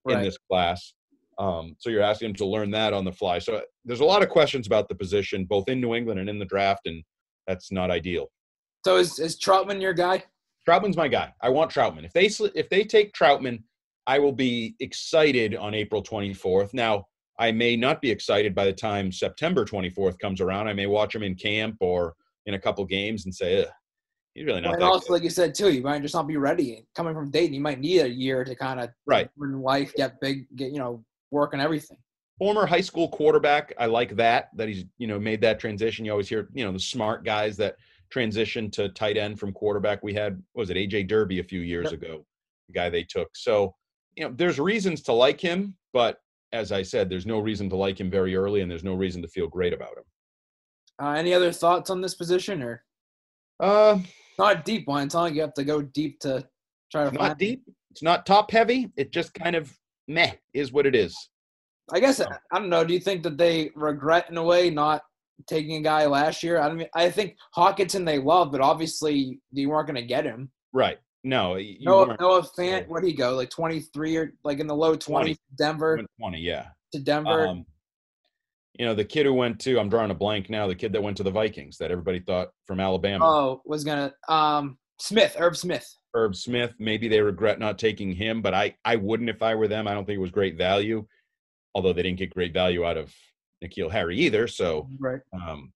in 0.09 0.23
this 0.23 0.35
class. 0.49 0.95
Um, 1.37 1.75
so 1.77 1.91
you're 1.91 2.01
asking 2.01 2.29
him 2.29 2.35
to 2.37 2.45
learn 2.45 2.71
that 2.71 2.91
on 2.91 3.05
the 3.05 3.11
fly. 3.11 3.37
So 3.37 3.61
there's 3.85 3.99
a 3.99 4.05
lot 4.05 4.23
of 4.23 4.29
questions 4.29 4.65
about 4.65 4.89
the 4.89 4.95
position, 4.95 5.45
both 5.45 5.69
in 5.69 5.79
New 5.79 5.93
England 5.93 6.19
and 6.19 6.27
in 6.27 6.39
the 6.39 6.45
draft, 6.45 6.87
and 6.87 7.03
that's 7.45 7.71
not 7.71 7.91
ideal. 7.91 8.31
So 8.83 8.97
is 8.97 9.19
is 9.19 9.39
Trautman 9.39 9.79
your 9.79 9.93
guy? 9.93 10.23
Trautman's 10.67 10.97
my 10.97 11.07
guy. 11.07 11.31
I 11.39 11.49
want 11.49 11.71
Trautman. 11.71 12.03
If 12.03 12.13
they 12.13 12.25
if 12.55 12.67
they 12.69 12.83
take 12.83 13.13
Trautman, 13.13 13.61
I 14.07 14.17
will 14.17 14.31
be 14.31 14.75
excited 14.79 15.55
on 15.55 15.75
April 15.75 16.01
24th. 16.01 16.73
Now, 16.73 17.05
I 17.39 17.51
may 17.51 17.75
not 17.75 18.01
be 18.01 18.11
excited 18.11 18.53
by 18.53 18.65
the 18.65 18.73
time 18.73 19.11
September 19.11 19.65
24th 19.65 20.19
comes 20.19 20.39
around. 20.39 20.67
I 20.67 20.73
may 20.73 20.85
watch 20.85 21.15
him 21.15 21.23
in 21.23 21.35
camp 21.35 21.77
or 21.79 22.15
in 22.45 22.53
a 22.53 22.59
couple 22.59 22.85
games 22.85 23.25
and 23.25 23.33
say, 23.33 23.65
he's 24.33 24.45
really 24.45 24.61
not 24.61 24.73
and 24.73 24.81
that 24.81 24.85
also, 24.87 25.07
good. 25.07 25.13
like 25.13 25.23
you 25.23 25.29
said 25.29 25.55
too, 25.55 25.71
you 25.71 25.81
might 25.81 26.01
just 26.01 26.13
not 26.13 26.27
be 26.27 26.37
ready. 26.37 26.85
Coming 26.95 27.13
from 27.15 27.31
Dayton, 27.31 27.53
you 27.53 27.61
might 27.61 27.79
need 27.79 28.01
a 28.01 28.09
year 28.09 28.43
to 28.43 28.55
kind 28.55 28.79
of 28.79 28.89
Right. 29.05 29.29
learn 29.37 29.61
life, 29.61 29.93
get 29.95 30.19
big, 30.21 30.45
get 30.55 30.71
you 30.71 30.79
know, 30.79 31.03
work 31.31 31.53
on 31.53 31.59
everything. 31.59 31.97
Former 32.39 32.65
high 32.65 32.81
school 32.81 33.07
quarterback. 33.09 33.73
I 33.77 33.85
like 33.85 34.15
that 34.15 34.49
that 34.55 34.67
he's 34.67 34.85
you 34.97 35.07
know 35.07 35.19
made 35.19 35.41
that 35.41 35.59
transition. 35.59 36.03
You 36.05 36.11
always 36.11 36.27
hear 36.29 36.49
you 36.53 36.65
know 36.65 36.71
the 36.71 36.79
smart 36.79 37.23
guys 37.23 37.57
that 37.57 37.77
transition 38.09 38.69
to 38.71 38.89
tight 38.89 39.17
end 39.17 39.39
from 39.39 39.53
quarterback. 39.53 40.03
We 40.03 40.13
had 40.13 40.41
what 40.53 40.61
was 40.61 40.69
it 40.69 40.77
AJ 40.77 41.07
Derby 41.07 41.39
a 41.39 41.43
few 41.43 41.61
years 41.61 41.91
Yep. 41.91 42.01
ago, 42.01 42.25
the 42.67 42.73
guy 42.73 42.89
they 42.89 43.03
took. 43.03 43.35
So 43.35 43.75
you 44.15 44.23
know 44.23 44.33
there's 44.35 44.59
reasons 44.59 45.01
to 45.03 45.13
like 45.13 45.39
him, 45.39 45.75
but 45.93 46.17
as 46.53 46.71
I 46.71 46.83
said, 46.83 47.09
there's 47.09 47.25
no 47.25 47.39
reason 47.39 47.69
to 47.71 47.75
like 47.75 47.99
him 47.99 48.09
very 48.09 48.35
early, 48.35 48.61
and 48.61 48.69
there's 48.71 48.83
no 48.83 48.93
reason 48.93 49.21
to 49.23 49.27
feel 49.27 49.47
great 49.47 49.73
about 49.73 49.97
him. 49.97 50.03
Uh, 51.01 51.11
any 51.13 51.33
other 51.33 51.51
thoughts 51.51 51.89
on 51.89 51.99
this 51.99 52.13
position, 52.13 52.61
or 52.61 52.83
Uh, 53.59 53.99
not 54.37 54.63
deep 54.63 54.87
one? 54.87 55.03
It's 55.05 55.15
not 55.15 55.23
like 55.23 55.33
you 55.35 55.41
have 55.41 55.53
to 55.55 55.63
go 55.63 55.81
deep 55.81 56.19
to 56.21 56.47
try 56.91 57.01
to 57.01 57.07
it's 57.09 57.17
find. 57.17 57.29
not 57.29 57.37
deep. 57.39 57.63
It's 57.91 58.03
not 58.03 58.25
top 58.25 58.51
heavy. 58.51 58.91
It 58.95 59.11
just 59.11 59.33
kind 59.33 59.55
of 59.55 59.75
meh 60.07 60.33
is 60.53 60.71
what 60.71 60.85
it 60.85 60.95
is. 60.95 61.15
I 61.91 61.99
guess 61.99 62.21
I 62.21 62.27
don't 62.53 62.69
know. 62.69 62.83
Do 62.85 62.93
you 62.93 62.99
think 62.99 63.23
that 63.23 63.37
they 63.37 63.71
regret 63.75 64.29
in 64.29 64.37
a 64.37 64.43
way 64.43 64.69
not 64.69 65.01
taking 65.47 65.75
a 65.77 65.81
guy 65.81 66.05
last 66.05 66.41
year? 66.43 66.59
I 66.59 66.71
mean, 66.71 66.87
I 66.95 67.09
think 67.09 67.35
Hockenson 67.57 68.05
they 68.05 68.19
love, 68.19 68.51
but 68.51 68.61
obviously 68.61 69.39
you 69.51 69.69
weren't 69.69 69.87
going 69.87 69.95
to 70.01 70.07
get 70.07 70.23
him. 70.23 70.51
Right. 70.71 70.97
No. 71.23 71.55
You 71.55 71.85
Noah, 71.85 72.17
Fant, 72.57 72.87
where'd 72.87 73.05
he 73.05 73.13
go? 73.13 73.35
Like 73.35 73.49
twenty 73.49 73.79
three 73.79 74.15
or 74.17 74.33
like 74.43 74.59
in 74.59 74.67
the 74.67 74.75
low 74.75 74.95
20. 74.95 75.01
twenties. 75.01 75.37
Denver 75.57 76.01
20, 76.19 76.39
yeah. 76.39 76.67
to 76.91 76.99
Denver. 76.99 77.47
Um, 77.47 77.65
you 78.77 78.85
know, 78.85 78.95
the 78.95 79.05
kid 79.05 79.25
who 79.25 79.33
went 79.33 79.59
to, 79.61 79.79
I'm 79.79 79.89
drawing 79.89 80.09
a 80.09 80.15
blank 80.15 80.49
now, 80.49 80.67
the 80.67 80.75
kid 80.75 80.93
that 80.93 81.03
went 81.03 81.15
to 81.17 81.23
the 81.23 81.31
Vikings 81.31 81.77
that 81.77 81.91
everybody 81.91 82.19
thought 82.19 82.49
from 82.65 82.79
Alabama, 82.79 83.25
oh, 83.25 83.61
was 83.65 83.83
gonna 83.83 84.13
um 84.27 84.77
Smith, 84.99 85.35
Irv 85.39 85.57
Smith. 85.57 85.87
Irv 86.15 86.35
Smith. 86.35 86.73
Maybe 86.79 87.07
they 87.07 87.21
regret 87.21 87.59
not 87.59 87.79
taking 87.79 88.13
him, 88.13 88.41
but 88.41 88.53
I, 88.53 88.75
I 88.85 88.95
wouldn't 88.95 89.29
if 89.29 89.41
I 89.41 89.55
were 89.55 89.67
them. 89.67 89.87
I 89.87 89.93
don't 89.93 90.05
think 90.05 90.17
it 90.17 90.21
was 90.21 90.31
great 90.31 90.57
value, 90.57 91.05
although 91.73 91.93
they 91.93 92.03
didn't 92.03 92.19
get 92.19 92.33
great 92.33 92.53
value 92.53 92.85
out 92.85 92.97
of 92.97 93.13
N'Keal 93.63 93.91
Harry 93.91 94.17
either. 94.19 94.47
So 94.47 94.87
Right. 94.99 95.21
um, 95.33 95.73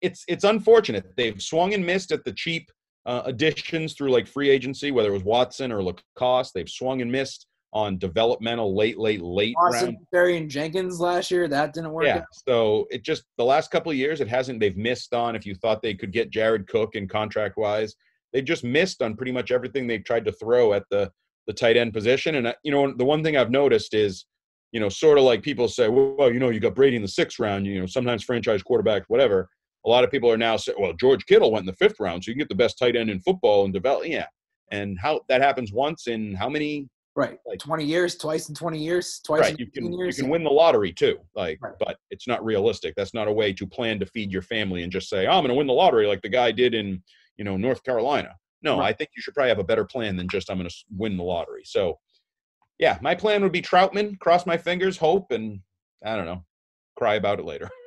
it's 0.00 0.24
it's 0.28 0.44
unfortunate. 0.44 1.06
They've 1.16 1.40
swung 1.40 1.74
and 1.74 1.84
missed 1.84 2.12
at 2.12 2.24
the 2.24 2.32
cheap 2.32 2.70
uh, 3.06 3.22
additions 3.24 3.94
through 3.94 4.10
like 4.10 4.26
free 4.26 4.50
agency, 4.50 4.90
whether 4.90 5.10
it 5.10 5.12
was 5.12 5.24
Watson 5.24 5.72
or 5.72 5.82
LaCosse. 5.82 6.52
They've 6.52 6.68
swung 6.68 7.02
and 7.02 7.10
missed 7.10 7.46
on 7.72 7.98
developmental 7.98 8.76
late, 8.76 8.98
late, 8.98 9.20
late 9.20 9.54
Austin 9.58 9.98
round. 10.12 10.30
And 10.30 10.48
Jenkins 10.48 11.00
last 11.00 11.30
year, 11.30 11.48
that 11.48 11.74
didn't 11.74 11.90
work. 11.90 12.06
Yeah. 12.06 12.18
out. 12.18 12.26
So 12.48 12.86
it 12.90 13.02
just 13.02 13.24
the 13.36 13.44
last 13.44 13.70
couple 13.70 13.90
of 13.90 13.98
years, 13.98 14.20
it 14.20 14.28
hasn't. 14.28 14.60
They've 14.60 14.76
missed 14.76 15.12
on. 15.12 15.34
If 15.34 15.44
you 15.44 15.54
thought 15.54 15.82
they 15.82 15.94
could 15.94 16.12
get 16.12 16.30
Jared 16.30 16.68
Cook 16.68 16.94
and 16.94 17.10
contract 17.10 17.56
wise, 17.56 17.94
they've 18.32 18.44
just 18.44 18.64
missed 18.64 19.02
on 19.02 19.16
pretty 19.16 19.32
much 19.32 19.50
everything 19.50 19.86
they've 19.86 20.04
tried 20.04 20.24
to 20.26 20.32
throw 20.32 20.72
at 20.72 20.84
the 20.90 21.10
the 21.46 21.52
tight 21.52 21.76
end 21.76 21.92
position. 21.92 22.36
And 22.36 22.46
uh, 22.46 22.54
you 22.62 22.70
know, 22.70 22.94
the 22.96 23.04
one 23.04 23.22
thing 23.22 23.36
I've 23.36 23.50
noticed 23.50 23.92
is, 23.92 24.24
you 24.72 24.80
know, 24.80 24.88
sort 24.88 25.18
of 25.18 25.24
like 25.24 25.42
people 25.42 25.68
say, 25.68 25.88
well, 25.88 26.32
you 26.32 26.38
know, 26.38 26.50
you 26.50 26.60
got 26.60 26.76
Brady 26.76 26.96
in 26.96 27.02
the 27.02 27.08
sixth 27.08 27.38
round. 27.38 27.66
You 27.66 27.80
know, 27.80 27.86
sometimes 27.86 28.22
franchise 28.22 28.62
quarterbacks, 28.62 29.04
whatever. 29.08 29.48
A 29.86 29.88
lot 29.88 30.04
of 30.04 30.10
people 30.10 30.30
are 30.30 30.36
now 30.38 30.56
saying, 30.56 30.78
well, 30.80 30.92
George 30.94 31.26
Kittle 31.26 31.50
went 31.52 31.62
in 31.62 31.66
the 31.66 31.72
fifth 31.74 32.00
round, 32.00 32.24
so 32.24 32.30
you 32.30 32.34
can 32.34 32.38
get 32.40 32.48
the 32.48 32.54
best 32.54 32.78
tight 32.78 32.96
end 32.96 33.10
in 33.10 33.20
football 33.20 33.64
and 33.64 33.72
develop. 33.74 34.06
Yeah. 34.06 34.26
And 34.70 34.98
how 34.98 35.20
that 35.28 35.40
happens 35.42 35.72
once 35.72 36.06
in 36.06 36.34
how 36.34 36.48
many 36.48 36.88
Right. 37.16 37.38
Like- 37.46 37.60
20 37.60 37.84
years, 37.84 38.16
twice 38.16 38.48
in 38.48 38.56
20 38.56 38.76
years, 38.82 39.20
twice 39.24 39.42
right 39.42 39.52
in 39.52 39.58
you 39.58 39.66
15 39.66 39.82
can 39.84 40.06
you 40.06 40.12
can 40.12 40.28
win 40.28 40.42
the 40.42 40.50
lottery 40.50 40.92
too 40.92 41.20
like 41.36 41.60
Right. 41.62 41.74
but 41.78 41.96
it's 42.10 42.26
not 42.26 42.44
realistic 42.44 42.92
that's 42.96 43.14
not 43.14 43.28
a 43.28 43.32
way 43.32 43.52
to 43.52 43.66
plan 43.68 44.00
to 44.00 44.06
feed 44.06 44.32
your 44.32 44.42
family 44.42 44.82
and 44.82 44.90
just 44.90 45.08
say 45.08 45.28
oh, 45.28 45.30
i'm 45.30 45.42
going 45.44 45.50
to 45.50 45.54
win 45.54 45.68
the 45.68 45.72
lottery 45.72 46.08
like 46.08 46.22
the 46.22 46.28
guy 46.28 46.50
did 46.50 46.74
in 46.74 47.00
you 47.36 47.44
know 47.44 47.56
north 47.56 47.84
carolina 47.84 48.34
no 48.62 48.80
Right. 48.80 48.88
i 48.88 48.92
think 48.92 49.10
you 49.16 49.22
should 49.22 49.32
probably 49.32 49.50
have 49.50 49.60
a 49.60 49.64
better 49.64 49.84
plan 49.84 50.16
than 50.16 50.26
just 50.28 50.50
i'm 50.50 50.58
going 50.58 50.68
to 50.68 50.74
win 50.96 51.16
the 51.16 51.22
lottery 51.22 51.62
so 51.64 52.00
yeah 52.80 52.98
my 53.00 53.14
plan 53.14 53.42
would 53.44 53.52
be 53.52 53.62
Trautman 53.62 54.18
cross 54.18 54.44
my 54.44 54.56
fingers 54.56 54.96
hope 54.96 55.30
and 55.30 55.60
i 56.04 56.16
don't 56.16 56.26
know 56.26 56.44
cry 56.98 57.14
about 57.14 57.38
it 57.38 57.44
later 57.44 57.70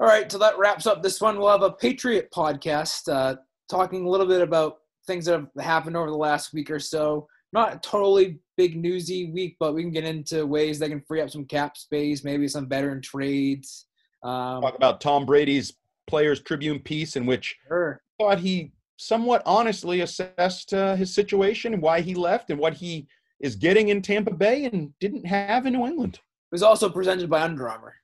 All 0.00 0.06
right, 0.06 0.30
so 0.30 0.38
that 0.38 0.58
wraps 0.58 0.86
up 0.86 1.02
this 1.02 1.20
one. 1.20 1.38
We'll 1.38 1.50
have 1.50 1.62
a 1.62 1.72
Patriot 1.72 2.30
podcast 2.30 3.12
uh, 3.12 3.36
talking 3.68 4.06
a 4.06 4.08
little 4.08 4.26
bit 4.26 4.40
about 4.40 4.78
things 5.08 5.24
that 5.24 5.32
have 5.32 5.64
happened 5.64 5.96
over 5.96 6.08
the 6.08 6.16
last 6.16 6.52
week 6.52 6.70
or 6.70 6.78
so. 6.78 7.26
Not 7.52 7.74
a 7.74 7.78
totally 7.78 8.38
big 8.56 8.76
newsy 8.76 9.32
week, 9.32 9.56
but 9.58 9.74
we 9.74 9.82
can 9.82 9.90
get 9.90 10.04
into 10.04 10.46
ways 10.46 10.78
that 10.78 10.90
can 10.90 11.00
free 11.00 11.20
up 11.20 11.30
some 11.30 11.46
cap 11.46 11.76
space, 11.76 12.22
maybe 12.22 12.46
some 12.46 12.68
veteran 12.68 13.02
trades. 13.02 13.86
Um, 14.22 14.62
talk 14.62 14.76
about 14.76 15.00
tom 15.00 15.24
brady's 15.24 15.74
players 16.08 16.40
tribune 16.40 16.80
piece 16.80 17.14
in 17.14 17.24
which 17.24 17.56
sure. 17.68 18.02
thought 18.18 18.40
he 18.40 18.72
somewhat 18.96 19.42
honestly 19.46 20.00
assessed 20.00 20.74
uh, 20.74 20.96
his 20.96 21.14
situation 21.14 21.72
and 21.72 21.82
why 21.82 22.00
he 22.00 22.14
left 22.14 22.50
and 22.50 22.58
what 22.58 22.74
he 22.74 23.06
is 23.38 23.54
getting 23.54 23.90
in 23.90 24.02
tampa 24.02 24.34
bay 24.34 24.64
and 24.64 24.92
didn't 24.98 25.24
have 25.24 25.66
in 25.66 25.74
new 25.74 25.86
england 25.86 26.14
It 26.14 26.20
was 26.50 26.64
also 26.64 26.88
presented 26.88 27.30
by 27.30 27.42
Under 27.42 27.68
Armour. 27.68 27.94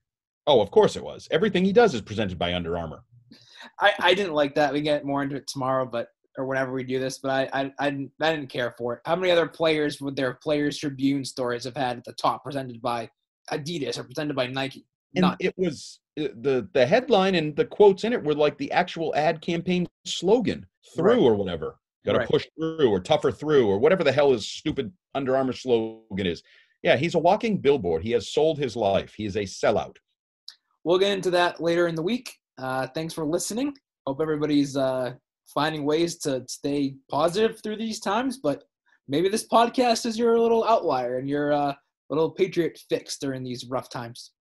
Oh, 0.46 0.60
of 0.60 0.70
course 0.70 0.96
it 0.96 1.02
was. 1.04 1.26
Everything 1.30 1.64
he 1.64 1.72
does 1.72 1.94
is 1.94 2.00
presented 2.02 2.38
by 2.38 2.54
Under 2.54 2.76
Armour. 2.76 3.02
I, 3.80 3.92
I 3.98 4.14
didn't 4.14 4.34
like 4.34 4.54
that. 4.56 4.72
We 4.72 4.82
get 4.82 5.04
more 5.04 5.22
into 5.22 5.36
it 5.36 5.46
tomorrow, 5.46 5.86
but 5.86 6.08
or 6.36 6.46
whenever 6.46 6.72
we 6.72 6.82
do 6.82 6.98
this, 6.98 7.18
but 7.18 7.30
I, 7.30 7.60
I 7.62 7.72
I 7.78 7.90
didn't 7.90 8.10
I 8.20 8.34
didn't 8.34 8.50
care 8.50 8.74
for 8.76 8.94
it. 8.94 9.00
How 9.06 9.14
many 9.16 9.30
other 9.30 9.46
players 9.46 10.00
would 10.00 10.16
their 10.16 10.34
Players 10.34 10.78
Tribune 10.78 11.24
stories 11.24 11.64
have 11.64 11.76
had 11.76 11.96
at 11.98 12.04
the 12.04 12.12
top 12.14 12.42
presented 12.44 12.82
by 12.82 13.08
Adidas 13.52 13.98
or 13.98 14.04
presented 14.04 14.34
by 14.34 14.48
Nike? 14.48 14.84
And 15.14 15.22
None. 15.22 15.36
it 15.40 15.54
was 15.56 16.00
uh, 16.20 16.28
the 16.42 16.68
the 16.74 16.84
headline 16.84 17.36
and 17.36 17.54
the 17.56 17.64
quotes 17.64 18.02
in 18.04 18.12
it 18.12 18.22
were 18.22 18.34
like 18.34 18.58
the 18.58 18.70
actual 18.72 19.14
ad 19.14 19.40
campaign 19.40 19.86
slogan 20.06 20.66
through 20.94 21.04
Right. 21.12 21.18
or 21.20 21.34
whatever. 21.36 21.76
Got 22.04 22.12
to 22.14 22.18
Right. 22.18 22.28
push 22.28 22.46
through 22.58 22.88
or 22.90 23.00
tougher 23.00 23.30
through 23.32 23.66
or 23.68 23.78
whatever 23.78 24.02
the 24.04 24.12
hell 24.12 24.32
his 24.32 24.46
stupid 24.46 24.92
Under 25.14 25.36
Armour 25.36 25.52
slogan 25.52 26.26
is. 26.26 26.42
Yeah, 26.82 26.96
he's 26.96 27.14
a 27.14 27.18
walking 27.18 27.58
billboard. 27.58 28.02
He 28.02 28.10
has 28.10 28.28
sold 28.28 28.58
his 28.58 28.74
life. 28.76 29.14
He 29.16 29.24
is 29.24 29.36
a 29.36 29.44
sellout. 29.44 29.96
We'll 30.84 30.98
get 30.98 31.12
into 31.12 31.30
that 31.30 31.60
later 31.60 31.88
in 31.88 31.94
the 31.94 32.02
week. 32.02 32.34
Uh, 32.58 32.86
thanks 32.88 33.14
for 33.14 33.24
listening. 33.24 33.74
Hope 34.06 34.20
everybody's 34.20 34.76
uh, 34.76 35.14
finding 35.46 35.84
ways 35.84 36.18
to 36.18 36.44
stay 36.46 36.94
positive 37.10 37.60
through 37.62 37.76
these 37.76 38.00
times. 38.00 38.38
But 38.38 38.64
maybe 39.08 39.28
this 39.28 39.48
podcast 39.48 40.06
is 40.06 40.18
your 40.18 40.38
little 40.38 40.64
outlier 40.64 41.18
and 41.18 41.28
your 41.28 41.52
uh, 41.52 41.74
little 42.10 42.30
Patriot 42.30 42.78
fix 42.88 43.18
during 43.18 43.42
these 43.42 43.64
rough 43.64 43.88
times. 43.88 44.32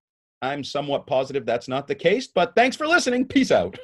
I'm 0.41 0.63
somewhat 0.63 1.07
positive 1.07 1.45
that's 1.45 1.69
not 1.69 1.87
the 1.87 1.95
case, 1.95 2.27
but 2.27 2.53
thanks 2.55 2.75
for 2.75 2.85
listening. 2.85 3.25
Peace 3.25 3.51
out. 3.51 3.77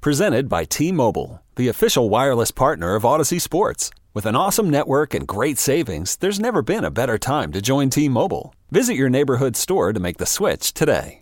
Presented 0.00 0.48
by 0.48 0.64
T 0.64 0.90
Mobile, 0.90 1.42
the 1.56 1.68
official 1.68 2.08
wireless 2.08 2.50
partner 2.50 2.94
of 2.94 3.02
Audacy 3.02 3.40
Sports. 3.40 3.90
With 4.14 4.26
an 4.26 4.34
awesome 4.34 4.68
network 4.68 5.14
and 5.14 5.28
great 5.28 5.58
savings, 5.58 6.16
there's 6.16 6.40
never 6.40 6.60
been 6.62 6.84
a 6.84 6.90
better 6.90 7.18
time 7.18 7.52
to 7.52 7.62
join 7.62 7.90
T 7.90 8.08
Mobile. 8.08 8.54
Visit 8.70 8.94
your 8.94 9.10
neighborhood 9.10 9.56
store 9.56 9.92
to 9.92 10.00
make 10.00 10.16
the 10.16 10.26
switch 10.26 10.72
today. 10.72 11.20